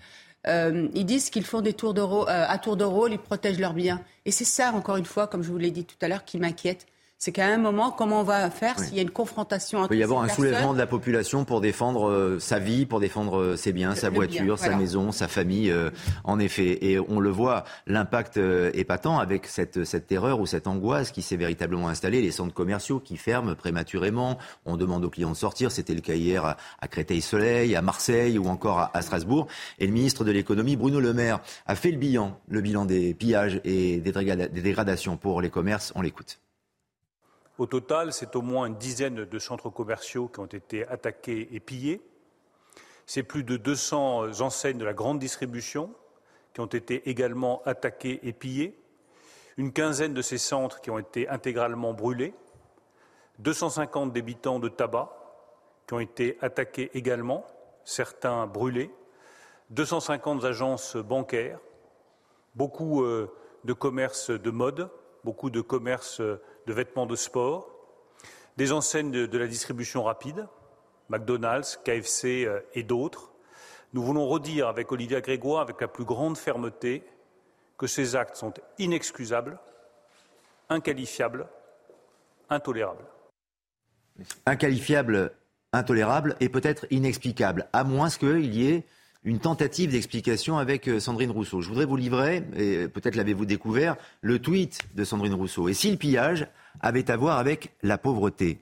[0.47, 4.01] ils disent qu'ils font des tours de à tour de rôle, ils protègent leurs biens.
[4.25, 6.39] Et c'est ça, encore une fois, comme je vous l'ai dit tout à l'heure, qui
[6.39, 6.87] m'inquiète
[7.19, 9.89] c'est qu'à un moment, comment on va faire s'il y a une confrontation entre Il
[9.89, 13.41] peut y avoir un soulèvement de la population pour défendre euh, sa vie, pour défendre
[13.41, 15.89] euh, ses biens, sa voiture, sa maison, sa famille, euh,
[16.23, 16.77] en effet.
[16.81, 21.21] Et on le voit, l'impact est patent avec cette, cette terreur ou cette angoisse qui
[21.21, 25.73] s'est véritablement installée, les centres commerciaux qui ferment prématurément, on demande aux clients de sortir,
[25.73, 26.45] c'était le cas hier
[26.79, 29.47] à, Créteil-Soleil, à Marseille ou encore à, à Strasbourg.
[29.77, 33.13] Et le ministre de l'économie, Bruno Le Maire, a fait le bilan, le bilan des
[33.13, 35.91] pillages et des dégradations pour les commerces.
[35.95, 36.39] On l'écoute.
[37.59, 41.59] Au total, c'est au moins une dizaine de centres commerciaux qui ont été attaqués et
[41.59, 42.01] pillés.
[43.05, 45.93] C'est plus de 200 enseignes de la grande distribution
[46.53, 48.79] qui ont été également attaquées et pillées.
[49.57, 52.33] Une quinzaine de ces centres qui ont été intégralement brûlés.
[53.39, 55.09] 250 débitants de tabac
[55.85, 57.45] qui ont été attaqués également,
[57.83, 58.89] certains brûlés.
[59.71, 61.59] 250 agences bancaires,
[62.55, 63.29] beaucoup euh,
[63.65, 64.89] de commerces de mode,
[65.29, 67.69] beaucoup de commerces de vêtements de sport,
[68.57, 70.47] des enseignes de, la distribution rapide,
[71.07, 73.31] McDonald's, KFC euh, et d'autres.
[73.93, 77.03] Nous voulons redire avec Olivia Grégoire, avec la plus grande fermeté,
[77.77, 79.59] que ces actes sont inexcusables,
[80.67, 81.47] inqualifiables,
[82.49, 83.05] intolérables.
[84.47, 85.31] Inqualifiables,
[85.73, 88.83] intolérables et peut-être inexplicables, à moins qu'il y ait
[89.29, 91.61] une tentative d'explication avec euh, Sandrine Rousseau.
[91.61, 95.69] Je voudrais vous livrer, et peut-être l'avez-vous découvert, le tweet de Sandrine Rousseau.
[95.69, 96.47] Et si le pillage
[96.81, 98.59] avait à voir avec la pauvreté,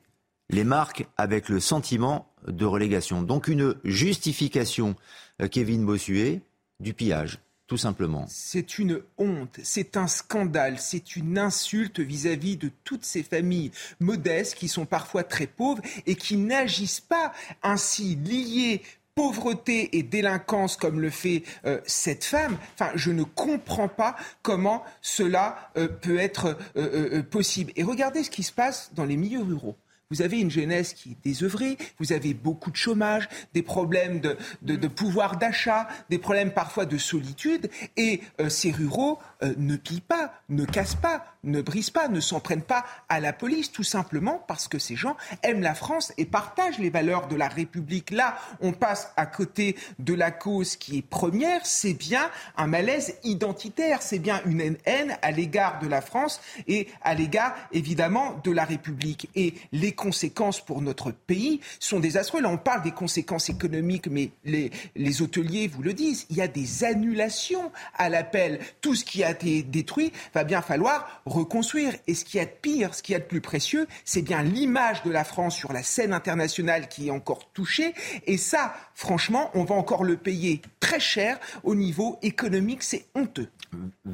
[0.50, 3.22] les marques avec le sentiment de relégation.
[3.22, 4.96] Donc une justification,
[5.42, 6.42] euh, Kevin Bossuet,
[6.80, 8.26] du pillage tout simplement.
[8.30, 14.56] C'est une honte, c'est un scandale, c'est une insulte vis-à-vis de toutes ces familles modestes
[14.56, 17.34] qui sont parfois très pauvres et qui n'agissent pas
[17.64, 18.82] ainsi liées
[19.18, 24.84] pauvreté et délinquance comme le fait euh, cette femme, enfin, je ne comprends pas comment
[25.02, 27.72] cela euh, peut être euh, possible.
[27.76, 29.76] Et regardez ce qui se passe dans les milieux ruraux.
[30.10, 34.22] Vous avez une jeunesse qui est désœuvrée, vous avez beaucoup de chômage, des problèmes
[34.62, 40.64] de, pouvoir d'achat, des problèmes parfois de solitude, et ces ruraux ne pillent pas, ne
[40.64, 44.70] cassent pas, ne brisent pas, ne s'en prennent pas à la police, tout simplement parce
[44.70, 48.12] que ces gens aiment la France et partagent les valeurs de la République.
[48.12, 53.16] Là, on passe à côté de la cause qui est première, c'est bien un malaise
[53.24, 58.52] identitaire, c'est bien une haine à l'égard de la France et à l'égard, évidemment, de
[58.52, 59.30] la République.
[59.36, 62.44] Et les conséquences pour notre pays sont désastreuses.
[62.44, 66.42] Là, on parle des conséquences économiques, mais les, les hôteliers vous le disent, il y
[66.42, 68.60] a des annulations à l'appel.
[68.80, 71.94] Tout ce qui a été détruit va bien falloir reconstruire.
[72.08, 75.04] Et ce qui est de pire, ce qui est de plus précieux, c'est bien l'image
[75.04, 77.94] de la France sur la scène internationale qui est encore touchée.
[78.26, 82.84] Et ça, franchement, on va encore le payer très cher au niveau économique.
[82.84, 83.50] C'est honteux.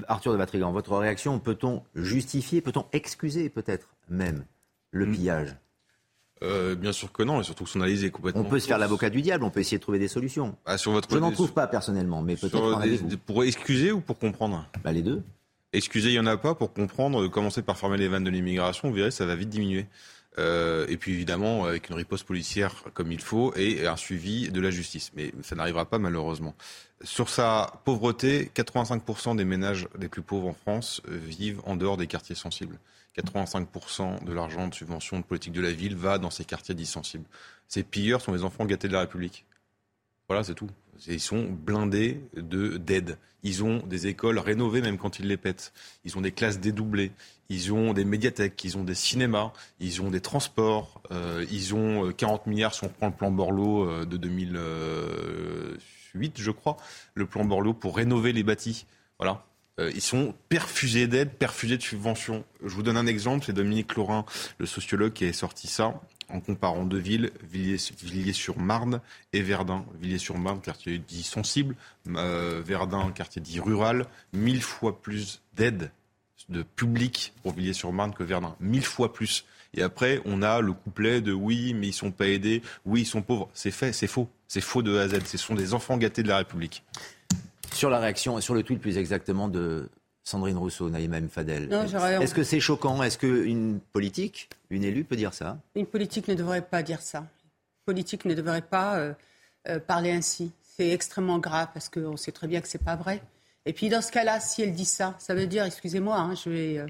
[0.07, 4.45] Arthur de Vatrigan, votre réaction, peut-on justifier, peut-on excuser peut-être même
[4.91, 5.11] le hmm.
[5.11, 5.55] pillage?
[6.44, 8.41] Euh, bien sûr que non, et surtout que son analyse est complètement.
[8.41, 10.56] On peut se faire l'avocat du diable, on peut essayer de trouver des solutions.
[10.65, 13.18] Ah, sur votre Je n'en trouve pas personnellement, mais peut-être.
[13.26, 14.68] Pour excuser ou pour comprendre?
[14.84, 15.22] Bah, Les deux.
[15.72, 16.53] Excusez, il n'y en a pas.
[16.53, 19.88] Pour comprendre, commencer par fermer les vannes de l'immigration, vous verrez, ça va vite diminuer.
[20.40, 24.61] Euh, et puis évidemment, avec une riposte policière comme il faut et un suivi de
[24.61, 25.11] la justice.
[25.15, 26.56] Mais ça n'arrivera pas malheureusement.
[27.03, 32.07] Sur sa pauvreté, 85% des ménages les plus pauvres en France vivent en dehors des
[32.07, 32.80] quartiers sensibles.
[33.18, 36.85] 85% de l'argent de subvention de politique de la ville va dans ces quartiers dits
[36.85, 37.26] sensibles.
[37.68, 39.45] Ces pilleurs sont les enfants gâtés de la République.
[40.27, 40.69] Voilà, c'est tout.
[41.07, 43.18] Ils sont blindés de d'aide.
[43.44, 45.73] Ils ont des écoles rénovées même quand ils les pètent.
[46.06, 47.11] Ils ont des classes dédoublées.
[47.49, 48.64] Ils ont des médiathèques.
[48.64, 49.52] Ils ont des cinémas.
[49.80, 51.03] Ils ont des transports.
[51.11, 56.40] Euh, ils ont 40 euh, milliards si on prend le plan Borloo euh, de 2008,
[56.40, 56.77] je crois.
[57.15, 58.85] Le plan Borloo pour rénover les bâtis.
[59.19, 59.45] Voilà.
[59.80, 62.44] Ils sont perfusés d'aide, perfusés de subventions.
[62.64, 64.26] Je vous donne un exemple, c'est Dominique Laurin,
[64.60, 69.02] le sociologue, qui a sorti ça en comparant deux villes, Villiers-sur-Marne
[69.34, 69.86] et Verdun.
[70.00, 71.76] Villiers-sur-Marne, quartier dit sensible,
[72.08, 75.91] euh, Verdun, quartier dit rural, mille fois plus d'aide
[76.50, 79.45] de public pour Villiers-sur-Marne que Verdun, mille fois plus.
[79.76, 83.06] Et après, on a le couplet de oui, mais ils sont pas aidés, oui, ils
[83.06, 83.50] sont pauvres.
[83.54, 84.30] C'est fait, c'est faux.
[84.48, 85.22] C'est faux de A à Z.
[85.26, 86.84] Ce sont des enfants gâtés de la République.
[87.74, 89.90] Sur la réaction, sur le tweet plus exactement de
[90.24, 91.30] Sandrine Rousseau, Naïma M.
[91.30, 91.72] Fadel.
[91.74, 93.04] Est-ce que c'est choquant?
[93.04, 95.58] Est-ce qu'une politique, une élue peut dire ça?
[95.76, 97.20] Une politique ne devrait pas dire ça.
[97.20, 99.14] Une politique ne devrait pas euh,
[99.68, 100.52] euh, parler ainsi.
[100.62, 103.22] C'est extrêmement grave parce qu'on sait très bien que ce n'est pas vrai.
[103.66, 106.50] Et puis dans ce cas-là, si elle dit ça, ça veut dire, excusez-moi, hein, je
[106.50, 106.78] vais.
[106.78, 106.88] Euh,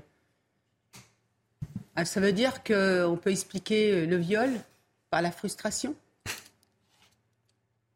[2.06, 4.50] ça veut dire qu'on peut expliquer le viol
[5.14, 5.94] par la frustration?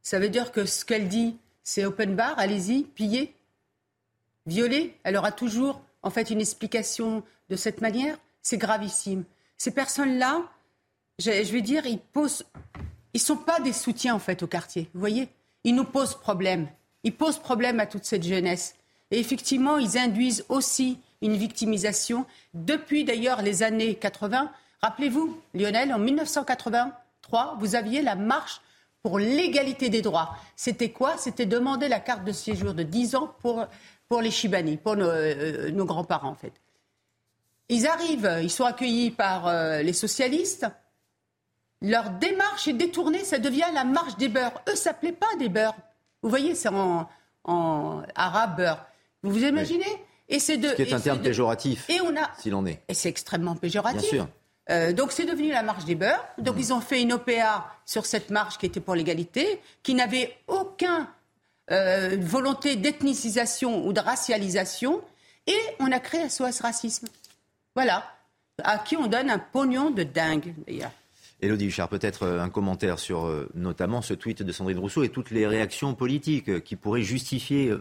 [0.03, 1.35] Ça veut dire que ce qu'elle dit,
[1.67, 3.35] c'est open bar, allez-y, pillez,
[4.45, 4.97] violez.
[5.03, 8.17] Elle aura toujours, en fait, une explication de cette manière.
[8.41, 9.25] C'est gravissime.
[9.57, 10.43] Ces personnes-là,
[11.19, 12.45] je, vais dire, ils posent,
[13.13, 14.89] ils sont pas des soutiens en fait au quartier.
[14.93, 15.27] Vous voyez,
[15.65, 16.69] ils nous posent problème.
[17.03, 18.75] Ils posent problème à toute cette jeunesse.
[19.11, 24.49] Et effectivement, ils induisent aussi une victimisation depuis d'ailleurs les années 80.
[24.81, 28.61] Rappelez-vous, Lionel, en 1983, vous aviez la marche
[29.07, 30.35] pour l'égalité des droits.
[30.57, 31.17] C'était quoi?
[31.17, 33.65] C'était demander la carte de séjour de 10 ans pour,
[34.09, 36.51] pour les Chibani, pour nos, euh, nos grands-parents en fait.
[37.69, 40.67] Ils arrivent, ils sont accueillis par euh, les socialistes.
[41.81, 44.51] Leur démarche est détournée, ça devient la marche des beurs.
[44.67, 45.75] Eux, ça s'appelaient pas des beurs.
[46.21, 47.07] Vous voyez, c'est en,
[47.45, 48.85] en, arabe beurre.
[49.23, 49.85] Vous vous imaginez?
[50.27, 50.67] Et c'est de.
[50.67, 51.89] Ce qui est un terme péjoratif.
[51.89, 52.29] Et on a.
[52.39, 52.83] S'il en est.
[52.89, 54.01] Et c'est extrêmement péjoratif.
[54.01, 54.27] Bien sûr.
[54.69, 56.23] Euh, donc c'est devenu la marche des beurs.
[56.37, 56.59] Donc Mmh.
[56.59, 61.09] ils ont fait une OPA sur cette marche qui était pour l'égalité, qui n'avait aucun
[61.71, 65.01] euh, volonté d'ethnicisation ou de racialisation,
[65.47, 67.07] et on a créé SOS Racisme.
[67.75, 68.03] Voilà.
[68.63, 70.91] À qui on donne un pognon de dingue, d'ailleurs.
[71.39, 75.09] Elodie Huchard, peut-être euh, un commentaire sur euh, notamment ce tweet de Sandrine Rousseau et
[75.09, 77.71] toutes les réactions politiques euh, qui pourraient justifier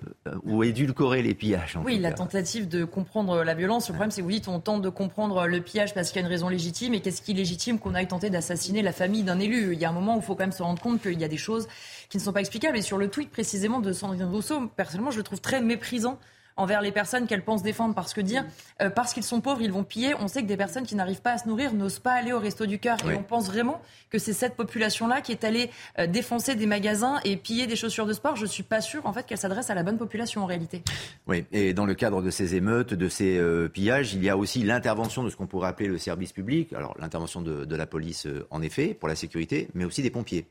[0.45, 1.79] ou édulcorer les pillages.
[1.83, 3.89] Oui, la tentative de comprendre la violence.
[3.89, 6.25] Le problème, c'est que vous dites on tente de comprendre le pillage parce qu'il y
[6.25, 6.93] a une raison légitime.
[6.93, 9.73] Et qu'est-ce qui est légitime qu'on aille tenter d'assassiner la famille d'un élu?
[9.73, 11.25] Il y a un moment où il faut quand même se rendre compte qu'il y
[11.25, 11.67] a des choses
[12.11, 12.77] qui ne sont pas explicables.
[12.77, 16.19] Et sur le tweet précisément de Sandrine Rousseau, personnellement, je le trouve très méprisant
[16.57, 18.45] envers les personnes qu'elle pense défendre parce que dire
[18.81, 21.21] euh, parce qu'ils sont pauvres ils vont piller on sait que des personnes qui n'arrivent
[21.23, 23.13] pas à se nourrir n'osent pas aller au resto du cœur Oui.
[23.13, 23.81] et on pense vraiment
[24.11, 27.77] que c'est cette population là qui est allée euh, défoncer des magasins et piller des
[27.77, 30.43] chaussures de sport je suis pas sûre en fait qu'elle s'adresse à la bonne population
[30.43, 30.83] en réalité
[31.27, 34.37] Oui, et dans le cadre de ces émeutes, de ces euh, pillages, il y a
[34.37, 36.73] aussi l'intervention de ce qu'on pourrait appeler le service public.
[36.73, 40.11] Alors l'intervention de, de la police, euh, en effet, pour la sécurité, mais aussi des
[40.11, 40.47] pompiers.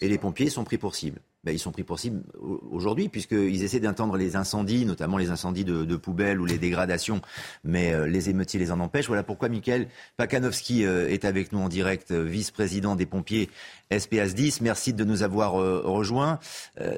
[0.00, 1.20] Et les pompiers sont pris pour cible.
[1.44, 5.30] Ben, ils sont pris pour cible au- aujourd'hui, puisqu'ils essaient d'entendre les incendies, notamment les
[5.30, 7.20] incendies de, poubelles ou les dégradations,
[7.62, 9.06] mais euh, les émeutiers les en empêchent.
[9.06, 13.48] Voilà pourquoi Michael Pakanowski euh, est avec nous en direct, euh, vice-président des pompiers
[13.96, 14.60] SPS 10.
[14.62, 16.40] Merci de nous avoir rejoints.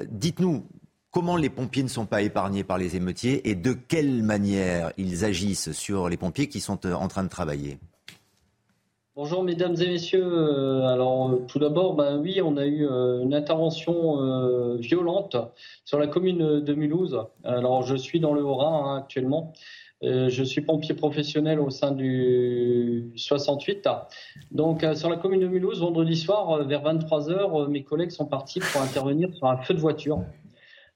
[0.09, 0.65] Dites-nous,
[1.11, 5.25] Comment les pompiers ne sont pas épargnés par les émeutiers et de quelle manière ils
[5.25, 7.79] agissent sur les pompiers qui sont en train de travailler
[9.21, 10.23] Bonjour mesdames et messieurs.
[10.23, 15.35] Euh, Alors euh, tout d'abord, ben oui, on a eu euh, une intervention violente
[15.83, 17.19] sur la commune de Mulhouse.
[17.43, 19.51] Alors je suis dans le Haut-Rhin hein, actuellement.
[20.01, 23.89] Je suis pompier professionnel au sein du 68.
[24.51, 28.61] Donc sur la commune de Mulhouse, vendredi soir vers 23 h mes collègues sont partis
[28.61, 30.23] pour intervenir sur un feu de voiture.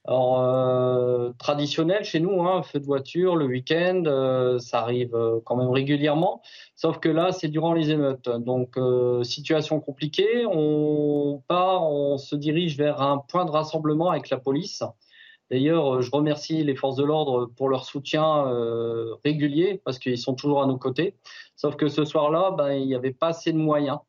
[0.05, 5.39] Alors, euh, traditionnel chez nous, hein, feu de voiture, le week-end, euh, ça arrive euh,
[5.45, 6.41] quand même régulièrement.
[6.75, 8.27] Sauf que là, c'est durant les émeutes.
[8.27, 10.45] Donc, euh, situation compliquée.
[10.45, 14.83] On part, on se dirige vers un point de rassemblement avec la police.
[15.49, 20.17] D'ailleurs, euh, je remercie les forces de l'ordre pour leur soutien euh, régulier parce qu'ils
[20.17, 21.15] sont toujours à nos côtés.
[21.55, 23.99] Sauf que ce soir-là, ben, il n'y avait pas assez de moyens.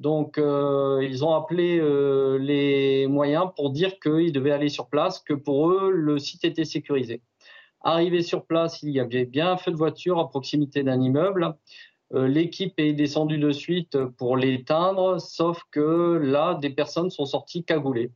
[0.00, 5.20] Donc, euh, ils ont appelé euh, les moyens pour dire qu'ils devaient aller sur place,
[5.20, 7.20] que pour eux, le site était sécurisé.
[7.82, 11.54] Arrivé sur place, il y avait bien un feu de voiture à proximité d'un immeuble.
[12.14, 17.62] Euh, L'équipe est descendue de suite pour l'éteindre, sauf que là, des personnes sont sorties
[17.62, 18.10] cagoulées.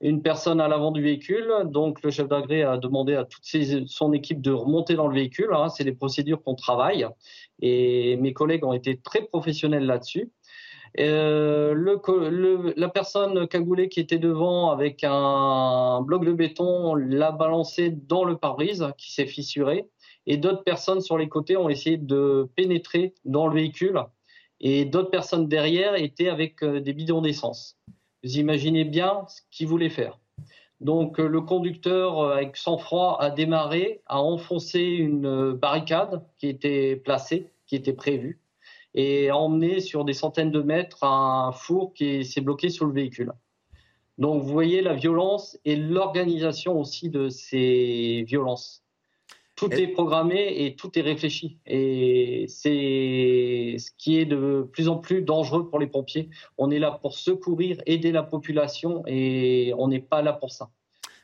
[0.00, 3.46] Une personne à l'avant du véhicule, donc le chef d'agré a demandé à toute
[3.86, 5.50] son équipe de remonter dans le véhicule.
[5.54, 5.68] hein.
[5.68, 7.06] C'est des procédures qu'on travaille
[7.62, 10.32] et mes collègues ont été très professionnels là-dessus.
[11.00, 12.00] Euh, le,
[12.30, 18.24] le- la personne cagoulée qui était devant avec un bloc de béton l'a balancé dans
[18.24, 19.86] le pare-brise qui s'est fissuré
[20.26, 24.00] et d'autres personnes sur les côtés ont essayé de pénétrer dans le véhicule
[24.60, 27.76] et d'autres personnes derrière étaient avec euh, des bidons d'essence.
[28.22, 30.20] Vous imaginez bien ce qu'ils voulaient faire.
[30.80, 37.50] Donc euh, le conducteur, avec sang-froid, a démarré, a enfoncé une barricade qui était placée,
[37.66, 38.38] qui était prévue
[38.94, 42.92] et a emmené sur des centaines de mètres un four qui s'est bloqué sur le
[42.92, 43.32] véhicule.
[44.18, 48.84] Donc vous voyez la violence et l'organisation aussi de ces violences.
[49.56, 51.58] Tout est programmé et tout est réfléchi.
[51.66, 56.28] Et c'est ce qui est de plus en plus dangereux pour les pompiers.
[56.58, 60.70] On est là pour secourir, aider la population et on n'est pas là pour ça.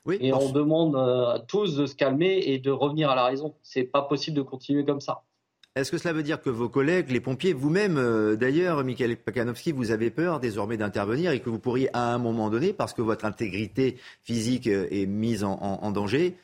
[0.09, 3.55] et on demande euh, à tous de se calmer et de revenir à la raison.
[3.63, 5.23] C'est pas possible de continuer comme ça.
[5.77, 9.71] Est-ce que cela veut dire que vos collègues, les pompiers, vous-même euh, d'ailleurs, Michael Pakanowski,
[9.71, 13.03] vous avez peur désormais d'intervenir et que vous pourriez à un moment donné, parce que
[13.03, 16.37] votre intégrité physique euh, est mise en, danger,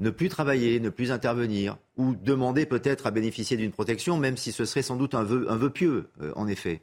[0.00, 4.52] ne plus travailler, ne plus intervenir, ou demander peut-être à bénéficier d'une protection, même si
[4.52, 6.80] ce serait sans doute un vœu, un vœu pieux, euh, en effet?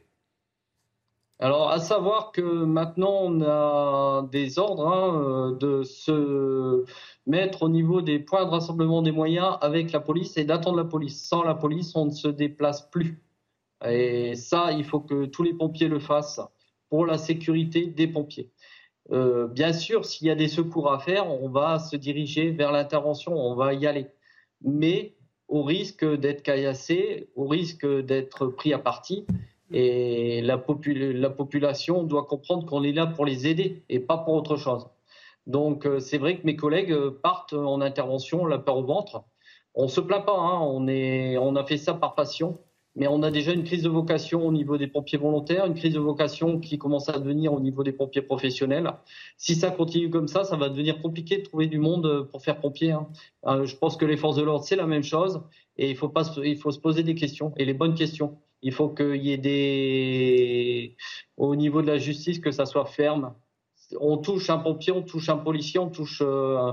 [1.42, 6.84] Alors, à savoir que maintenant, on a des ordres hein, de se
[7.26, 10.84] mettre au niveau des points de rassemblement des moyens avec la police et d'attendre la
[10.84, 11.26] police.
[11.26, 13.22] Sans la police, on ne se déplace plus.
[13.86, 16.42] Et ça, il faut que tous les pompiers le fassent
[16.90, 18.50] pour la sécurité des pompiers.
[19.10, 22.70] Euh, bien sûr, s'il y a des secours à faire, on va se diriger vers
[22.70, 24.08] l'intervention, on va y aller.
[24.60, 25.16] Mais
[25.48, 29.24] au risque d'être caillassé, au risque d'être pris à partie.
[29.72, 30.62] Et la,
[30.94, 34.88] la population doit comprendre qu'on est là pour les aider et pas pour autre chose.
[35.46, 39.24] Donc euh, c'est vrai que mes collègues partent en intervention la peur au ventre.
[39.74, 42.58] On se plaint pas, hein, on, a fait ça par passion
[42.96, 45.94] mais on a déjà une crise de vocation au niveau des pompiers volontaires, une crise
[45.94, 48.92] de vocation qui commence à devenir au niveau des pompiers professionnels.
[49.36, 52.60] Si ça continue comme ça, ça va devenir compliqué de trouver du monde pour faire
[52.60, 52.92] pompier.
[52.92, 53.08] Hein.
[53.46, 55.40] Euh, je pense que les forces de l'ordre, c'est la même chose,
[55.76, 56.10] et il faut
[56.72, 58.38] se poser des questions, et les bonnes questions.
[58.62, 60.96] Il faut qu'il y ait des...
[61.36, 63.34] Au niveau de la justice, que ça soit ferme.
[64.00, 66.72] On touche un pompier, on touche un policier, on touche euh,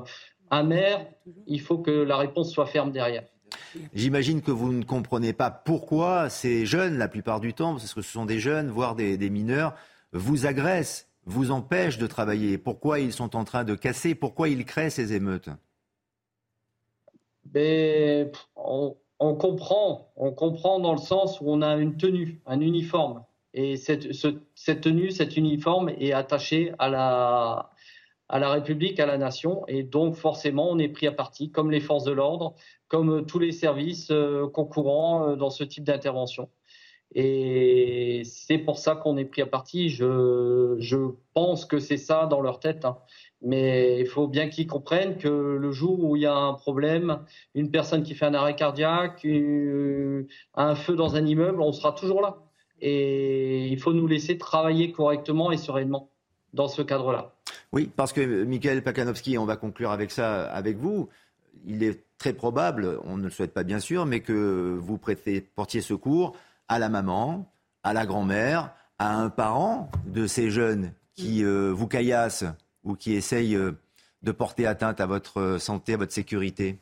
[0.51, 1.07] un maire.
[1.47, 3.23] Il faut que la réponse soit ferme derrière.
[3.93, 8.01] J'imagine que vous ne comprenez pas pourquoi ces jeunes, la plupart du temps, parce que
[8.01, 9.73] ce sont des jeunes, voire des, mineurs,
[10.11, 12.57] vous agressent, vous empêchent de travailler.
[12.57, 14.15] Pourquoi ils sont en train de casser?
[14.15, 15.49] Pourquoi ils créent ces émeutes?
[17.45, 23.23] Ben, on, comprend, on comprend dans le sens où on a une tenue, un uniforme.
[23.53, 24.09] Et cette,
[24.55, 27.71] cette tenue, cet uniforme est attaché à la,
[28.29, 31.71] à la République, à la nation, et donc forcément on est pris à partie, comme
[31.71, 32.55] les forces de l'ordre,
[32.87, 36.49] comme tous les services euh, concourants euh, dans ce type d'intervention.
[37.15, 39.89] Et c'est pour ça qu'on est pris à partie.
[39.89, 40.97] Je, je
[41.33, 42.83] pense que c'est ça dans leur tête.
[42.83, 42.97] Hein.
[43.41, 47.19] Mais il faut bien qu'ils comprennent que le jour où il y a un problème,
[47.53, 51.91] une personne qui fait un arrêt cardiaque, euh, un feu dans un immeuble, on sera
[51.91, 52.37] toujours là.
[52.81, 56.09] Et il faut nous laisser travailler correctement et sereinement
[56.53, 57.33] dans ce cadre-là.
[57.71, 61.09] Oui, parce que Michael Pakanowski, on va conclure avec ça avec vous.
[61.65, 65.81] Il est très probable, on ne le souhaite pas bien sûr, mais que vous portiez
[65.81, 66.35] secours
[66.67, 67.51] à la maman,
[67.83, 72.45] à la grand-mère, à un parent de ces jeunes qui euh, vous caillassent
[72.87, 73.71] ou qui essayent euh,
[74.23, 76.79] de porter atteinte à votre santé, à votre sécurité?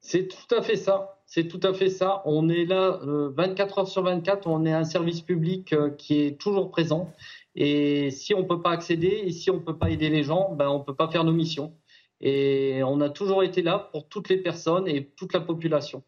[0.00, 1.18] C'est tout à fait ça.
[1.26, 2.22] C'est tout à fait ça.
[2.24, 4.46] On est là 24 euh, heures sur 24.
[4.46, 7.12] On est un service public qui est toujours présent.
[7.54, 10.22] Et si on ne peut pas accéder et si on ne peut pas aider les
[10.22, 11.74] gens, ben, on ne peut pas faire nos missions.
[12.20, 16.02] Et on a toujours été là pour toutes les personnes et toute la population.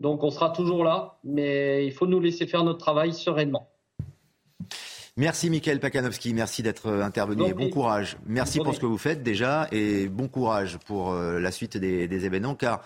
[0.00, 3.70] Donc on sera toujours là, mais il faut nous laisser faire notre travail sereinement.
[5.16, 8.16] Merci Mickaël Pakanowski, merci d'être intervenu et bon courage.
[8.26, 12.08] Merci pour ce que vous faites déjà et bon courage pour euh, la suite des,
[12.08, 12.82] des événements car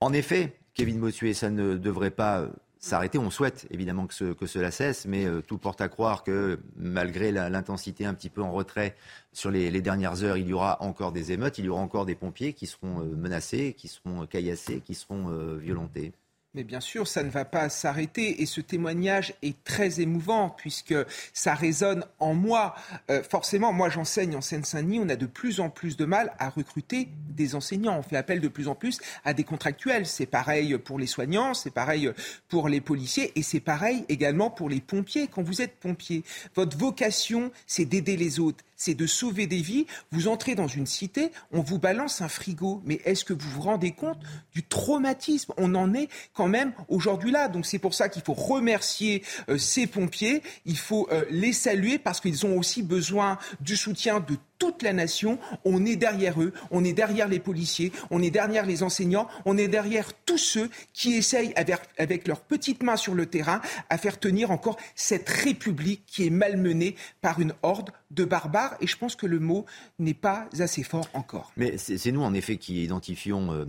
[0.00, 3.18] en effet, Kevin Bossuet, ça ne devrait pas s'arrêter.
[3.18, 7.32] On souhaite évidemment que, que cela cesse, mais euh, tout porte à croire que malgré
[7.32, 8.94] l'intensité un petit peu en retrait
[9.32, 12.06] sur les, les, dernières heures, il y aura encore des émeutes, il y aura encore
[12.06, 16.12] des pompiers qui seront euh, menacés, qui seront caillassés, qui seront euh, violentés.
[16.54, 20.94] Mais bien sûr, ça ne va pas s'arrêter et ce témoignage est très émouvant puisque
[21.34, 22.74] ça résonne en moi.
[23.10, 26.48] Euh, forcément, moi j'enseigne en Seine-Saint-Denis, on a de plus en plus de mal à
[26.48, 27.98] recruter des enseignants.
[27.98, 30.06] On fait appel de plus en plus à des contractuels.
[30.06, 32.10] C'est pareil pour les soignants, c'est pareil
[32.48, 35.28] pour les policiers et c'est pareil également pour les pompiers.
[35.28, 39.86] Quand vous êtes pompier, votre vocation, c'est d'aider les autres c'est de sauver des vies.
[40.10, 42.80] Vous entrez dans une cité, on vous balance un frigo.
[42.86, 44.18] Mais est-ce que vous vous rendez compte
[44.54, 45.52] du traumatisme?
[45.58, 47.48] On en est quand même aujourd'hui là.
[47.48, 50.42] Donc c'est pour ça qu'il faut remercier euh, ces pompiers.
[50.64, 54.92] Il faut euh, les saluer parce qu'ils ont aussi besoin du soutien de toute la
[54.92, 59.28] nation, on est derrière eux, on est derrière les policiers, on est derrière les enseignants,
[59.44, 63.98] on est derrière tous ceux qui essayent avec, leurs petites mains sur le terrain à
[63.98, 68.76] faire tenir encore cette République qui est malmenée par une horde de barbares.
[68.80, 69.66] Et je pense que le mot
[69.98, 71.52] n'est pas assez fort encore.
[71.56, 73.64] Mais c'est nous, en effet, qui identifions euh,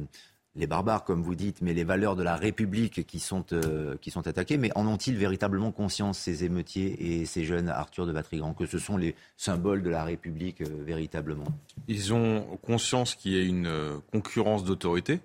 [0.56, 4.12] les barbares, comme vous dites, mais les valeurs de la République qui sont, euh, qui
[4.12, 4.58] sont attaquées.
[4.58, 8.80] Mais en ont-ils véritablement conscience, ces émeutiers et ces jeunes Arthur de Vatrigan, que ce
[8.80, 11.48] sont les symboles de la République euh, véritablement?
[11.88, 15.20] Ils ont conscience qu'il y a une concurrence d'autorité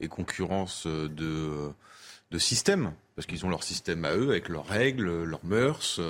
[0.00, 1.72] et concurrence de,
[2.30, 6.00] de système, parce qu'ils ont leur système à eux, avec leurs règles, leurs mœurs,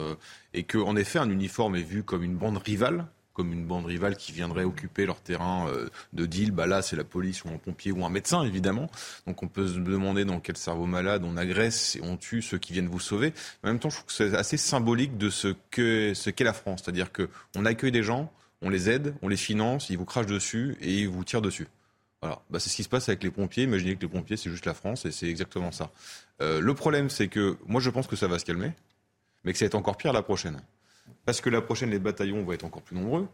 [0.52, 3.06] et qu'en effet, un uniforme est vu comme une bande rivale
[3.40, 6.96] comme une bande rivale qui viendrait occuper leur terrain euh, de deal, bah là c'est
[6.96, 8.90] la police ou un pompier ou un médecin évidemment.
[9.26, 12.58] Donc on peut se demander dans quel cerveau malade on agresse et on tue ceux
[12.58, 13.32] qui viennent vous sauver.
[13.62, 16.52] En même temps, je trouve que c'est assez symbolique de ce qu'est ce qu'est la
[16.52, 18.30] France, c'est-à-dire que on accueille des gens,
[18.62, 21.68] on les aide, on les finance, ils vous crachent dessus et ils vous tirent dessus.
[22.22, 23.64] Voilà, bah, c'est ce qui se passe avec les pompiers.
[23.64, 25.90] Imaginez que les pompiers c'est juste la France et c'est exactement ça.
[26.42, 28.72] Euh, le problème c'est que moi je pense que ça va se calmer.
[29.44, 30.60] mais que ça va être encore pire la prochaine.
[31.24, 33.28] Parce que la prochaine, les bataillons vont être encore plus nombreux,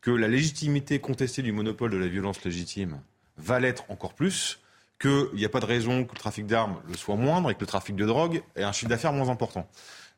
[0.00, 3.00] que la légitimité contestée du monopole de la violence légitime
[3.36, 4.60] va l'être encore plus,
[5.00, 7.60] qu'il n'y a pas de raison que le trafic d'armes le soit moindre et que
[7.60, 9.68] le trafic de drogue ait un chiffre d'affaires moins important.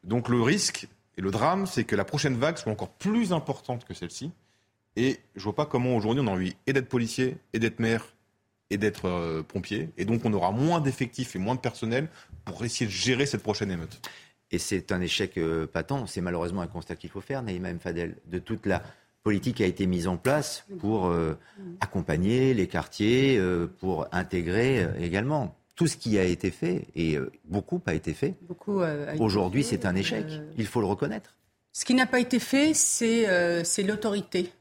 [0.02, 3.84] Donc le risque et le drame, c'est que la prochaine vague soit encore plus importante
[3.84, 4.32] que celle-ci.
[4.96, 8.13] Et je vois pas comment aujourd'hui on a envie et d'être policier, et d'être maire,
[8.74, 9.90] et d'être euh, pompier.
[9.96, 12.08] Et donc on aura moins d'effectifs et moins de personnel
[12.44, 14.00] pour essayer de gérer cette prochaine émeute.
[14.50, 16.06] Et c'est un échec euh, patent.
[16.06, 17.78] C'est malheureusement un constat qu'il faut faire, Naïma M.
[17.78, 18.82] Fadel, de toute la
[19.22, 21.38] politique qui a été mise en place pour euh,
[21.80, 23.40] accompagner les quartiers,
[23.78, 28.34] pour intégrer également tout ce qui a été fait, et beaucoup a été fait.
[29.18, 30.26] Aujourd'hui, c'est un échec.
[30.58, 31.38] Il faut le reconnaître.
[31.72, 34.52] Ce qui n'a pas été fait, c'est l'autorité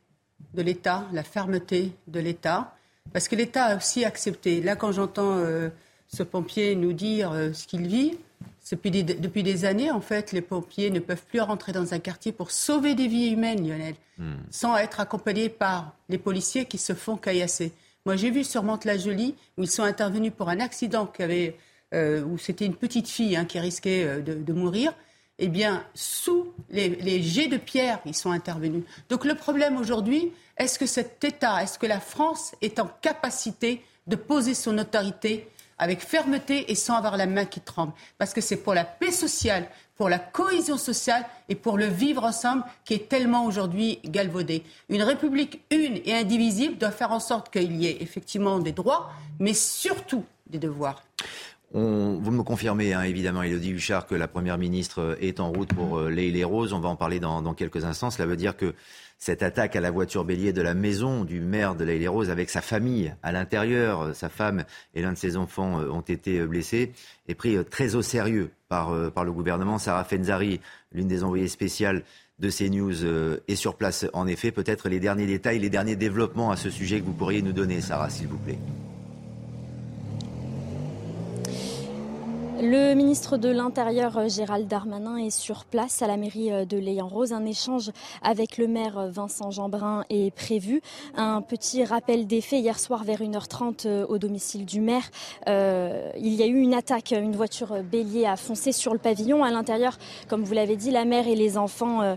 [0.53, 2.73] de l'État, la fermeté de l'État.
[3.11, 4.61] Parce que l'État a aussi accepté.
[4.61, 5.69] Là, quand j'entends euh,
[6.07, 8.17] ce pompier nous dire euh, ce qu'il vit,
[8.71, 11.99] depuis des, depuis des années, en fait, les pompiers ne peuvent plus rentrer dans un
[11.99, 14.35] quartier pour sauver des vies humaines, Lionel, hmm.
[14.49, 17.71] sans être accompagnés par les policiers qui se font caillasser.
[18.05, 21.57] Moi, j'ai vu sur Mantes-la-Jolie où ils sont intervenus pour un accident qui avait,
[21.93, 24.93] euh, où c'était une petite fille hein, qui risquait de, mourir.
[25.45, 28.85] Eh bien, sous les, jets de pierre, ils sont intervenus.
[29.09, 33.83] Donc le problème aujourd'hui, est-ce que cet État, est-ce que la France est en capacité
[34.07, 37.91] de poser son autorité avec fermeté et sans avoir la main qui tremble?
[38.17, 39.67] Parce que c'est pour la paix sociale,
[39.97, 44.63] pour la cohésion sociale et pour le vivre ensemble qui est tellement aujourd'hui galvaudé.
[44.87, 49.11] Une République une et indivisible doit faire en sorte qu'il y ait effectivement des droits,
[49.39, 51.03] mais surtout des devoirs.
[51.81, 55.97] Vous me confirmez, hein, évidemment, Elodie Huchard, que la Première ministre est en route pour
[55.97, 56.73] euh, les, les Roses.
[56.73, 58.11] On va en parler dans, dans quelques instants.
[58.11, 58.73] Cela veut dire que
[59.23, 62.49] cette attaque à la voiture bélier de la maison du maire de la Rose avec
[62.49, 66.45] sa famille à l'intérieur, sa femme et l'un de ses enfants euh, ont été euh,
[66.45, 66.91] blessés,
[67.29, 69.77] est pris euh, très au sérieux par, par le gouvernement.
[69.77, 70.59] Sarah Fenzari,
[70.91, 72.03] l'une des envoyées spéciales
[72.39, 73.05] de CNews,
[73.47, 74.51] est sur place en effet.
[74.51, 77.79] Peut-être les derniers détails, les derniers développements à ce sujet que vous pourriez nous donner,
[77.81, 78.57] Sarah, s'il vous plaît.
[82.65, 86.77] Le ministre de l'Intérieur euh, Gérald Darmanin est sur place à la mairie euh, de
[86.77, 87.33] Leyen-Rose.
[87.33, 87.91] Un échange
[88.21, 90.81] avec le maire euh, Vincent Jeanbrun est prévu.
[91.17, 95.03] Un petit rappel des faits hier soir vers 1h30 au domicile du maire.
[95.45, 99.43] il y a eu une attaque, une voiture bélier a foncé sur le pavillon.
[99.43, 99.97] À l'intérieur,
[100.29, 102.15] comme vous l'avez dit, la mère et les enfants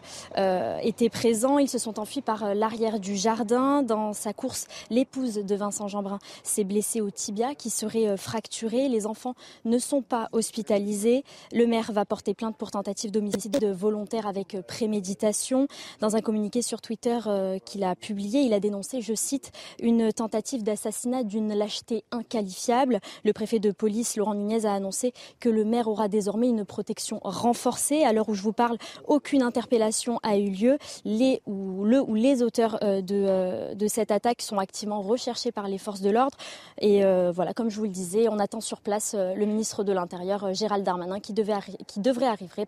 [0.83, 1.59] étaient présents.
[1.59, 3.83] Ils se sont enfuis par l'arrière du jardin.
[3.83, 8.89] Dans sa course, l'épouse de Vincent Jeanbrun s'est blessée au tibia qui serait fracturé.
[8.89, 11.25] Les enfants ne sont pas hospitalisé.
[11.53, 15.67] Le maire va porter plainte pour tentative d'homicide volontaire avec euh, préméditation.
[16.01, 19.51] Dans un communiqué sur Twitter euh, qu'il a publié, il a dénoncé, je cite,
[19.81, 23.01] une tentative d'assassinat d'une lâcheté inqualifiable.
[23.25, 27.21] Le préfet de police, Laurent Nunez, a annoncé que le maire aura désormais une protection
[27.23, 28.05] renforcée.
[28.05, 28.77] À l'heure où je vous parle,
[29.07, 30.79] aucune interpellation a eu lieu.
[31.05, 35.69] Les ou le ou les auteurs euh, de, de cette attaque sont activement recherchés par
[35.69, 36.37] les forces de l'ordre.
[36.81, 37.03] Et
[37.33, 40.55] voilà, comme je vous le disais, on attend sur place le ministre de l'Intérieur euh,
[40.55, 42.67] Gérald Darmanin, qui, devrait arriver,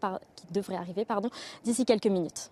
[1.64, 2.50] d'ici quelques minutes.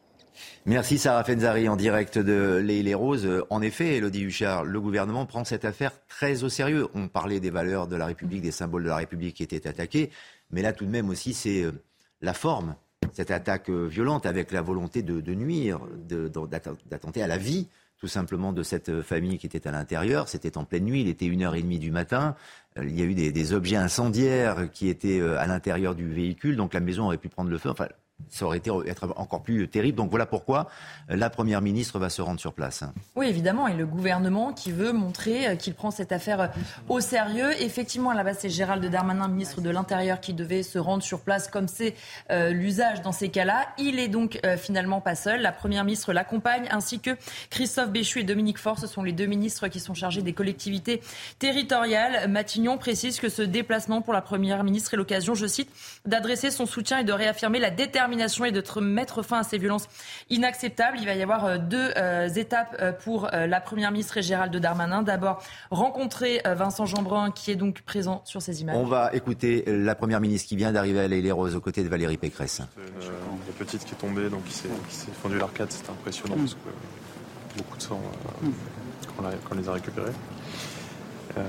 [0.66, 3.44] Merci Sarah Fenzari en direct de Les, Roses.
[3.48, 6.88] En effet, Elodie Huchard, le gouvernement prend cette affaire très au sérieux.
[6.94, 10.10] On parlait des valeurs de la République, des symboles de la République qui étaient attaqués,
[10.50, 11.72] mais là tout de même aussi c'est euh,
[12.20, 12.74] la forme,
[13.12, 15.80] cette attaque euh, violente avec la volonté de, de nuire,
[16.90, 17.68] d'attenter à la vie
[17.98, 20.28] tout simplement de cette famille qui était à l'intérieur.
[20.28, 22.36] C'était en pleine nuit, il était 1h30 du matin.
[22.78, 26.56] Euh, il y a eu des, objets incendiaires qui étaient euh, à l'intérieur du véhicule,
[26.56, 27.72] donc la maison aurait pu prendre le feu.
[28.28, 29.96] Ça aurait été être encore plus terrible.
[29.96, 30.68] Donc voilà pourquoi
[31.08, 32.82] la Première ministre va se rendre sur place.
[33.14, 36.46] Oui, évidemment, et le gouvernement qui veut montrer euh, qu'il prend cette affaire euh,
[36.88, 37.52] au sérieux.
[37.60, 41.68] Effectivement, base, c'est Gérald Darmanin, ministre de l'Intérieur, qui devait se rendre sur place comme
[41.68, 41.94] c'est
[42.30, 43.66] euh, l'usage dans ces cas-là.
[43.78, 45.40] Il est donc finalement pas seul.
[45.42, 47.10] La Première ministre l'accompagne, ainsi que
[47.50, 48.78] Christophe Béchu et Dominique Faure.
[48.78, 51.00] Ce sont les deux ministres qui sont chargés des collectivités
[51.38, 52.28] territoriales.
[52.28, 55.70] Matignon précise que ce déplacement pour la Première ministre est l'occasion, je cite,
[56.04, 59.88] d'adresser son soutien et de réaffirmer la détermination et de mettre fin à ces violences
[60.30, 60.98] inacceptables.
[61.00, 64.54] Il va y avoir euh, deux euh, étapes euh, pour la Première ministre et Gérald
[64.56, 65.02] Darmanin.
[65.02, 68.76] D'abord, rencontrer Vincent Jeanbrun, qui est donc présent sur ces images.
[68.76, 71.88] On va écouter la Première ministre qui vient d'arriver à les Roses aux côtés de
[71.88, 72.60] Valérie Pécresse.
[72.60, 74.68] la petite qui est tombée, donc qui s'est
[75.22, 78.00] fendue l'arcade, c'était impressionnant parce que beaucoup de sang
[79.16, 80.12] quand, on les a récupérés.
[81.36, 81.42] mais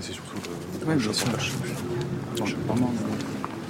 [0.00, 0.36] c'est surtout
[0.86, 1.00] le, le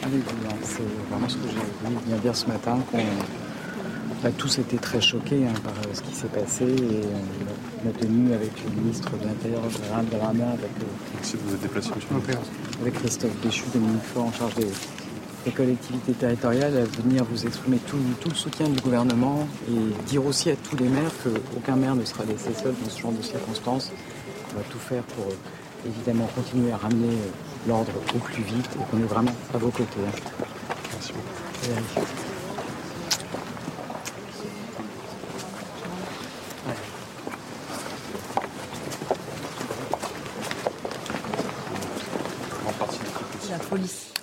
[0.07, 0.57] avec vous.
[0.63, 5.01] C'est vraiment ce que j'ai voulu bien dire ce matin, qu'on a tous été très
[5.01, 7.03] choqués hein, par euh, ce qui s'est passé et
[7.85, 11.91] on a tenu avec le ministre de l'Intérieur, Gérald Darmanin, avec, euh, vous êtes déplacé,
[12.81, 14.69] avec Christophe Béchu, Dominique Faure en charge des,
[15.45, 20.25] les collectivités territoriales à venir vous exprimer tout, tout, le soutien du gouvernement et dire
[20.25, 23.23] aussi à tous les maires qu'aucun maire ne sera laissé seul dans ce genre de
[23.23, 23.93] circonstances.
[24.53, 25.27] On va tout faire pour
[25.87, 27.15] évidemment continuer à ramener
[27.67, 30.01] l'ordre au plus vite et qu'on est vraiment à vos côtés.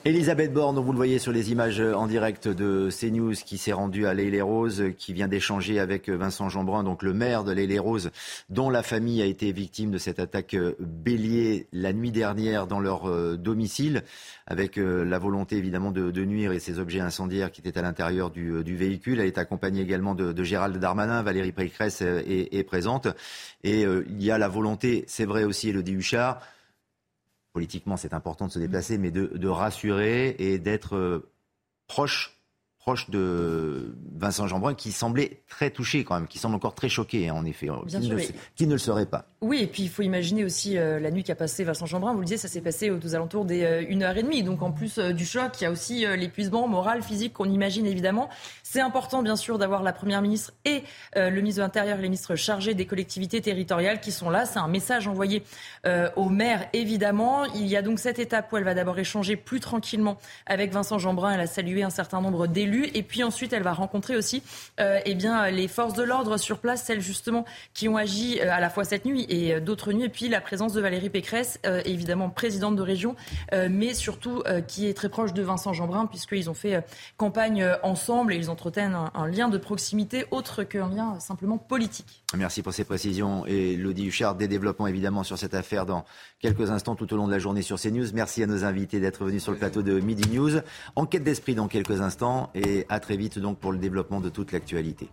[0.05, 4.05] Elisabeth Borne, vous le voyez sur les images en direct de CNews, qui s'est rendue
[4.05, 8.11] à l'Aile-les-Roses, qui vient d'échanger avec Vincent Jeanbrun, donc le maire de l'Aile-les-Roses,
[8.49, 13.09] dont la famille a été victime de cette attaque bélier la nuit dernière dans leur
[13.09, 14.03] euh, domicile,
[14.45, 18.29] avec euh, la volonté évidemment de, nuire et ces objets incendiaires qui étaient à l'intérieur
[18.29, 19.21] du, euh, véhicule.
[19.21, 23.07] Elle est accompagnée également de, Gérald Darmanin, Valérie Pécresse est, présente.
[23.63, 26.41] Et il y a la volonté, c'est vrai aussi, Elodie Huchard,
[27.53, 31.31] politiquement c'est important de se déplacer, mais de, de rassurer et d'être euh,
[31.87, 32.37] proche
[32.83, 37.29] proche de Vincent Jeanbrun, qui semblait très touché quand même, qui semble encore très choqué,
[37.29, 38.19] hein, en effet, qui, ne,
[38.55, 39.25] qui, ne, le serait pas.
[39.43, 42.13] Oui, et puis il faut imaginer aussi euh, la nuit qu'a passé Vincent Jeanbrun.
[42.13, 44.39] Vous le disiez, ça s'est passé aux, alentours des 1h30.
[44.39, 47.49] Euh, Donc en plus euh, du choc, il y a aussi l'épuisement moral, physique qu'on
[47.49, 48.29] imagine évidemment.
[48.63, 50.83] C'est important, bien sûr, d'avoir la Première ministre et
[51.15, 54.45] le ministre de l'Intérieur les ministres chargés des collectivités territoriales qui sont là.
[54.45, 55.43] C'est un message envoyé
[56.15, 57.45] aux maires, évidemment.
[57.53, 60.97] Il y a donc cette étape où elle va d'abord échanger plus tranquillement avec Vincent
[60.97, 61.33] Jeanbrun.
[61.33, 64.41] Elle a salué un certain nombre d'élus et puis ensuite, elle va rencontrer aussi
[64.79, 68.69] eh bien, les forces de l'ordre sur place, celles justement qui ont agi à la
[68.69, 70.05] fois cette nuit et euh, d'autres nuits.
[70.05, 73.15] Et puis la présence de Valérie Pécresse, évidemment présidente de région,
[73.51, 76.85] mais surtout qui est très proche de Vincent Jeanbrun, puisqu'ils ont fait
[77.17, 82.23] campagne ensemble et ils entretiennent un, lien de proximité autre qu'un lien simplement politique.
[82.37, 83.45] Merci pour ces précisions.
[83.45, 86.05] Et Lodi Huchard, des développements évidemment sur cette affaire dans
[86.39, 88.07] quelques instants tout au long de la journée sur CNews.
[88.13, 90.59] Merci à nos invités d'être venus sur le plateau de Midi News.
[90.95, 94.51] Enquête d'esprit dans quelques instants et à très vite donc pour le développement de toute
[94.51, 95.09] l'actualité.